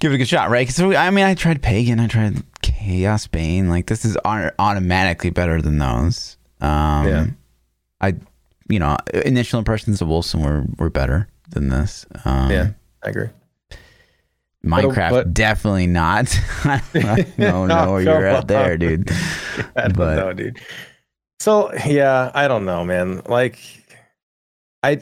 [0.00, 0.68] give it a good shot, right?
[0.68, 3.68] So I mean, I tried Pagan, I tried Chaos Bane.
[3.68, 6.36] Like this is automatically better than those.
[6.60, 7.26] Um, yeah.
[8.00, 8.14] I,
[8.68, 12.06] you know, initial impressions of Wolcen were were better than this.
[12.24, 12.70] Um, yeah,
[13.04, 13.28] I agree.
[14.64, 16.38] Minecraft, but, definitely not.
[17.38, 19.10] no, no, you're out there, dude.
[19.76, 20.60] I don't but, know, dude.
[21.38, 23.22] So yeah, I don't know, man.
[23.26, 23.58] Like,
[24.82, 25.00] I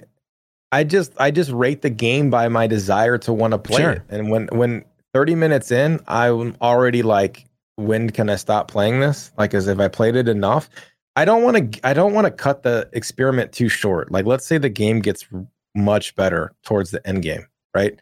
[0.71, 3.91] I just I just rate the game by my desire to want to play sure.
[3.93, 4.03] it.
[4.09, 9.33] And when when 30 minutes in, I'm already like, when can I stop playing this?
[9.39, 10.69] Like as if I played it enough.
[11.17, 14.13] I don't want to I don't want to cut the experiment too short.
[14.13, 15.27] Like let's say the game gets
[15.75, 17.99] much better towards the end game, right?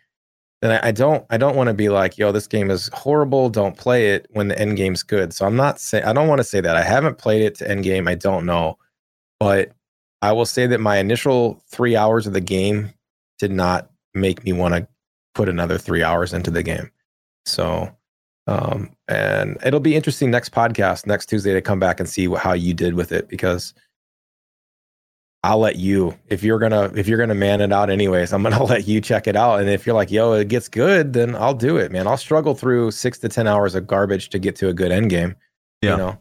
[0.63, 3.77] Then I, don't I don't want to be like, yo, this game is horrible, don't
[3.77, 5.35] play it when the end game's good.
[5.35, 6.77] So I'm not saying I don't want to say that.
[6.77, 8.09] I haven't played it to end game.
[8.09, 8.79] I don't know.
[9.39, 9.73] But
[10.23, 12.93] I will say that my initial three hours of the game
[13.39, 14.89] did not make me want to
[15.35, 16.91] put another three hours into the game.
[17.45, 17.95] So,
[18.47, 22.55] um, and it'll be interesting next podcast next Tuesday to come back and see how
[22.55, 23.75] you did with it because
[25.47, 28.33] I'll let you if you're gonna if you're gonna man it out anyways.
[28.33, 31.13] I'm gonna let you check it out, and if you're like, yo, it gets good,
[31.13, 32.09] then I'll do it, man.
[32.09, 35.09] I'll struggle through six to ten hours of garbage to get to a good end
[35.09, 35.37] game.
[35.83, 36.19] Yeah, you know?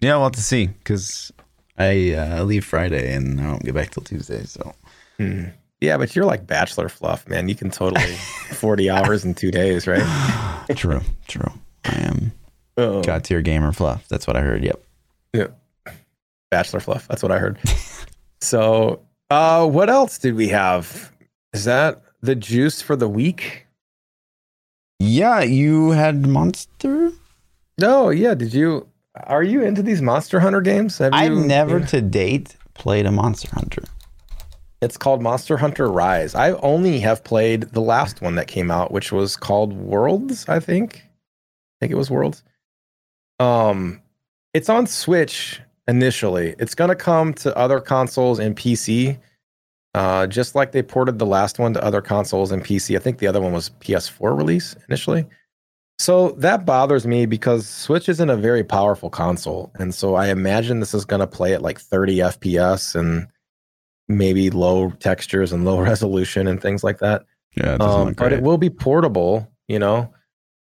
[0.00, 1.32] yeah, we'll have to see because
[1.76, 4.44] I uh, leave Friday and I don't get back till Tuesday.
[4.44, 4.72] So,
[5.16, 5.46] hmm.
[5.80, 7.48] yeah, but you're like bachelor fluff, man.
[7.48, 8.14] You can totally
[8.52, 10.66] 40 hours in two days, right?
[10.76, 11.50] true, true.
[11.84, 12.32] I am
[12.76, 14.06] god tier gamer fluff.
[14.06, 14.62] That's what I heard.
[14.62, 14.84] Yep.
[15.32, 15.46] Yeah.
[16.48, 17.08] bachelor fluff.
[17.08, 17.58] That's what I heard.
[18.42, 19.00] so,
[19.30, 21.12] uh, what else did we have?
[21.52, 23.66] Is that the juice for the week?
[24.98, 27.12] Yeah, you had Monster.
[27.78, 28.34] No, yeah.
[28.34, 28.88] Did you?
[29.24, 30.98] Are you into these Monster Hunter games?
[30.98, 31.86] Have I've you, never yeah.
[31.86, 33.82] to date played a Monster Hunter.
[34.80, 36.34] It's called Monster Hunter Rise.
[36.34, 40.48] I only have played the last one that came out, which was called Worlds.
[40.48, 40.96] I think.
[40.96, 41.06] I
[41.80, 42.42] think it was Worlds.
[43.38, 44.02] Um,
[44.54, 46.54] it's on Switch initially.
[46.58, 49.18] It's gonna come to other consoles and PC.
[49.94, 52.96] Uh, just like they ported the last one to other consoles and PC.
[52.96, 55.26] I think the other one was PS4 release initially.
[55.98, 59.70] So that bothers me because Switch isn't a very powerful console.
[59.74, 63.28] And so I imagine this is going to play at like 30 FPS and
[64.08, 67.24] maybe low textures and low resolution and things like that.
[67.54, 70.12] Yeah, Um, but it will be portable, you know.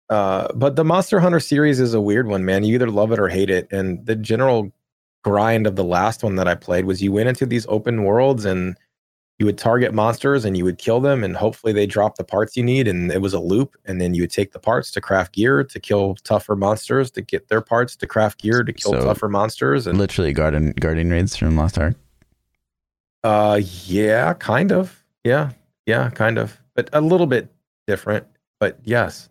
[0.08, 2.62] Uh, but the Monster Hunter series is a weird one, man.
[2.62, 3.66] You either love it or hate it.
[3.72, 4.72] And the general
[5.28, 8.44] grind of the last one that I played was you went into these open worlds
[8.44, 8.76] and
[9.38, 12.56] you would target monsters and you would kill them and hopefully they drop the parts
[12.56, 15.00] you need and it was a loop and then you would take the parts to
[15.00, 18.92] craft gear to kill tougher monsters to get their parts to craft gear to kill
[18.92, 21.94] So- tougher monsters and literally guardian guardian raids from Lost Ark.
[23.24, 25.04] Uh, yeah, kind of.
[25.24, 25.50] Yeah,
[25.86, 27.48] yeah, kind of, but a little bit
[27.86, 28.26] different.
[28.60, 29.28] But yes,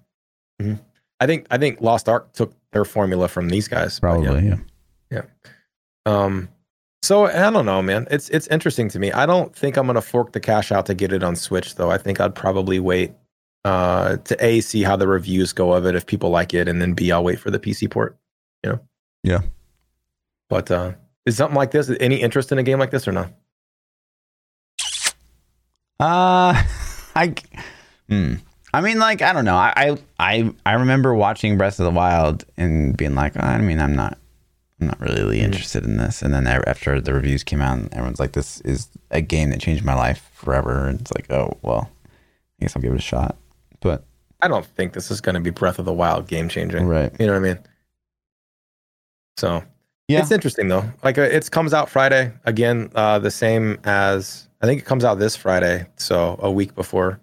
[0.61, 0.79] Mhm.
[1.19, 3.99] I think I think Lost Ark took their formula from these guys.
[3.99, 4.31] Probably, yeah.
[4.31, 4.65] Probably,
[5.11, 5.21] yeah.
[6.07, 6.49] Um,
[7.01, 8.07] so I don't know, man.
[8.09, 9.11] It's it's interesting to me.
[9.11, 11.91] I don't think I'm gonna fork the cash out to get it on Switch, though.
[11.91, 13.13] I think I'd probably wait
[13.65, 16.81] uh to a see how the reviews go of it if people like it, and
[16.81, 18.17] then b I'll wait for the PC port.
[18.63, 18.79] You know.
[19.23, 19.41] Yeah.
[20.49, 20.93] But uh,
[21.25, 23.31] is something like this any interest in a game like this or not?
[25.99, 26.63] Uh,
[27.15, 27.34] I,
[28.07, 28.35] hmm.
[28.73, 29.55] I mean, like, I don't know.
[29.55, 33.79] I, I, I, I remember watching Breath of the Wild and being like, I mean,
[33.79, 34.17] I'm not,
[34.79, 36.21] I'm not really interested in this.
[36.21, 39.83] And then after the reviews came out, everyone's like, this is a game that changed
[39.83, 40.87] my life forever.
[40.87, 42.09] And it's like, oh, well, I
[42.61, 43.35] guess I'll give it a shot.
[43.79, 44.03] But
[44.41, 46.85] I don't think this is going to be Breath of the Wild game changing.
[46.85, 47.59] right, You know what I mean?
[49.37, 49.63] So
[50.07, 50.83] yeah, it's interesting though.
[51.03, 55.03] Like uh, it comes out Friday again, uh, the same as I think it comes
[55.03, 57.19] out this Friday, so a week before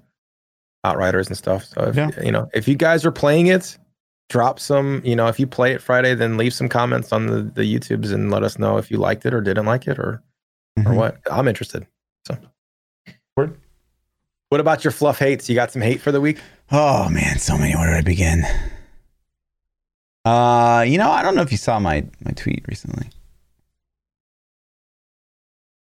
[0.84, 1.64] Outriders and stuff.
[1.64, 2.10] So if, Yeah.
[2.22, 3.78] you know, if you guys are playing it,
[4.28, 5.00] drop some.
[5.04, 8.12] You know, if you play it Friday, then leave some comments on the the YouTubes
[8.12, 10.22] and let us know if you liked it or didn't like it or
[10.78, 10.96] or Mhm.
[10.96, 11.18] what.
[11.30, 11.86] I'm interested.
[12.26, 12.36] So.
[13.36, 13.56] Word.
[14.50, 15.48] What about your fluff hates?
[15.48, 16.38] You got some hate for the week?
[16.70, 17.74] Oh man, so many.
[17.74, 18.44] Where do I begin?
[20.24, 23.10] Uh, you know, I don't know if you saw my my tweet recently.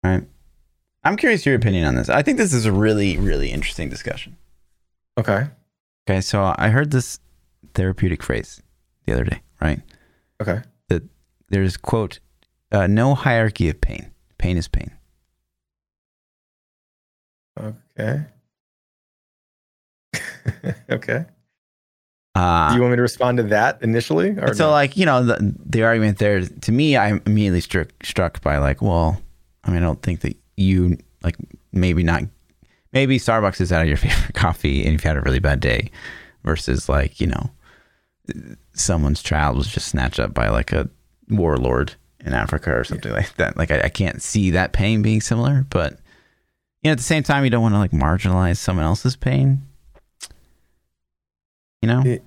[0.03, 0.23] All right.
[1.05, 2.09] I'm curious your opinion on this.
[2.09, 4.37] I think this is a really, really interesting discussion.
[5.17, 5.47] Okay.
[6.09, 7.19] Okay, so I heard this
[7.73, 8.61] therapeutic phrase
[9.05, 9.81] the other day, right?
[10.41, 10.61] Okay.
[10.89, 11.03] That
[11.49, 12.19] There's quote,
[12.71, 14.11] uh, no hierarchy of pain.
[14.37, 14.91] Pain is pain.
[17.59, 18.25] Okay.
[20.89, 21.25] okay.
[22.35, 24.31] Uh, Do you want me to respond to that initially?
[24.31, 24.71] Or so no?
[24.71, 28.81] like you know the the argument there to me i'm immediately struck struck by like
[28.81, 29.21] well
[29.63, 31.35] i mean i don't think that you like
[31.71, 32.23] maybe not
[32.91, 35.91] maybe starbucks is out of your favorite coffee and you've had a really bad day
[36.43, 37.51] versus like you know
[38.73, 40.89] someone's child was just snatched up by like a
[41.29, 45.21] warlord in africa or something like that like I, I can't see that pain being
[45.21, 45.93] similar but
[46.81, 49.61] you know at the same time you don't want to like marginalize someone else's pain
[51.81, 52.17] you know Yeah.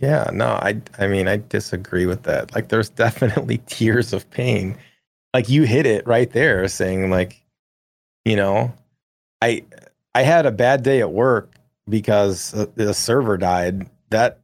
[0.00, 2.54] Yeah, no, I I mean I disagree with that.
[2.54, 4.78] Like there's definitely tiers of pain.
[5.34, 7.42] Like you hit it right there saying like
[8.24, 8.72] you know,
[9.42, 9.64] I
[10.14, 11.54] I had a bad day at work
[11.88, 13.88] because the server died.
[14.10, 14.40] That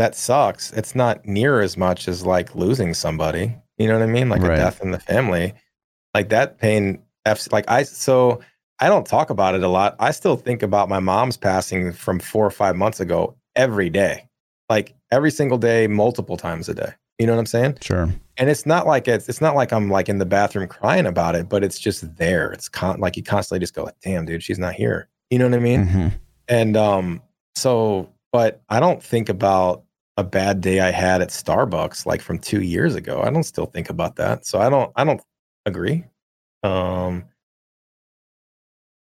[0.00, 0.72] that sucks.
[0.72, 3.54] It's not near as much as like losing somebody.
[3.78, 4.28] You know what I mean?
[4.28, 4.52] Like Right.
[4.54, 5.52] a death in the family.
[6.14, 7.02] Like that pain
[7.52, 8.40] like I so
[8.80, 9.94] I don't talk about it a lot.
[10.00, 14.26] I still think about my mom's passing from 4 or 5 months ago every day
[14.70, 18.08] like every single day multiple times a day you know what i'm saying sure
[18.38, 21.34] and it's not like it's it's not like i'm like in the bathroom crying about
[21.34, 24.40] it but it's just there it's con- like you constantly just go like damn dude
[24.42, 26.12] she's not here you know what i mean Mhm.
[26.48, 27.20] and um
[27.56, 29.82] so but i don't think about
[30.20, 33.66] a bad day i had at starbucks like from two years ago i don't still
[33.66, 35.22] think about that so i don't i don't
[35.66, 36.04] agree
[36.62, 37.24] um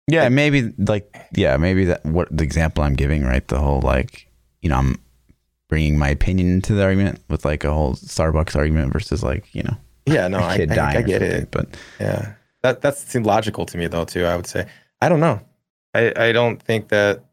[0.06, 3.46] Yeah, maybe like yeah, maybe that what the example I'm giving, right?
[3.48, 4.28] The whole like,
[4.60, 4.96] you know, I'm
[5.68, 9.62] bringing my opinion into the argument with like a whole Starbucks argument versus like you
[9.62, 9.76] know
[10.06, 13.86] yeah no I, I, I get it But Yeah, that that seemed logical to me
[13.86, 14.26] though too.
[14.26, 14.66] I would say
[15.00, 15.40] I don't know.
[15.94, 17.24] I I don't think that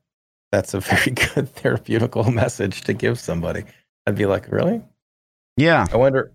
[0.52, 3.64] that's a very good therapeutical message to give somebody.
[4.06, 4.82] I'd be like, really?
[5.57, 6.32] yeah, I wonder.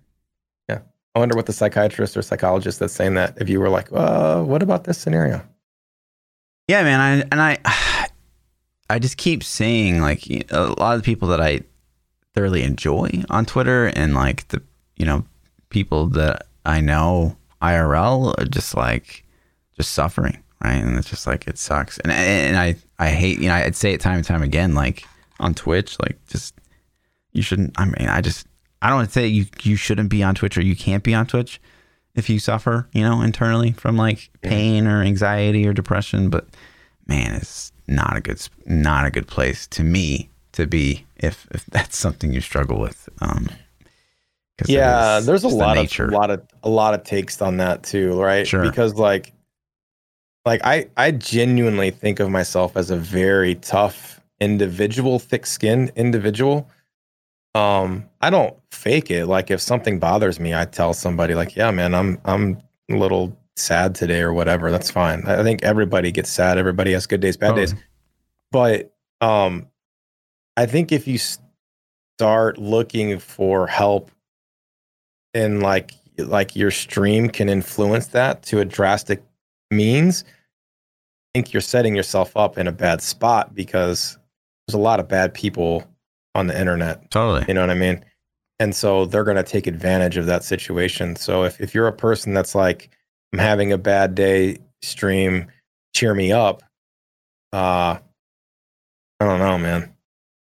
[0.68, 0.80] Yeah,
[1.14, 4.42] I wonder what the psychiatrist or psychologist that's saying that if you were like, uh,
[4.42, 5.42] what about this scenario?
[6.68, 7.00] Yeah, man.
[7.00, 7.58] I and I,
[8.90, 11.60] I just keep seeing like a lot of the people that I
[12.34, 14.62] thoroughly enjoy on Twitter and like the
[14.96, 15.24] you know
[15.70, 19.24] people that I know IRL are just like
[19.76, 20.76] just suffering, right?
[20.76, 21.98] And it's just like it sucks.
[21.98, 25.04] And and I I hate you know I'd say it time and time again like
[25.40, 26.54] on Twitch like just
[27.32, 27.78] you shouldn't.
[27.78, 28.46] I mean I just
[28.82, 31.14] I don't want to say you you shouldn't be on Twitch or you can't be
[31.14, 31.60] on Twitch
[32.14, 36.46] if you suffer you know internally from like pain or anxiety or depression, but
[37.06, 41.64] man, it's not a good not a good place to me to be if if
[41.66, 43.08] that's something you struggle with.
[43.20, 43.48] Um,
[44.66, 47.82] yeah, there's a lot the of a lot of a lot of takes on that
[47.82, 48.46] too, right?
[48.46, 48.62] Sure.
[48.62, 49.32] Because like
[50.46, 56.70] like I I genuinely think of myself as a very tough individual, thick-skinned individual.
[57.54, 59.26] Um, I don't fake it.
[59.26, 63.36] Like if something bothers me, I tell somebody like, "Yeah, man, I'm I'm a little
[63.56, 65.24] sad today or whatever." That's fine.
[65.26, 66.58] I think everybody gets sad.
[66.58, 67.56] Everybody has good days, bad oh.
[67.56, 67.74] days.
[68.52, 69.66] But um
[70.56, 74.10] I think if you start looking for help
[75.34, 79.22] and like like your stream can influence that to a drastic
[79.70, 84.18] means, I think you're setting yourself up in a bad spot because
[84.66, 85.84] there's a lot of bad people
[86.34, 87.10] on the internet.
[87.10, 87.44] Totally.
[87.48, 88.04] You know what I mean?
[88.58, 91.16] And so they're going to take advantage of that situation.
[91.16, 92.90] So if, if you're a person that's like,
[93.32, 95.46] I'm having a bad day, stream,
[95.94, 96.62] cheer me up.
[97.52, 97.98] Uh,
[99.20, 99.92] I don't know, man.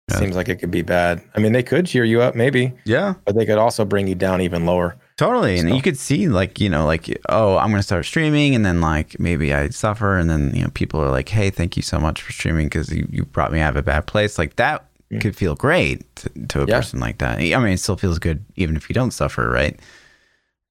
[0.09, 0.19] Yeah.
[0.19, 1.23] Seems like it could be bad.
[1.35, 2.73] I mean, they could cheer you up, maybe.
[2.85, 3.15] Yeah.
[3.25, 4.97] But they could also bring you down even lower.
[5.17, 5.59] Totally.
[5.59, 8.55] And you could see, like, you know, like, oh, I'm going to start streaming.
[8.55, 10.17] And then, like, maybe I suffer.
[10.17, 12.91] And then, you know, people are like, hey, thank you so much for streaming because
[12.91, 14.39] you, you brought me out of a bad place.
[14.39, 15.21] Like, that mm.
[15.21, 16.77] could feel great to, to a yeah.
[16.77, 17.37] person like that.
[17.37, 19.79] I mean, it still feels good even if you don't suffer, right?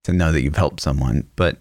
[0.04, 1.28] To know that you've helped someone.
[1.36, 1.58] But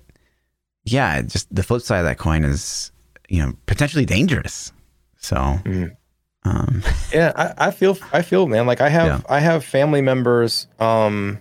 [0.83, 2.91] yeah, just the flip side of that coin is,
[3.29, 4.71] you know, potentially dangerous.
[5.17, 5.35] So.
[5.35, 5.95] Mm
[6.43, 6.81] um,
[7.13, 9.21] yeah, I, I, feel I feel man like I have yeah.
[9.29, 10.67] I have family members.
[10.79, 11.39] Um,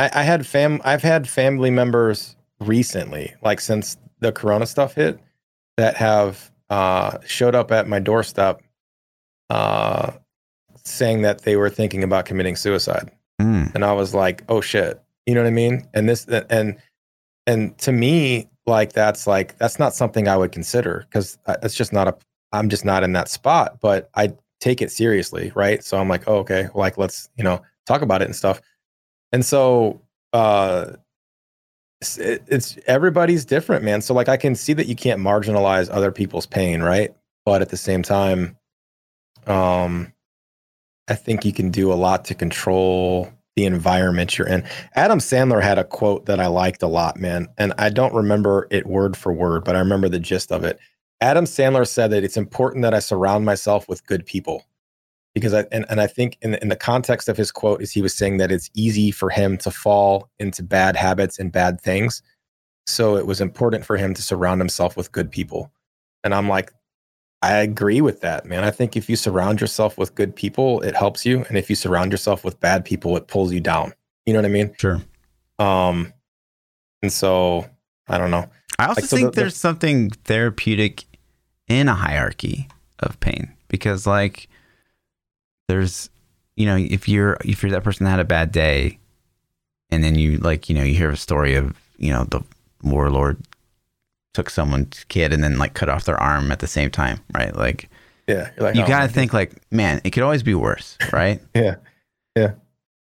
[0.00, 5.18] I, I had fam I've had family members recently, like since the Corona stuff hit,
[5.76, 8.62] that have uh, showed up at my doorstep,
[9.50, 10.12] uh,
[10.84, 13.10] saying that they were thinking about committing suicide,
[13.40, 13.74] mm.
[13.74, 15.86] and I was like, oh shit, you know what I mean?
[15.92, 16.78] And this and
[17.46, 21.92] and to me, like that's like that's not something I would consider because it's just
[21.92, 22.16] not a
[22.52, 25.84] I'm just not in that spot, but I take it seriously, right?
[25.84, 28.60] So I'm like, oh, okay, like let's, you know, talk about it and stuff.
[29.32, 30.00] And so
[30.32, 30.92] uh
[32.00, 34.00] it's, it's everybody's different, man.
[34.00, 37.14] So like I can see that you can't marginalize other people's pain, right?
[37.44, 38.56] But at the same time,
[39.46, 40.12] um
[41.08, 44.64] I think you can do a lot to control the environment you're in.
[44.94, 47.48] Adam Sandler had a quote that I liked a lot, man.
[47.58, 50.78] And I don't remember it word for word, but I remember the gist of it.
[51.20, 54.64] Adam Sandler said that it's important that I surround myself with good people
[55.34, 58.02] because I and, and I think in in the context of his quote is he
[58.02, 62.22] was saying that it's easy for him to fall into bad habits and bad things.
[62.86, 65.70] So it was important for him to surround himself with good people.
[66.24, 66.72] And I'm like,
[67.42, 68.64] I agree with that, man.
[68.64, 71.44] I think if you surround yourself with good people, it helps you.
[71.48, 73.94] And if you surround yourself with bad people, it pulls you down.
[74.26, 74.74] You know what I mean?
[74.78, 75.00] Sure.
[75.58, 76.12] Um,
[77.02, 77.66] and so
[78.08, 78.46] I don't know.
[78.78, 81.04] I also like, think so the, there's the, something therapeutic
[81.68, 84.48] in a hierarchy of pain because like
[85.70, 86.10] there's
[86.56, 88.98] you know if you're if you're that person that had a bad day
[89.90, 92.40] and then you like you know you hear a story of you know the
[92.82, 93.38] warlord
[94.34, 97.54] took someone's kid and then like cut off their arm at the same time right?
[97.54, 97.88] Like
[98.26, 101.40] yeah like, you oh, gotta think like man it could always be worse right?
[101.54, 101.76] Yeah
[102.36, 102.52] yeah.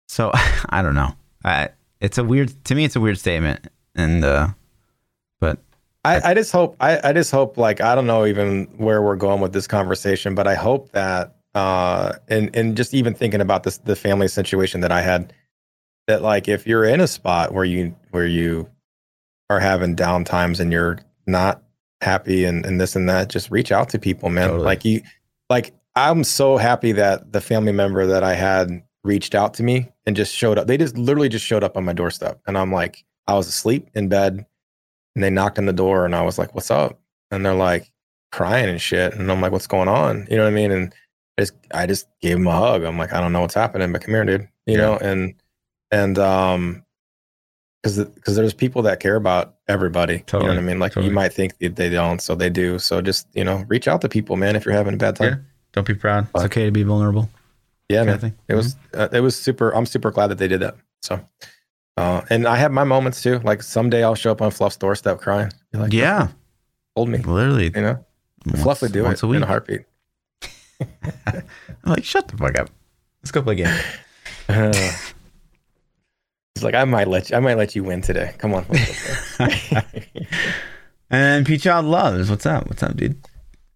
[0.09, 0.31] So
[0.69, 1.13] i don't know.
[1.45, 1.69] I,
[2.01, 4.49] it's a weird to me it's a weird statement and uh
[5.39, 5.59] but
[6.03, 9.15] I, I just hope I, I just hope like I don't know even where we're
[9.15, 13.63] going with this conversation, but I hope that uh and and just even thinking about
[13.63, 15.33] this the family situation that I had
[16.07, 18.69] that like if you're in a spot where you where you
[19.49, 21.63] are having down times and you're not
[22.01, 24.49] happy and, and this and that, just reach out to people, man.
[24.49, 24.65] Totally.
[24.65, 25.01] Like you
[25.49, 29.89] like I'm so happy that the family member that I had reached out to me
[30.05, 30.67] and just showed up.
[30.67, 32.39] They just literally just showed up on my doorstep.
[32.45, 34.45] And I'm like, I was asleep in bed
[35.15, 36.99] and they knocked on the door and I was like, what's up?
[37.31, 37.91] And they're like
[38.31, 39.15] crying and shit.
[39.15, 40.27] And I'm like, what's going on?
[40.29, 40.71] You know what I mean?
[40.71, 40.93] And
[41.37, 42.83] I just, I just gave him a hug.
[42.83, 44.47] I'm like, I don't know what's happening, but come here, dude.
[44.65, 44.77] You yeah.
[44.77, 45.35] know, and,
[45.91, 46.83] and, um,
[47.83, 50.19] because because there's people that care about everybody.
[50.19, 50.43] Totally.
[50.43, 50.79] You know what I mean?
[50.79, 51.09] Like totally.
[51.09, 52.79] you might think they don't, so they do.
[52.79, 54.55] So just you know, reach out to people, man.
[54.55, 55.35] If you're having a bad time, yeah.
[55.73, 56.27] don't be proud.
[56.33, 57.29] But, it's okay to be vulnerable.
[57.89, 58.15] Yeah, man.
[58.15, 58.55] It mm-hmm.
[58.55, 59.73] was uh, it was super.
[59.73, 60.75] I'm super glad that they did that.
[61.01, 61.21] So
[61.95, 63.39] Uh, and I have my moments too.
[63.39, 65.51] Like someday I'll show up on Fluff's doorstep crying.
[65.73, 66.29] Like, Yeah,
[66.95, 67.19] hold me.
[67.19, 67.71] literally.
[67.73, 68.05] You know,
[68.45, 69.37] once- Fluff would do it a week.
[69.37, 69.81] in a heartbeat.
[70.81, 71.43] I'm
[71.85, 72.69] like, shut the fuck up.
[73.21, 73.79] Let's go play a game.
[74.49, 74.71] Uh,
[76.55, 77.37] He's like, I might let you.
[77.37, 78.33] I might let you win today.
[78.39, 78.65] Come on.
[78.69, 80.27] let's go play."
[81.09, 82.29] and P Child loves.
[82.29, 82.67] What's up?
[82.67, 83.15] What's up, dude?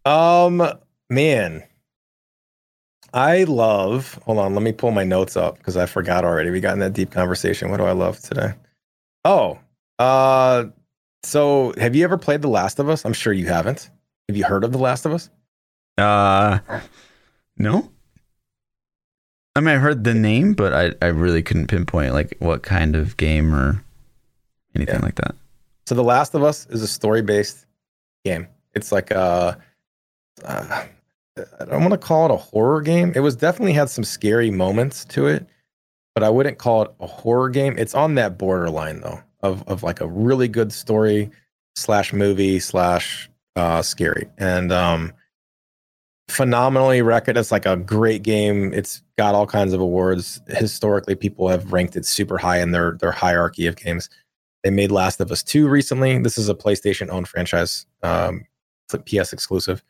[0.05, 0.67] um,
[1.09, 1.63] man,
[3.13, 4.19] I love.
[4.25, 6.49] Hold on, let me pull my notes up because I forgot already.
[6.49, 7.69] We got in that deep conversation.
[7.69, 8.53] What do I love today?
[9.25, 9.59] Oh,
[9.99, 10.65] uh,
[11.23, 13.05] so have you ever played The Last of Us?
[13.05, 13.91] I'm sure you haven't.
[14.27, 15.29] Have you heard of The Last of Us?
[15.97, 16.59] Uh,
[17.57, 17.89] no.
[19.55, 22.95] I mean, I heard the name, but I, I really couldn't pinpoint like what kind
[22.95, 23.83] of game or
[24.75, 25.01] anything Yeah.
[25.05, 25.35] like that.
[25.85, 27.65] So The Last of Us is a story-based
[28.23, 28.47] game.
[28.73, 29.57] It's like a
[30.45, 30.85] uh,
[31.59, 33.11] I don't want to call it a horror game.
[33.15, 35.45] It was definitely had some scary moments to it,
[36.15, 37.77] but I wouldn't call it a horror game.
[37.77, 41.29] It's on that borderline though of of like a really good story
[41.75, 45.11] slash movie slash uh scary and um
[46.31, 47.37] phenomenally record.
[47.37, 48.73] It's like a great game.
[48.73, 50.41] It's got all kinds of awards.
[50.47, 54.09] Historically people have ranked it super high in their their hierarchy of games.
[54.63, 56.17] They made last of us 2 recently.
[56.19, 58.45] This is a playstation owned franchise um
[58.89, 59.83] ps exclusive.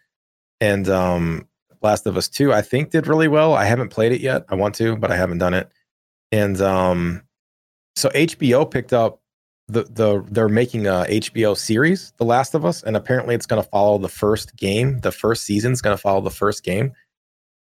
[0.60, 1.48] And um
[1.82, 3.54] last of us 2 i think did really well.
[3.54, 4.46] I haven't played it yet.
[4.50, 5.70] I want to but i haven't done it.
[6.32, 7.24] And um
[7.96, 9.21] so hbo picked up
[9.72, 13.62] the the they're making a hbo series the last of us and apparently it's going
[13.62, 16.92] to follow the first game the first season's going to follow the first game.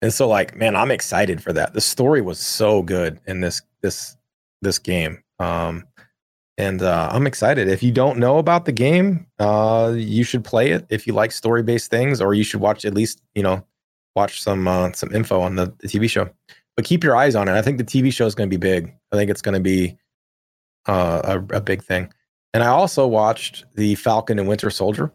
[0.02, 1.74] And so like man i'm excited for that.
[1.74, 4.16] The story was so good in this this
[4.62, 5.24] this game.
[5.40, 5.86] Um
[6.58, 7.68] and uh, i'm excited.
[7.68, 10.86] If you don't know about the game uh you should play it.
[10.90, 13.64] If you like story based things or you should watch at least you know
[14.16, 16.30] watch some uh, some info on the, the tv show.
[16.76, 17.54] But keep your eyes on it.
[17.54, 18.94] I think the tv show is going to be big.
[19.12, 19.98] I think it's going to be
[20.90, 21.22] uh,
[21.52, 22.12] a, a big thing
[22.54, 25.12] and i also watched the falcon and winter soldier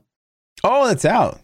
[0.66, 1.40] Oh, it's out.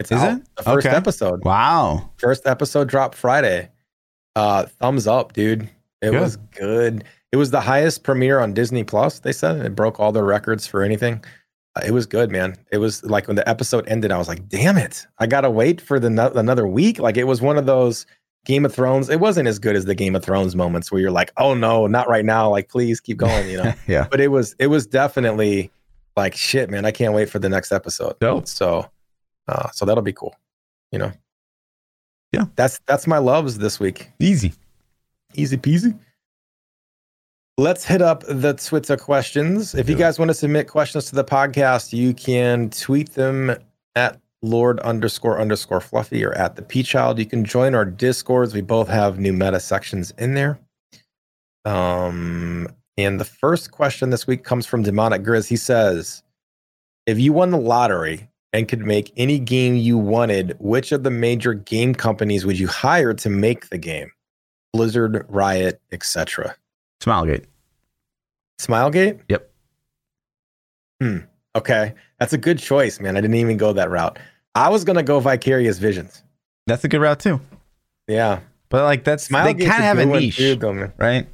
[0.00, 0.38] it's Is out.
[0.38, 0.42] it?
[0.56, 0.96] the first Okay.
[0.96, 2.10] episode Wow.
[2.16, 3.70] First episode dropped Friday.
[4.34, 5.62] Uh, thumbs up, dude.
[6.02, 6.20] It Good.
[6.20, 7.04] was good.
[7.30, 9.20] It was the highest premiere on Disney Plus.
[9.20, 11.22] They said it broke all their records for anything.
[11.76, 12.56] Uh, it was good, man.
[12.72, 15.06] It was like when the episode ended, I was like, "Damn it!
[15.18, 18.04] I gotta wait for the no- another week." Like it was one of those
[18.46, 19.10] Game of Thrones.
[19.10, 21.86] It wasn't as good as the Game of Thrones moments where you're like, "Oh no,
[21.86, 23.74] not right now!" Like please keep going, you know.
[23.86, 24.06] yeah.
[24.10, 25.70] but it was it was definitely
[26.16, 26.84] like shit, man.
[26.84, 28.18] I can't wait for the next episode.
[28.20, 28.46] Dope.
[28.46, 28.88] So,
[29.48, 30.34] uh, so that'll be cool.
[30.92, 31.12] You know.
[32.32, 32.46] Yeah.
[32.56, 34.10] That's that's my loves this week.
[34.18, 34.52] Easy.
[35.34, 35.98] Easy peasy.
[37.58, 39.74] Let's hit up the Twitter questions.
[39.74, 43.56] If you guys want to submit questions to the podcast, you can tweet them
[43.94, 47.18] at Lord underscore underscore fluffy or at the P Child.
[47.18, 48.54] You can join our discords.
[48.54, 50.58] We both have new meta sections in there.
[51.64, 55.48] Um, and the first question this week comes from Demonic Grizz.
[55.48, 56.22] He says,
[57.06, 61.10] If you won the lottery and could make any game you wanted, which of the
[61.10, 64.10] major game companies would you hire to make the game?
[64.72, 66.54] Blizzard, Riot, etc.
[67.00, 67.46] Smilegate.
[68.60, 69.20] Smilegate?
[69.28, 69.50] Yep.
[71.00, 71.18] Hmm.
[71.56, 71.94] Okay.
[72.20, 73.16] That's a good choice, man.
[73.16, 74.18] I didn't even go that route.
[74.54, 76.22] I was gonna go Vicarious Visions.
[76.66, 77.40] That's a good route too.
[78.08, 78.40] Yeah.
[78.68, 80.92] But like that's they kind of have a niche, too, though, man.
[80.98, 81.26] right?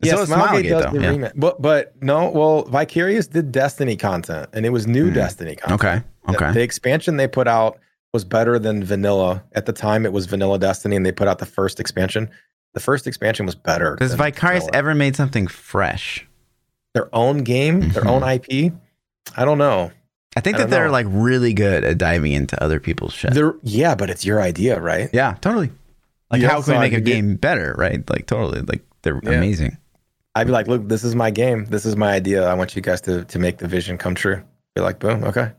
[0.00, 0.98] Yeah, so Smilegate Smilegate, does though.
[0.98, 1.32] the Yeah.
[1.34, 5.14] But but no, well, Vicarious did Destiny content and it was new Hmm.
[5.14, 5.80] Destiny content.
[5.80, 5.96] Okay.
[5.98, 6.52] The- Okay.
[6.52, 7.78] The, expansion they put out
[8.12, 9.42] was better than vanilla.
[9.54, 12.28] At the time, it was vanilla Destiny, and they put out the first expansion.
[12.74, 13.96] The first expansion was better.
[13.98, 14.76] Has Vicarious vanilla.
[14.78, 16.26] ever made something fresh?
[16.94, 18.72] their own game, their own IP?
[19.36, 19.90] I don't know.
[20.36, 20.92] I think I that they're know.
[20.92, 23.32] like really good at diving into other people's shit.
[23.34, 25.08] They're, yeah, but it's your idea, right?
[25.12, 25.70] yeah, totally.
[26.30, 28.08] Like how can we make a get- game better, right?
[28.10, 28.60] Like totally.
[28.60, 29.30] Like they're Yeah.
[29.32, 29.78] amazing.
[30.34, 31.64] I'd be like, look, this is my game.
[31.64, 32.46] This is my idea.
[32.46, 34.42] I want you guys to to make the vision come true.
[34.76, 35.52] Be like, boom, okay.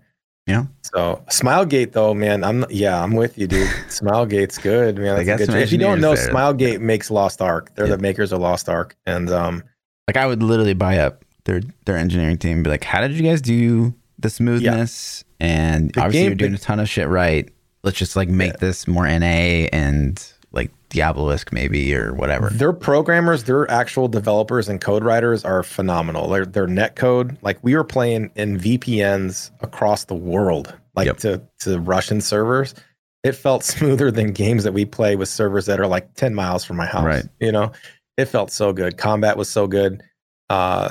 [0.48, 0.66] Yeah.
[0.84, 3.68] So Smilegate though, man, I'm yeah, I'm with you, dude.
[3.90, 5.26] Smilegate's good, man.
[5.26, 6.30] That's good if you don't know, there.
[6.30, 7.72] Smilegate makes Lost Ark.
[7.76, 7.96] They're Yeah.
[7.96, 9.64] the makers of Lost Ark, and um,
[10.08, 13.24] Like I would literally buy up their their engineering team be like, how did you
[13.24, 15.24] guys do the smoothness?
[15.40, 17.50] And The obviously game- you're doing the- a ton of shit right.
[17.84, 20.22] Let's just like make this more NA and
[20.52, 22.50] like Diablo-esque maybe or whatever.
[22.50, 26.28] their programmers, their actual developers and code writers are phenomenal.
[26.30, 31.18] Their their net code, like we were playing in VPNs across the world, like Yep.
[31.20, 32.76] to to Russian servers.
[33.24, 36.66] It felt smoother than games that we play with servers that are like 10 miles
[36.66, 37.06] from my house.
[37.06, 37.26] Right.
[37.40, 37.72] You know,
[38.18, 38.98] it felt so good.
[38.98, 40.04] Combat was so good.
[40.50, 40.90] Uh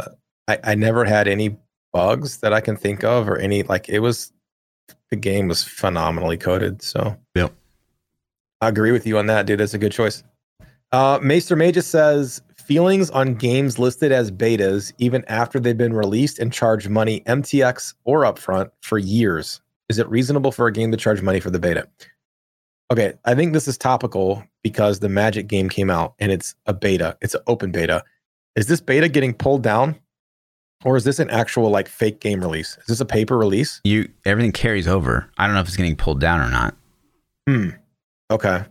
[0.49, 1.57] I, I never had any
[1.93, 4.33] bugs that I can think of or any like it was
[5.11, 6.83] the game was phenomenally coded.
[6.83, 7.53] So Yep.
[8.61, 9.61] I agree with you on that, dude.
[9.61, 10.25] That's a good choice.
[10.91, 16.39] Uh, Maester Magus says feelings on games listed as betas even after they've been released
[16.39, 19.61] and charge money MTX or upfront for years?
[19.89, 21.89] Is it reasonable for a game to charge money for the beta?
[22.91, 26.73] Okay, I think this is topical because the Magic game came out and it's a
[26.73, 27.17] beta.
[27.21, 28.03] It's an open beta.
[28.57, 29.97] Is this beta getting pulled down?
[30.85, 32.79] Or is this an actual like fake game release?
[32.79, 33.81] Is this a paper release?
[33.85, 35.29] You everything carries over.
[35.37, 36.77] I don't know if it's getting pulled down or not.
[37.49, 37.71] Hmm.
[38.31, 38.65] Okay.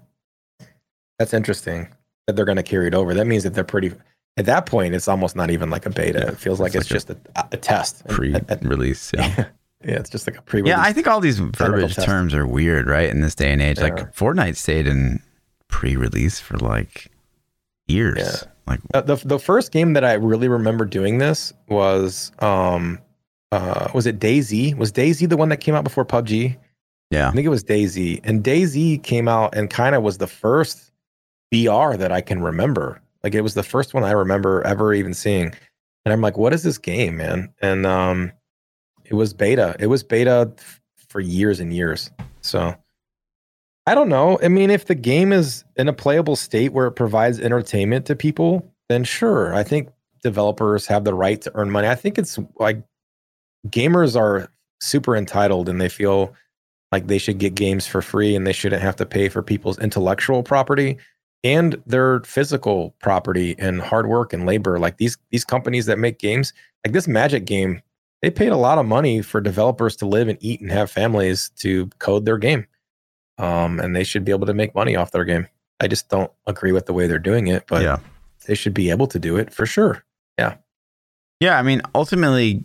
[1.20, 1.90] That's interesting
[2.26, 3.14] that they're going to carry it over.
[3.14, 3.92] That means that they're pretty.
[4.38, 6.20] At that point, it's almost not even like a beta.
[6.20, 7.18] Yeah, it feels like it's it's, just a,
[7.52, 8.08] a test.
[8.08, 9.12] Pre-release.
[9.16, 9.36] Yeah.
[9.84, 10.62] yeah, it's just like a pre.
[10.62, 10.70] Release.
[10.70, 12.06] Yeah, I think all these verbiage test.
[12.06, 13.10] terms are weird, right?
[13.10, 13.86] In this day and age, Yeah.
[13.86, 15.22] like Fortnite stayed in
[15.70, 17.12] pre-release for like
[17.88, 18.20] years.
[18.20, 18.52] Yeah.
[18.68, 23.00] Like Uh, the the first game that I really remember doing this was um
[23.52, 24.76] uh was it DayZ?
[24.78, 26.58] Was DayZ the one that came out before PUBG?
[27.12, 28.20] yeah, I think it was DayZ.
[28.26, 30.92] And DayZ came out and kind of was the first
[31.52, 33.02] BR that I can remember.
[33.24, 35.54] Like it was the first one I remember ever even seeing.
[36.06, 37.54] And I'm like, what is this game, man?
[37.62, 38.32] And um
[39.06, 39.76] it was beta.
[39.80, 42.12] It was beta f- for years and years.
[42.42, 42.76] So
[43.88, 44.38] I don't know.
[44.44, 48.18] I mean, if the game is in a playable state where it provides entertainment to
[48.18, 49.56] people, then sure.
[49.56, 49.90] I think
[50.22, 51.88] developers have the right to earn money.
[51.88, 52.84] I think it's like
[53.70, 54.52] gamers are
[54.82, 56.36] super entitled and they feel
[56.92, 59.80] like they should get games for free and they shouldn't have to pay for people's
[59.80, 60.98] intellectual property
[61.46, 66.18] and their physical property and hard work and labor like these these companies that make
[66.18, 66.52] games
[66.86, 67.82] like this magic game
[68.22, 71.52] they paid a lot of money for developers to live and eat and have families
[71.58, 72.66] to code their game
[73.38, 75.48] um, and they should be able to make money off their game
[75.80, 77.98] i just don't agree with the way they're doing it but yeah,
[78.48, 80.04] they should be able to do it for sure
[80.40, 80.56] yeah.
[81.40, 81.58] Yeah.
[81.58, 82.64] I mean, ultimately,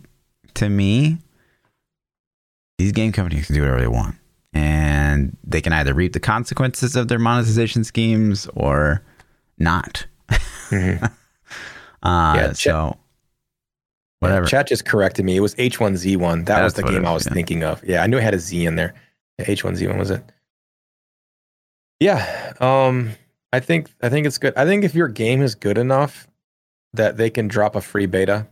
[0.55, 1.17] to me,
[2.77, 4.15] these game companies can do whatever they want,
[4.53, 9.03] and they can either reap the consequences of their monetization schemes or
[9.57, 10.05] not.
[10.69, 11.11] Mhm.
[12.03, 12.97] Uh, Yeah, so
[14.19, 14.45] whatever.
[14.45, 15.37] Chat just corrected me.
[15.37, 16.47] It was H1Z1.
[16.47, 17.33] That was the game I was, was yeah.
[17.33, 17.81] thinking of.
[17.83, 18.93] Yeah, I knew it had a Z in there.
[19.39, 20.21] H1Z1 was it?
[22.03, 22.53] Yeah.
[22.59, 23.11] Um,
[23.53, 24.53] I think I think it's good.
[24.57, 26.27] I think if your game is good enough
[26.93, 28.45] that they can drop a free beta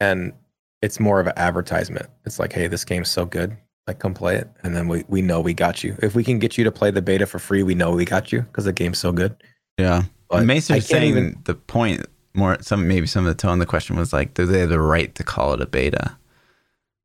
[0.00, 0.32] and
[0.80, 2.06] it's more of an advertisement.
[2.24, 3.56] It's like, hey, this game's so good.
[3.86, 4.48] Like come play it.
[4.62, 5.96] And then we, we know we got you.
[6.02, 8.30] If we can get you to play the beta for free, we know we got
[8.32, 9.34] you because the game's so good.
[9.76, 10.04] yeah.
[10.28, 13.66] But can't saying even- the point more some maybe some of the tone of the
[13.66, 16.16] question was like, do they have the right to call it a beta?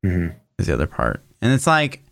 [0.06, 0.34] Mhm.
[0.58, 2.02] Is the other part, and it's like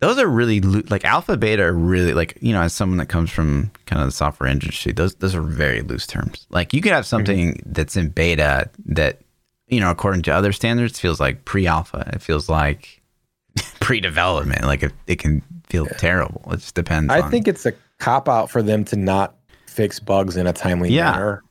[0.00, 3.30] those are really like alpha beta are really like you know as someone that comes
[3.30, 6.46] from kind of the software industry, those those are very loose terms.
[6.50, 7.08] Like you could have mm-hmm.
[7.08, 9.20] something that's in beta that
[9.68, 12.10] you know according to other standards feels like pre-alpha.
[12.12, 13.02] It feels like
[13.80, 14.64] pre-development.
[14.64, 16.42] Like it, it can feel terrible.
[16.52, 17.12] It just depends.
[17.12, 19.34] I on- think it's a cop out for them to not
[19.66, 21.12] fix bugs in a timely Yeah.
[21.12, 21.42] manner.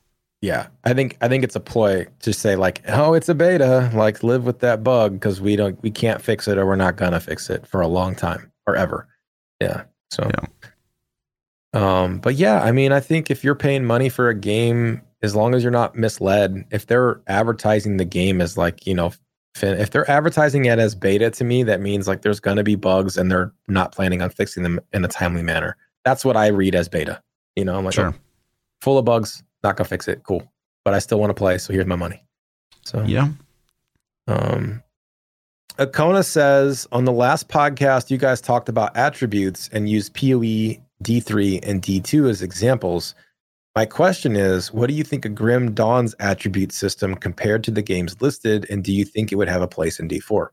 [0.46, 3.90] Yeah, I think I think it's a ploy to say like, oh, it's a beta,
[3.92, 6.94] like live with that bug because we don't we can't fix it or we're not
[6.94, 9.08] gonna fix it for a long time or ever.
[9.60, 9.82] Yeah.
[10.12, 10.30] So.
[10.32, 10.44] Yeah.
[11.72, 15.34] Um, but yeah, I mean, I think if you're paying money for a game, as
[15.34, 19.12] long as you're not misled, if they're advertising the game as like, you know,
[19.56, 22.76] fin- if they're advertising it as beta to me, that means like there's gonna be
[22.76, 25.76] bugs and they're not planning on fixing them in a timely manner.
[26.04, 27.20] That's what I read as beta.
[27.56, 28.14] You know, I'm like, Sure.
[28.14, 28.20] oh,
[28.80, 30.22] full of bugs, not gonna fix it.
[30.24, 30.42] Cool.
[30.84, 32.22] But I still want to play, so here's my money.
[32.82, 33.28] So yeah.
[34.28, 34.82] um,
[35.78, 41.60] Akona says on the last podcast, you guys talked about attributes and used PoE, D3,
[41.68, 43.14] and D2 as examples.
[43.74, 47.82] My question is, what do you think of Grim Dawn's attribute system compared to the
[47.82, 50.48] games listed, and do you think it would have a place in D4?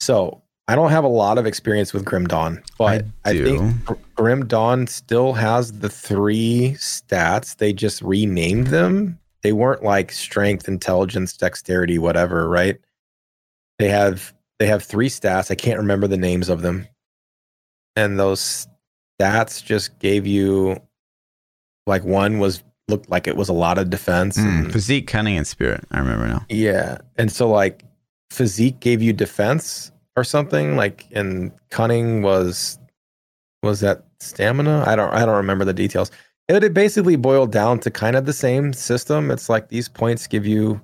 [0.00, 3.44] So I don't have a lot of experience with Grim Dawn, but I, do.
[3.44, 7.56] think Grim Dawn still has the three stats.
[7.56, 9.18] They just renamed them.
[9.42, 12.78] They weren't like strength, intelligence, dexterity, whatever, right?
[13.78, 15.50] They have they have three stats.
[15.50, 16.88] I can't remember the names of them.
[17.94, 18.66] And those
[19.20, 20.80] stats just gave you
[21.86, 24.38] like one was looked like it was a lot of defense.
[24.38, 25.84] Mm, and- physique, cunning, and spirit.
[25.90, 26.46] I remember now.
[26.48, 26.98] yeah.
[27.16, 27.84] And so like
[28.30, 32.78] physique gave you defense or something like and cunning was
[33.62, 34.84] was that stamina?
[34.86, 36.10] I don't I don't remember the details.
[36.48, 39.30] It, it basically boiled down to kind of the same system.
[39.30, 40.80] It's like these points give you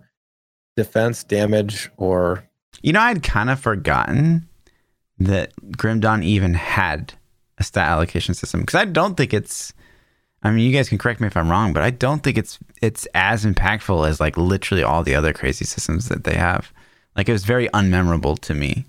[0.76, 2.44] defense, damage, or
[2.82, 4.48] You know, I'd kind of forgotten
[5.18, 7.12] that Grim Dawn even had
[7.58, 9.72] a stat allocation system because I don't think it's.
[10.42, 12.58] I mean, you guys can correct me if I'm wrong, but I don't think it's
[12.80, 16.72] it's as impactful as like literally all the other crazy systems that they have.
[17.14, 18.86] Like it was very unmemorable to me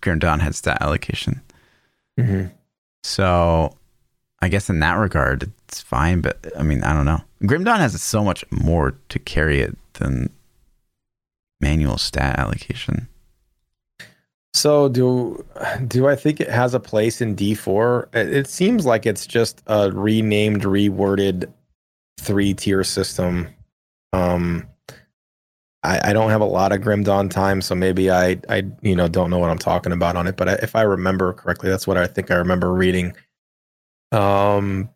[0.00, 1.40] Grim Dawn had stat allocation.
[3.02, 3.76] So
[4.40, 6.20] I guess in that regard, it's fine.
[6.20, 7.20] But I mean, I don't know.
[7.46, 10.30] Grim Dawn has so much more to carry it than
[11.60, 13.08] manual stat allocation.
[14.52, 15.44] So do
[15.86, 18.14] do I think it has a place in D4?
[18.14, 21.52] It, it seems like it's just a renamed, reworded
[22.18, 23.48] three tier system.
[24.12, 24.66] Um,
[25.82, 28.94] I, I don't have a lot of Grim Dawn time, so maybe I I you
[28.94, 30.36] know don't know what I'm talking about on it.
[30.36, 33.14] But I, if I remember correctly, that's what I think I remember reading.
[34.12, 34.90] Um,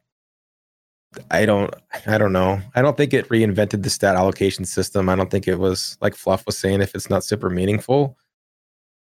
[1.31, 1.73] I don't
[2.07, 2.61] I don't know.
[2.75, 5.09] I don't think it reinvented the stat allocation system.
[5.09, 8.19] I don't think it was like Fluff was saying if it's not super meaningful.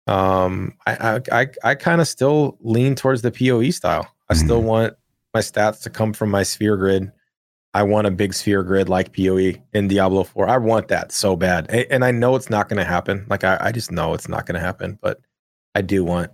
[0.07, 4.07] Um, I I I, I kind of still lean towards the PoE style.
[4.29, 4.65] I still Mhm.
[4.65, 4.93] want
[5.33, 7.11] my stats to come from my sphere grid.
[7.73, 10.49] I want a big sphere grid like PoE in Diablo 4.
[10.49, 11.69] I want that so bad.
[11.69, 13.25] And I know it's not going to happen.
[13.29, 15.19] Like I, I just know it's not going to happen, but
[15.75, 16.31] I do want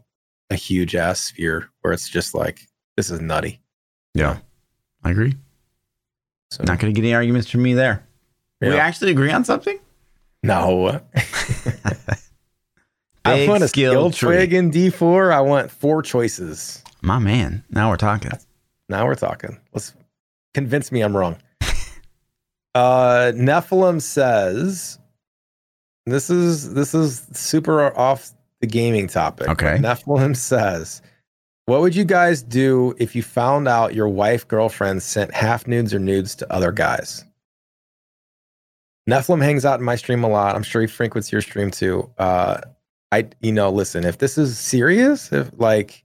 [0.50, 2.62] a huge ass sphere where it's just like
[2.96, 3.62] this is nutty.
[4.14, 4.38] Yeah,
[5.04, 5.36] I agree.
[6.52, 8.08] So Not going to get any arguments from me there.
[8.62, 9.78] We actually agree on something.
[10.42, 11.02] no.
[13.26, 14.56] I want a skill skill tree.
[14.56, 15.34] in D4.
[15.34, 16.84] I want four choices.
[17.02, 17.64] My man.
[17.70, 18.32] Now we're talking.
[18.88, 19.60] Now we're talking.
[19.74, 19.94] Let's
[20.56, 21.38] convince me I'm wrong.
[22.74, 24.98] uh Nephilim says
[26.08, 29.50] this is this is super off the gaming topic.
[29.50, 29.78] Okay.
[29.78, 31.02] Nephilim says,
[31.66, 35.94] What would you guys do if you found out your wife girlfriend sent half nudes
[35.94, 37.26] or nudes to other guys?
[39.10, 40.56] Nephilim hangs out in my stream a lot.
[40.56, 42.10] I'm sure he frequents your stream too.
[42.18, 42.62] Uh
[43.12, 46.04] I you know, listen, if this is serious, if like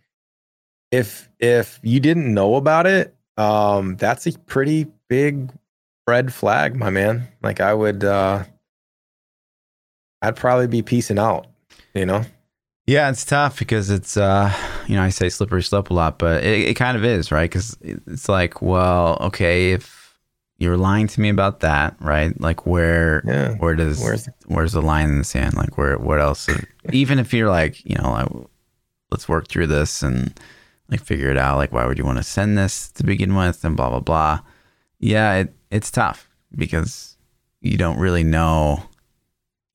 [0.91, 5.51] if if you didn't know about it, um, that's a pretty big
[6.07, 7.29] red flag, my man.
[7.43, 8.45] Like I would uh
[10.23, 11.47] I'd probably be peacing out,
[11.95, 12.25] you know?
[12.87, 14.53] Yeah, it's tough because it's uh,
[14.87, 17.49] you know, I say slippery slope a lot, but it, it kind of is, right?
[17.49, 20.19] Because it's like, well, okay, if
[20.59, 22.39] you're lying to me about that, right?
[22.41, 23.55] Like, where Yeah.
[23.55, 25.55] where does Where's where's the line in the sand?
[25.55, 26.49] Like, where what else?
[26.93, 28.29] Even if you're like, you know, like,
[29.11, 30.39] let's work through this and
[30.91, 31.57] like figure it out.
[31.57, 33.65] Like, why would you want to send this to begin with?
[33.65, 34.41] And blah blah blah.
[34.99, 37.17] Yeah, it it's tough because
[37.61, 38.83] you don't really know,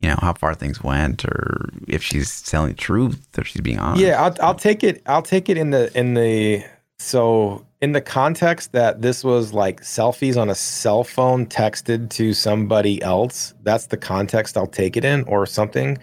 [0.02, 3.80] you know, how far things went or if she's telling the truth, if she's being
[3.80, 4.04] honest.
[4.04, 5.02] Yeah, I'll I'll take it.
[5.06, 6.64] I'll take it in the in the
[7.00, 12.34] so in the context that this was like selfies on a cell phone texted to
[12.34, 13.54] somebody else.
[13.64, 15.98] That's the context I'll take it in, or something.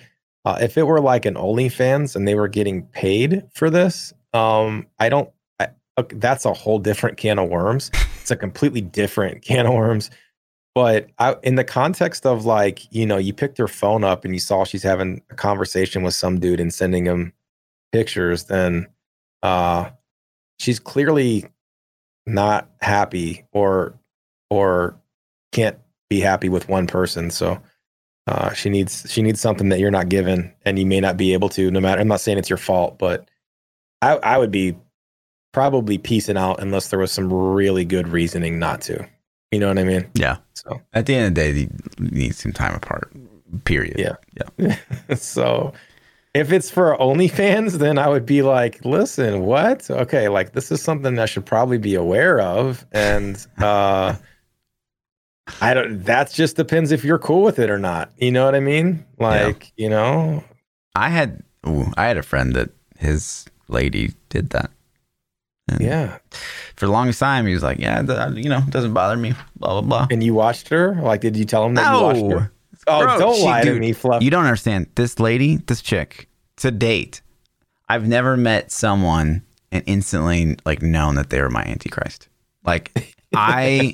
[0.45, 4.87] Uh, if it were like an OnlyFans and they were getting paid for this, um,
[4.99, 5.31] I don't.
[5.61, 5.69] I,
[5.99, 7.91] okay, that's a whole different can of worms.
[8.21, 10.11] It's a completely different can of worms.
[10.75, 14.33] But I, in the context of like, you know, you picked her phone up and
[14.33, 17.33] you saw she's having a conversation with some dude and sending him
[17.93, 18.87] pictures, then
[19.43, 19.91] uh,
[20.59, 21.45] she's clearly
[22.27, 23.99] not happy or
[24.49, 24.97] or
[25.53, 25.79] can't
[26.09, 27.31] be happy with one person.
[27.31, 27.61] So
[28.27, 31.33] uh, she needs she needs something that you're not given, and you may not be
[31.33, 31.71] able to.
[31.71, 33.29] No matter, I'm not saying it's your fault, but
[34.03, 34.77] I, I would be
[35.53, 39.07] probably piecing out unless there was some really good reasoning not to.
[39.51, 40.11] You know what I mean?
[40.15, 40.39] Yeah.
[40.55, 43.13] So At the end of the day, you need some time apart.
[43.65, 43.99] Period.
[43.99, 44.17] Yeah.
[44.59, 44.77] Yeah.
[45.17, 45.73] so
[46.35, 49.91] if it's for OnlyFans, then I would be like, listen, what?
[49.91, 52.87] Okay, like this is something I should probably be aware of.
[52.93, 54.17] And uh
[55.61, 58.11] I don't that just depends if you're cool with it or not.
[58.17, 59.05] You know what I mean?
[59.19, 60.43] Like, you know,
[60.97, 64.71] I had ooh, I had a friend that his lady did that.
[65.69, 66.19] And yeah.
[66.77, 69.35] For the longest time, he was like, "Yeah, th- you know, it doesn't bother me."
[69.57, 70.07] Blah blah blah.
[70.11, 70.95] And you watched her?
[71.01, 72.53] Like, did you tell him that you watched her?
[72.89, 74.23] Oh, Bro, don't she- lie to dude, me, Fluff.
[74.23, 74.89] You don't understand.
[74.97, 77.23] This lady, this chick, to date,
[77.89, 82.29] I've never met someone and instantly like known that they were my antichrist.
[82.65, 83.93] Like I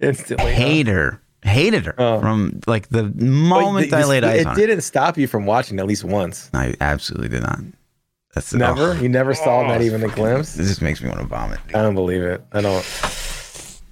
[0.00, 0.54] Instantly.
[0.54, 0.90] huh?
[0.92, 2.20] her, hated her Oh.
[2.20, 4.60] from like the moment th- I laid eyes It on her.
[4.66, 6.50] didn't stop you from watching at least once.
[6.54, 7.60] I absolutely did not.
[8.36, 8.90] That's Never?
[8.90, 10.54] oh, You never saw Oh, not even a glimpse?
[10.54, 11.58] This just makes me want to vomit.
[11.66, 11.74] dude.
[11.76, 12.44] I don't believe it.
[12.52, 12.84] I don't.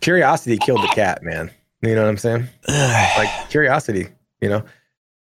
[0.01, 1.51] Curiosity killed the cat, man.
[1.83, 2.47] You know what I'm saying?
[2.69, 4.09] Like curiosity.
[4.41, 4.65] You know.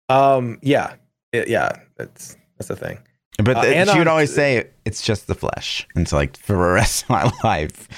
[0.08, 0.58] Um.
[0.62, 0.94] Yeah.
[1.32, 1.72] It- yeah.
[1.96, 2.98] That's that's the thing.
[3.42, 3.62] But Uh,
[3.92, 7.02] she would on- always say, "It's just the flesh." And so, like for the rest
[7.04, 7.88] of my life,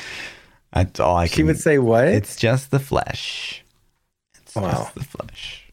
[0.73, 1.37] that's all I can.
[1.37, 2.09] She would say what?
[2.09, 3.63] "It's just the flesh."
[4.43, 4.71] It's Wow.
[4.71, 5.71] just the flesh.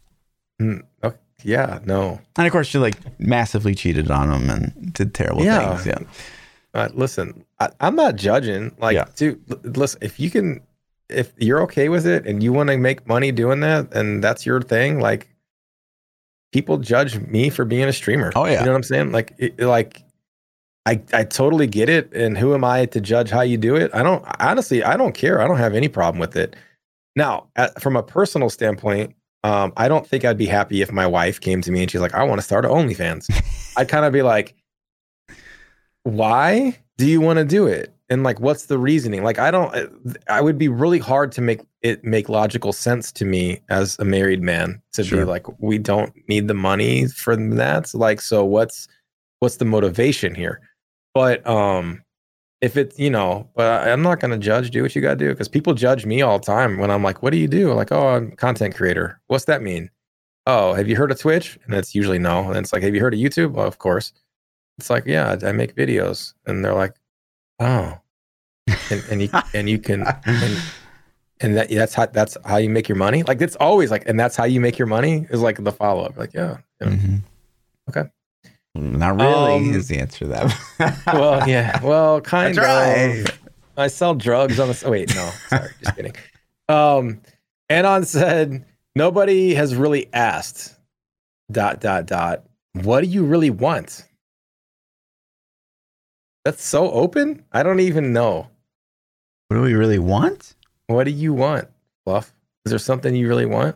[0.62, 1.80] Mm, okay, yeah.
[1.86, 2.20] No.
[2.38, 5.78] And of course, she like massively cheated on him and did terrible Yeah.
[5.78, 5.86] things.
[5.88, 6.08] Yeah.
[6.74, 8.76] Uh, listen, I, I'm not judging.
[8.80, 9.06] Like, Yeah.
[9.16, 10.00] dude, l- listen.
[10.02, 10.62] If you can,
[11.10, 14.46] if you're okay with it and you want to make money doing that, and that's
[14.46, 15.28] your thing, like,
[16.52, 18.32] people judge me for being a streamer.
[18.36, 18.60] Oh, yeah.
[18.60, 19.12] You know what I'm saying?
[19.12, 20.04] Like, it, like,
[20.86, 22.14] I I totally get it.
[22.14, 23.92] And who am I to judge how you do it?
[23.94, 24.84] I don't honestly.
[24.84, 25.42] I don't care.
[25.42, 26.56] I don't have any problem with it.
[27.16, 31.08] Now, at, from a personal standpoint, um, I don't think I'd be happy if my
[31.08, 33.30] wife came to me and she's like, "I want to start an OnlyFans."
[33.78, 34.56] I'd kind of be like,
[36.04, 39.24] "Why do you want to do it?" And like, what's the reasoning?
[39.24, 39.76] Like, I don't.
[39.76, 39.88] uh,
[40.30, 44.06] I would be really hard to make it make logical sense to me as a
[44.06, 48.88] married man to be like, "We don't need the money for that." Like, so what's
[49.40, 50.62] what's the motivation here?
[51.14, 52.04] But um,
[52.62, 55.12] if it's you know but I- i'm not going to judge do what you got
[55.20, 57.48] to do because people judge me all the time when i'm like what do you
[57.48, 57.72] do?
[57.74, 59.20] Like oh i'm content creator.
[59.28, 59.90] What's that mean?
[60.48, 61.60] Oh have you heard of twitch?
[61.66, 62.48] And it's usually no.
[62.48, 63.52] And it's like have you heard of youtube?
[63.52, 64.12] Well of course.
[64.80, 66.96] It's like yeah i make videos and they're like
[67.60, 68.00] oh.
[68.90, 70.62] And, and you and you can and,
[71.40, 73.22] and that that's how that's how you make your money?
[73.24, 76.18] Like it's always like and that's how you make your money is like the follow-up
[76.18, 76.88] like yeah, yeah.
[76.88, 77.22] Mhm.
[77.90, 78.10] Okay.
[78.78, 81.04] Not really Um, is the answer to that.
[81.14, 83.40] well yeah well kind of.
[83.76, 84.84] I sell drugs on the.
[84.86, 86.14] Oh, wait, no, sorry, just kidding.
[86.70, 87.22] Um,
[87.70, 90.76] Anon said nobody has really asked.
[91.52, 92.44] Dot dot dot.
[92.74, 94.04] What do you really want?
[96.44, 97.44] That's so open.
[97.52, 98.48] I don't even know.
[99.48, 100.56] What do we really want?
[100.88, 101.68] What do you want,
[102.06, 102.34] Fluff?
[102.66, 103.76] Is there something you really want?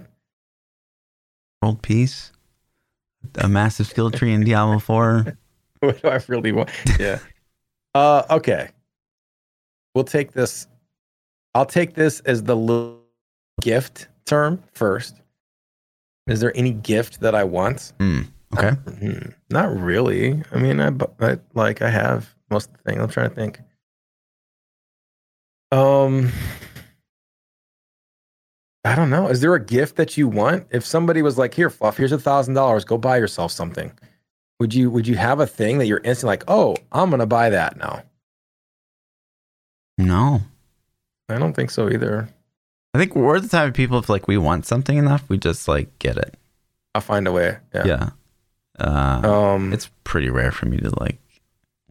[1.62, 2.31] World peace.
[3.36, 5.38] A massive skill tree in Diablo 4.
[5.80, 6.70] what do I really want?
[7.00, 7.20] Yeah.
[7.96, 8.70] uh, okay.
[9.96, 10.68] We'll take this.
[11.54, 13.02] I'll take this as the little
[13.62, 15.22] gift term first.
[16.28, 17.94] Is there any gift that I want?
[18.00, 18.22] Hmm.
[18.58, 18.70] Okay.
[18.72, 20.42] Hmm, Not really.
[20.52, 20.92] I mean, I,
[21.22, 23.02] I like I have most of the thing.
[23.02, 23.60] I'm trying to think.
[25.72, 26.32] Um,
[28.84, 29.28] I don't know.
[29.28, 30.66] Is there a gift that you want?
[30.72, 32.84] If somebody was like, "Here, Fluff, here's a thousand dollars.
[32.84, 33.92] Go buy yourself something,"
[34.60, 37.50] would you would you have a thing that you're instantly like, "Oh, I'm gonna buy
[37.52, 38.04] that now"?
[39.98, 40.42] No.
[41.30, 42.28] I don't think so either.
[42.94, 45.68] I think we're the type of people if like we want something enough, we just
[45.68, 46.36] like get it.
[46.96, 47.58] I'll find a way.
[47.74, 47.86] Yeah.
[47.86, 48.10] Yeah.
[48.80, 49.22] Uh,
[49.54, 51.20] Um, it's pretty rare for me to like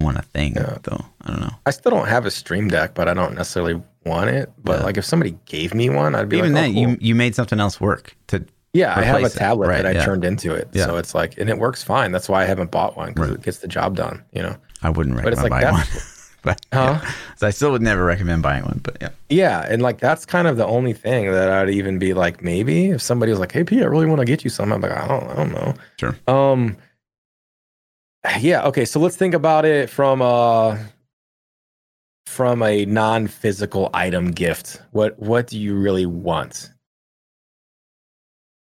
[0.01, 0.79] want a thing Yeah.
[0.83, 1.05] though.
[1.23, 1.53] I don't know.
[1.67, 4.51] I still don't have a Stream Deck, but I don't necessarily want it.
[4.65, 4.85] But Yeah.
[4.85, 6.91] like, if somebody gave me one, I'd be Even like, then, oh, cool.
[6.93, 9.91] you you made something else work to Yeah, I have a tablet Right, that I
[9.99, 10.05] yeah.
[10.05, 10.69] turned into it.
[10.75, 12.13] So it's like, and it works fine.
[12.13, 13.39] That's why I haven't bought one because Right.
[13.39, 14.57] it gets the job done, you know?
[14.83, 15.73] I wouldn't recommend But it's like buying that.
[15.73, 16.03] one.
[16.43, 17.01] but Huh?
[17.37, 18.81] So I still would never recommend buying one.
[18.83, 19.09] But yeah.
[19.29, 19.67] Yeah.
[19.69, 23.03] And like, that's kind of the only thing that I'd even be like, maybe if
[23.03, 24.73] somebody was like, hey, P, I really want to get you something.
[24.73, 25.75] I'm like, I don't, I don't know.
[25.99, 26.17] Sure.
[26.29, 26.77] Um,
[28.41, 28.65] yeah.
[28.65, 28.85] Okay.
[28.85, 30.79] So let's think about it from uh
[32.27, 34.81] from a non-physical item gift.
[34.93, 36.71] What what do you really want?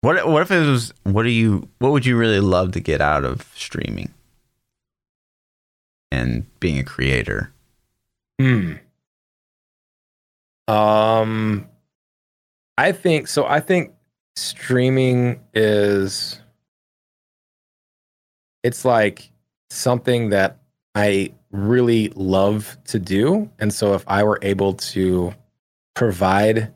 [0.00, 3.00] What what if it was what do you what would you really love to get
[3.00, 4.12] out of streaming
[6.10, 7.52] and being a creator?
[8.40, 8.74] Hmm.
[10.68, 11.68] Um,
[12.78, 13.46] I think so.
[13.46, 13.92] I think
[14.36, 16.40] streaming is
[18.62, 19.31] it's like
[19.72, 20.58] something that
[20.94, 25.34] I really love to do, and so if I were able to
[25.94, 26.72] provide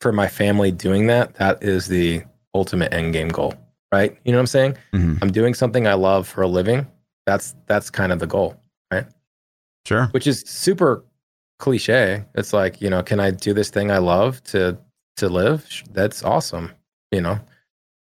[0.00, 2.22] for my family doing that, that is the
[2.54, 3.54] ultimate end game goal,
[3.92, 4.16] right?
[4.24, 4.76] You know what I'm saying?
[4.92, 5.18] Mhm.
[5.22, 6.86] I'm doing something I love for a living.
[7.26, 8.56] That's that's kind of the goal
[8.92, 9.06] right?
[9.86, 10.06] Sure.
[10.12, 11.04] which is super
[11.58, 12.24] cliche.
[12.34, 14.78] It's like, you know, can I do this thing I love to
[15.16, 15.66] to live?
[15.92, 16.72] That's awesome.
[17.10, 17.38] You know,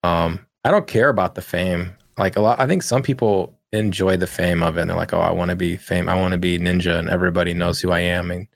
[0.04, 1.94] um, I don't care about the fame.
[2.18, 4.82] Like a lot, I think some people enjoy the fame of it.
[4.82, 6.10] And they're like, oh, I want to be fame.
[6.10, 8.48] I want to be ninja, and everybody knows who I am, and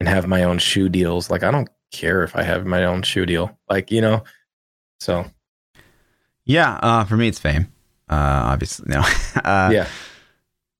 [0.00, 1.30] and have my own shoe deals.
[1.30, 3.56] Like I don't care if I have my own shoe deal.
[3.70, 4.22] Like you know,
[5.00, 5.24] so
[6.44, 7.72] Yeah, uh, for me it's fame.
[8.08, 9.00] Uh, obviously, no.
[9.44, 9.86] uh, yeah,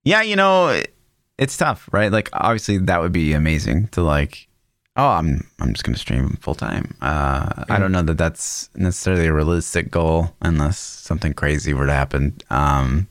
[0.04, 0.94] yeah, you know, it-
[1.36, 2.10] it's tough, right?
[2.10, 4.48] Like, obviously, that would be amazing to like.
[4.96, 6.96] Oh, I'm I'm just gonna stream full time.
[7.00, 11.92] Uh, I don't know that that's necessarily a realistic goal unless something crazy were to
[11.92, 12.36] happen.
[12.50, 13.06] Um,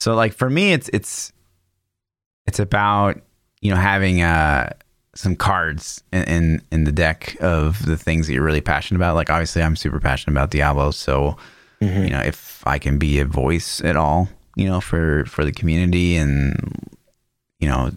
[0.00, 1.32] so like for me, it's it's
[2.46, 3.20] it's about
[3.60, 4.72] you know having uh
[5.14, 9.14] some cards in, in in the deck of the things that you're really passionate about.
[9.16, 11.36] Like obviously, I'm super passionate about Diablo, so
[11.82, 12.04] Mhm.
[12.04, 15.52] you know if I can be a voice at all, you know for for the
[15.52, 16.88] community and
[17.60, 17.90] you know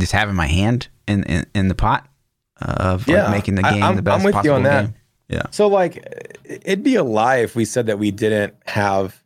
[0.00, 2.06] just having my hand in in, in the pot
[2.60, 4.84] of like, making the game I'm- the best I'm with you possible on that.
[4.86, 4.94] game.
[5.28, 5.42] Yeah.
[5.50, 5.96] So like
[6.44, 9.22] it'd be a lie if we said that we didn't have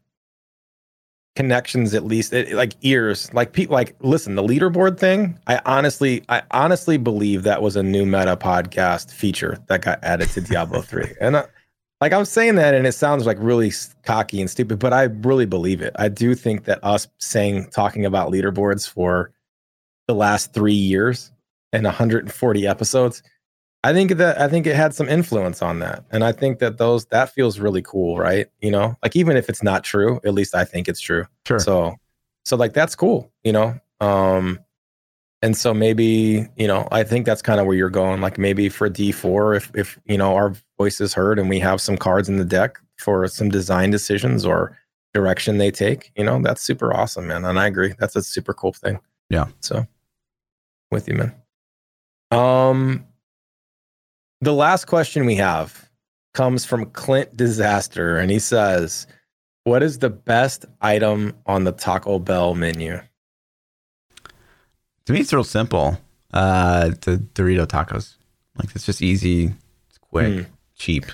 [1.35, 6.23] connections at least it, like ears like people like listen the leaderboard thing i honestly
[6.29, 10.83] i honestly believe that was a new meta podcast feature that got added to diablo
[10.83, 11.45] 3 and I,
[12.03, 13.73] like i'm saying that and it sounds like really
[14.05, 15.95] cocky and stupid but i really believe it.
[15.97, 19.33] I do think that us saying talking about leaderboards for
[20.09, 21.31] the last three years
[21.73, 23.23] and 140 episodes
[23.85, 26.05] I think that I think it had some influence on that.
[26.11, 28.47] And I think that those that feels really cool, right?
[28.61, 31.27] You know, like even if it's not true, at least I think it's true.
[31.47, 31.59] Sure.
[31.59, 31.97] So
[32.45, 33.79] so like that's cool, you know.
[34.01, 34.61] Um
[35.45, 38.21] and so maybe, you know, I think that's kind of where you're going.
[38.21, 41.81] Like maybe for D4, if if you know our voice is heard and we have
[41.81, 44.79] some cards in the deck for some design decisions or
[45.13, 47.45] direction they take, you know, that's super awesome, man.
[47.45, 47.95] And I agree.
[47.99, 49.01] That's a super cool thing.
[49.29, 49.49] Yeah.
[49.59, 49.85] So
[50.93, 51.35] with you, man.
[52.31, 53.07] Um
[54.43, 55.89] the last question we have
[56.35, 59.07] comes from Clint Disaster, and he says,
[59.65, 63.01] What is the best item on the Taco Bell menu?
[65.07, 65.99] To me, it's real simple.
[66.33, 68.17] Uh, the Dorito tacos.
[68.59, 69.47] Like it's just easy,
[69.89, 70.53] it's quick, Hmm.
[70.77, 71.07] cheap.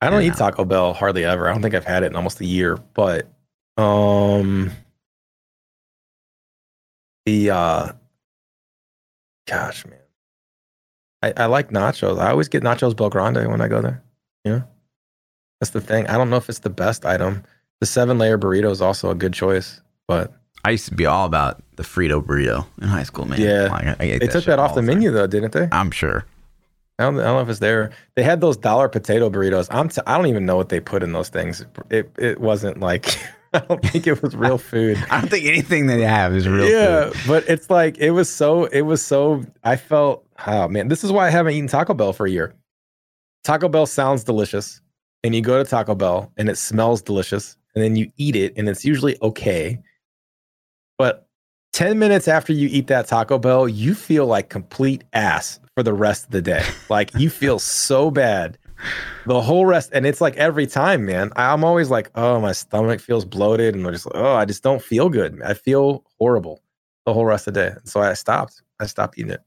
[0.00, 0.28] I don't Yeah.
[0.32, 1.48] eat Taco Bell hardly ever.
[1.48, 3.28] I don't think I've had it in almost a year, but
[3.76, 4.70] um
[7.26, 7.92] the uh
[9.46, 9.98] gosh man.
[11.24, 12.18] I, I like nachos.
[12.18, 14.02] I always get nachos BellGrande when I go there.
[14.44, 14.62] Yeah.
[15.60, 16.06] That's the thing.
[16.08, 17.44] I don't know if it's the best item.
[17.80, 20.32] The seven layer burrito is also a good choice, but
[20.64, 23.40] I used to be all about the Frito burrito in high school, man.
[23.40, 23.68] Yeah.
[23.70, 25.68] Like, I, I they took that off the menu though, didn't they?
[25.72, 26.24] I'm sure.
[26.98, 27.90] I don't, I don't know if it's there.
[28.14, 29.66] They had those dollar potato burritos.
[29.70, 31.64] I'm t- I don't even know what they put in those things.
[31.90, 33.18] It it wasn't like
[33.52, 34.98] I don't think it was real food.
[35.10, 37.22] I don't think anything that they have is real yeah, food.
[37.26, 41.12] but it's like it was so it was so I felt oh man, this is
[41.12, 42.54] why I haven't eaten Taco Bell for a year.
[43.44, 44.80] Taco Bell sounds delicious,
[45.22, 48.52] and you go to Taco Bell and it smells delicious, and then you eat it
[48.56, 49.78] and it's usually okay.
[50.98, 51.26] But
[51.72, 55.92] 10 minutes after you eat that Taco Bell, you feel like complete ass for the
[55.92, 56.64] rest of the day.
[56.88, 58.58] Like you feel so bad
[59.26, 59.90] the whole rest.
[59.92, 63.74] And it's like every time, man, I'm always like, oh, my stomach feels bloated.
[63.74, 65.40] And I'm just like, oh, I just don't feel good.
[65.42, 66.62] I feel horrible
[67.06, 67.76] the whole rest of the day.
[67.84, 68.62] So I stopped.
[68.80, 69.42] I stopped eating it.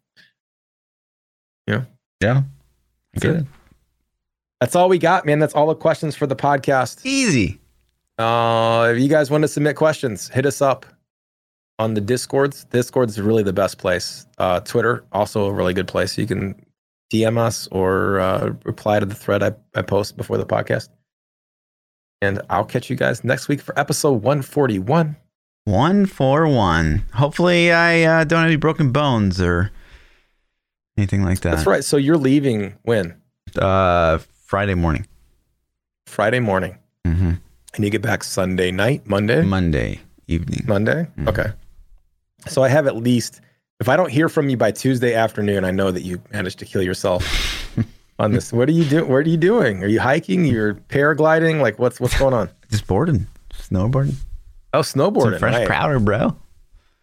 [1.68, 2.44] Yeah.
[3.16, 3.46] I get it.
[4.60, 5.40] That's all we got, man.
[5.40, 7.06] That's all the questions for the podcast.
[7.06, 7.60] Easy.
[8.18, 10.86] Uh, if you guys want to submit questions, hit us up
[11.78, 12.64] on the Discords.
[12.66, 14.26] Discord's really the best place.
[14.40, 16.18] Uh, Twitter, also a really good place.
[16.18, 16.56] You can
[17.14, 20.90] DM us or uh, reply to the thread I, I post before the podcast.
[22.22, 25.16] And I'll catch you guys next week for episode 141.
[25.66, 27.04] One for one.
[27.14, 29.72] Hopefully, I uh, don't have any broken bones or
[30.98, 31.56] anything like that.
[31.56, 31.84] That's right.
[31.84, 33.16] So you're leaving when?
[33.58, 35.06] Uh, Friday morning.
[36.06, 36.78] Friday morning.
[37.06, 37.34] hmm
[37.76, 39.42] And you get back Sunday night, Monday?
[39.44, 40.64] Monday evening.
[40.68, 41.08] Monday?
[41.18, 41.28] Mhm.
[41.30, 41.52] Okay.
[42.48, 43.42] So I have at least,
[43.80, 46.66] if I don't hear from you by Tuesday afternoon, I know that you managed to
[46.66, 47.24] kill yourself
[48.20, 48.52] on this.
[48.54, 49.10] What are you doing?
[49.10, 49.84] What are you doing?
[49.84, 50.46] Are you hiking?
[50.46, 51.62] You're paragliding?
[51.62, 52.50] Like what's what's going on?
[52.72, 54.16] Just boarding, snowboarding.
[54.74, 55.40] Oh, Some snowboarding.
[55.40, 55.68] fresh right.
[55.68, 56.36] powder, bro.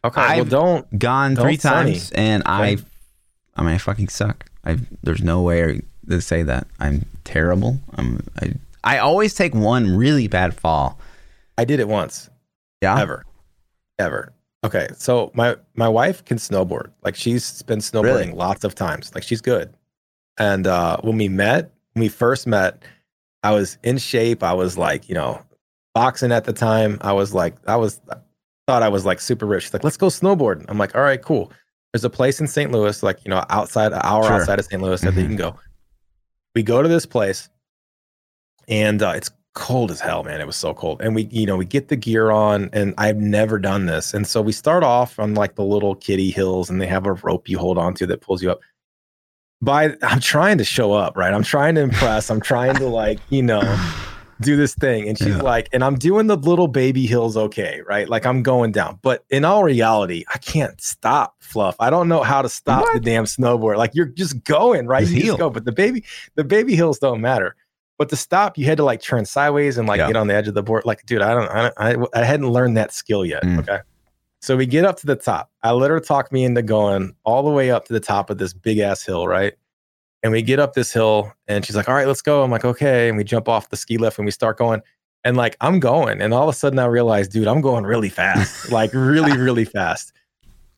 [0.04, 0.20] Okay.
[0.20, 0.98] I've- don't.
[0.98, 1.92] Gone Don't three sunny.
[1.92, 2.78] times, and I.
[3.56, 4.46] I mean, I fucking suck.
[4.64, 7.78] I there's no way to say that I'm terrible.
[7.94, 8.26] I'm.
[8.40, 10.98] I, I always take one really bad fall.
[11.56, 12.28] I did it once.
[12.82, 12.98] Yeah.
[13.00, 13.24] Ever.
[13.98, 14.32] Ever.
[14.64, 14.88] Okay.
[14.96, 16.90] So my my wife can snowboard.
[17.02, 18.32] Like she's been snowboarding Really?
[18.32, 19.14] lots of times.
[19.14, 19.72] Like she's good.
[20.38, 22.82] And uh when we met, when we first met,
[23.42, 24.42] I was in shape.
[24.42, 25.40] I was like, you know,
[25.94, 26.98] boxing at the time.
[27.02, 28.00] I was like, I was
[28.66, 29.64] thought I was like super rich.
[29.64, 30.64] She's like, let's go snowboard.
[30.68, 31.52] I'm like, all right, cool.
[31.94, 32.72] There's a place in St.
[32.72, 34.32] Louis, like, you know, outside an hour Sure.
[34.32, 34.82] outside of St.
[34.82, 35.54] Louis that you can go.
[36.56, 37.48] We go to this place
[38.66, 40.40] and uh, it's cold as hell, man.
[40.40, 41.00] It was so cold.
[41.00, 44.12] And we, you know, we get the gear on, and I've never done this.
[44.12, 47.12] And so we start off on like the little kiddie hills, and they have a
[47.12, 48.58] rope you hold onto that pulls you up.
[49.62, 51.32] By I'm trying to show up, right?
[51.32, 52.28] I'm trying to impress.
[52.28, 53.60] I'm trying to like, you know,
[54.44, 55.08] do this thing.
[55.08, 55.42] And she's Yeah.
[55.42, 58.08] like, and I'm doing the little baby hills okay, right?
[58.08, 58.98] Like I'm going down.
[59.02, 61.76] But in all reality, I can't stop fluff.
[61.80, 63.76] I don't know how to stop the damn snowboard.
[63.76, 65.06] Like you're just going, right?
[65.06, 65.26] You heel.
[65.26, 65.50] just go.
[65.50, 66.04] But the baby,
[66.34, 67.56] the baby hills don't matter.
[67.98, 70.08] But to stop, you had to like turn sideways and like Yeah.
[70.08, 70.84] get on the edge of the board.
[70.84, 73.42] Like, dude, I don't, I, don't, I, I hadn't learned that skill yet.
[73.44, 73.60] Mm.
[73.60, 73.78] Okay.
[74.42, 75.50] So we get up to the top.
[75.62, 78.36] I let her talk me into going all the way up to the top of
[78.38, 79.54] this big ass hill, right?
[80.24, 82.42] And we get up this hill and she's like, all right, let's go.
[82.42, 83.08] I'm like, okay.
[83.08, 84.80] And we jump off the ski lift and we start going.
[85.22, 86.20] And like, I'm going.
[86.22, 89.66] And all of a sudden I realize, dude, I'm going really fast, like really, really
[89.66, 90.12] fast.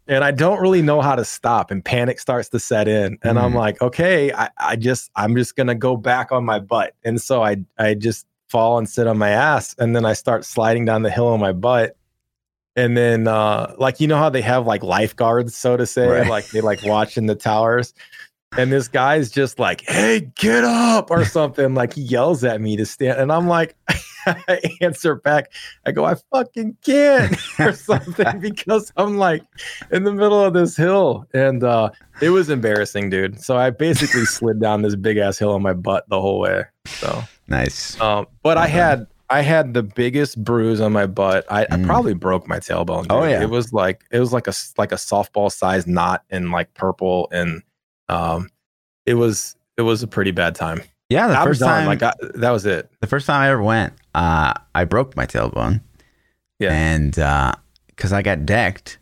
[0.08, 1.70] And I don't really know how to stop.
[1.70, 3.18] And panic starts to set in.
[3.22, 3.56] And I'm Mhm.
[3.56, 6.94] like, okay, I, I just, I'm just going to go back on my butt.
[7.04, 9.74] And so I, I just fall and sit on my ass.
[9.78, 11.96] And then I start sliding down the hill on my butt.
[12.76, 16.26] And then, uh, like, you know how they have like lifeguards, so to say, Right.
[16.28, 17.94] like they like watch in the towers.
[18.56, 21.74] And this guy's just like, hey, get up or something.
[21.74, 23.18] like he yells at me to stand.
[23.20, 23.76] And I'm like,
[24.24, 25.52] I answer back.
[25.84, 29.42] I go, I fucking can't or something because I'm like
[29.90, 31.26] in the middle of this hill.
[31.34, 31.90] And uh,
[32.22, 33.40] it was embarrassing, dude.
[33.40, 36.64] So I basically slid down this big ass hill on my butt the whole way.
[36.86, 38.00] So Nice.
[38.00, 41.44] um, but I had I had the biggest bruise on my butt.
[41.50, 41.86] I, I Mm.
[41.86, 43.02] probably broke my tailbone.
[43.02, 43.12] Dude.
[43.12, 43.42] Oh, yeah.
[43.42, 47.28] it was like it was like a like a softball sized knot in like purple,
[47.32, 47.62] and
[48.08, 48.50] um,
[49.04, 50.82] it was it was a pretty bad time.
[51.08, 52.90] Yeah, the I first time, like I, that was it.
[53.00, 55.80] the first time I ever went, uh, I broke my tailbone.
[56.58, 56.72] Yeah.
[56.72, 57.12] and
[57.88, 58.98] because I got decked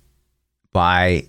[0.72, 1.28] by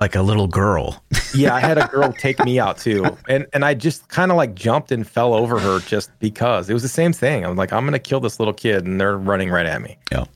[0.00, 1.02] like a little girl.
[1.34, 4.36] Yeah, I had a girl take me out too, and and I just kind of
[4.36, 7.44] like jumped and fell over her just because it was the same thing.
[7.44, 9.98] I'm like, I'm gonna kill this little kid, and they're running right at me.
[10.12, 10.26] Yeah.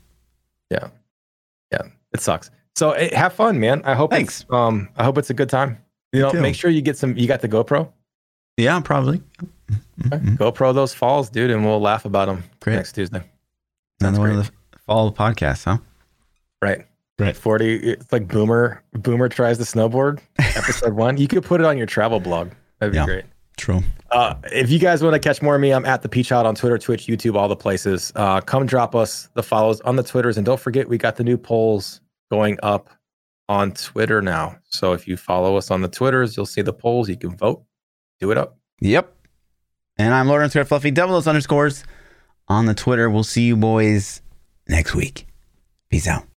[0.72, 0.88] yeah,
[1.70, 1.82] yeah.
[2.12, 2.50] It sucks.
[2.74, 3.80] So eh, have fun, man.
[3.84, 4.40] I hope Thanks.
[4.40, 5.78] It's, um, I hope it's a good time.
[6.12, 6.40] You know, too.
[6.40, 7.16] make sure you get some.
[7.16, 7.90] You got the GoPro.
[8.56, 9.22] yeah, probably.
[10.00, 10.38] Mhm.
[10.38, 12.76] GoPro those falls, dude, and we'll laugh about them Great.
[12.76, 13.22] next Tuesday.
[14.00, 14.52] Another Sounds one of the
[14.86, 15.78] fall podcasts, huh?
[16.62, 16.86] Right.
[17.20, 17.36] Right.
[17.36, 21.76] 40 it's like boomer boomer tries to snowboard episode 1 you could put it on
[21.76, 23.06] your travel blog that'd be Yeah.
[23.06, 23.24] great
[23.56, 23.80] True.
[24.12, 26.78] Uh, if you guys want to catch more of me, I'm at ThaPchild on Twitter,
[26.78, 28.12] Twitch, YouTube, all the places.
[28.14, 31.24] Uh, come drop us the follows on the Twitters, and don't forget we got the
[31.24, 32.88] new polls going up
[33.48, 34.56] on Twitter now.
[34.68, 37.08] So if you follow us on the Twitters, you'll see the polls.
[37.08, 37.64] You can vote.
[38.20, 38.58] Do it up.
[38.80, 39.14] Yep.
[39.98, 41.84] And I'm Lord underscore Fluffy, double those underscores
[42.46, 43.10] on the Twitter.
[43.10, 44.22] We'll see you boys
[44.68, 45.26] next week.
[45.90, 46.24] Peace out.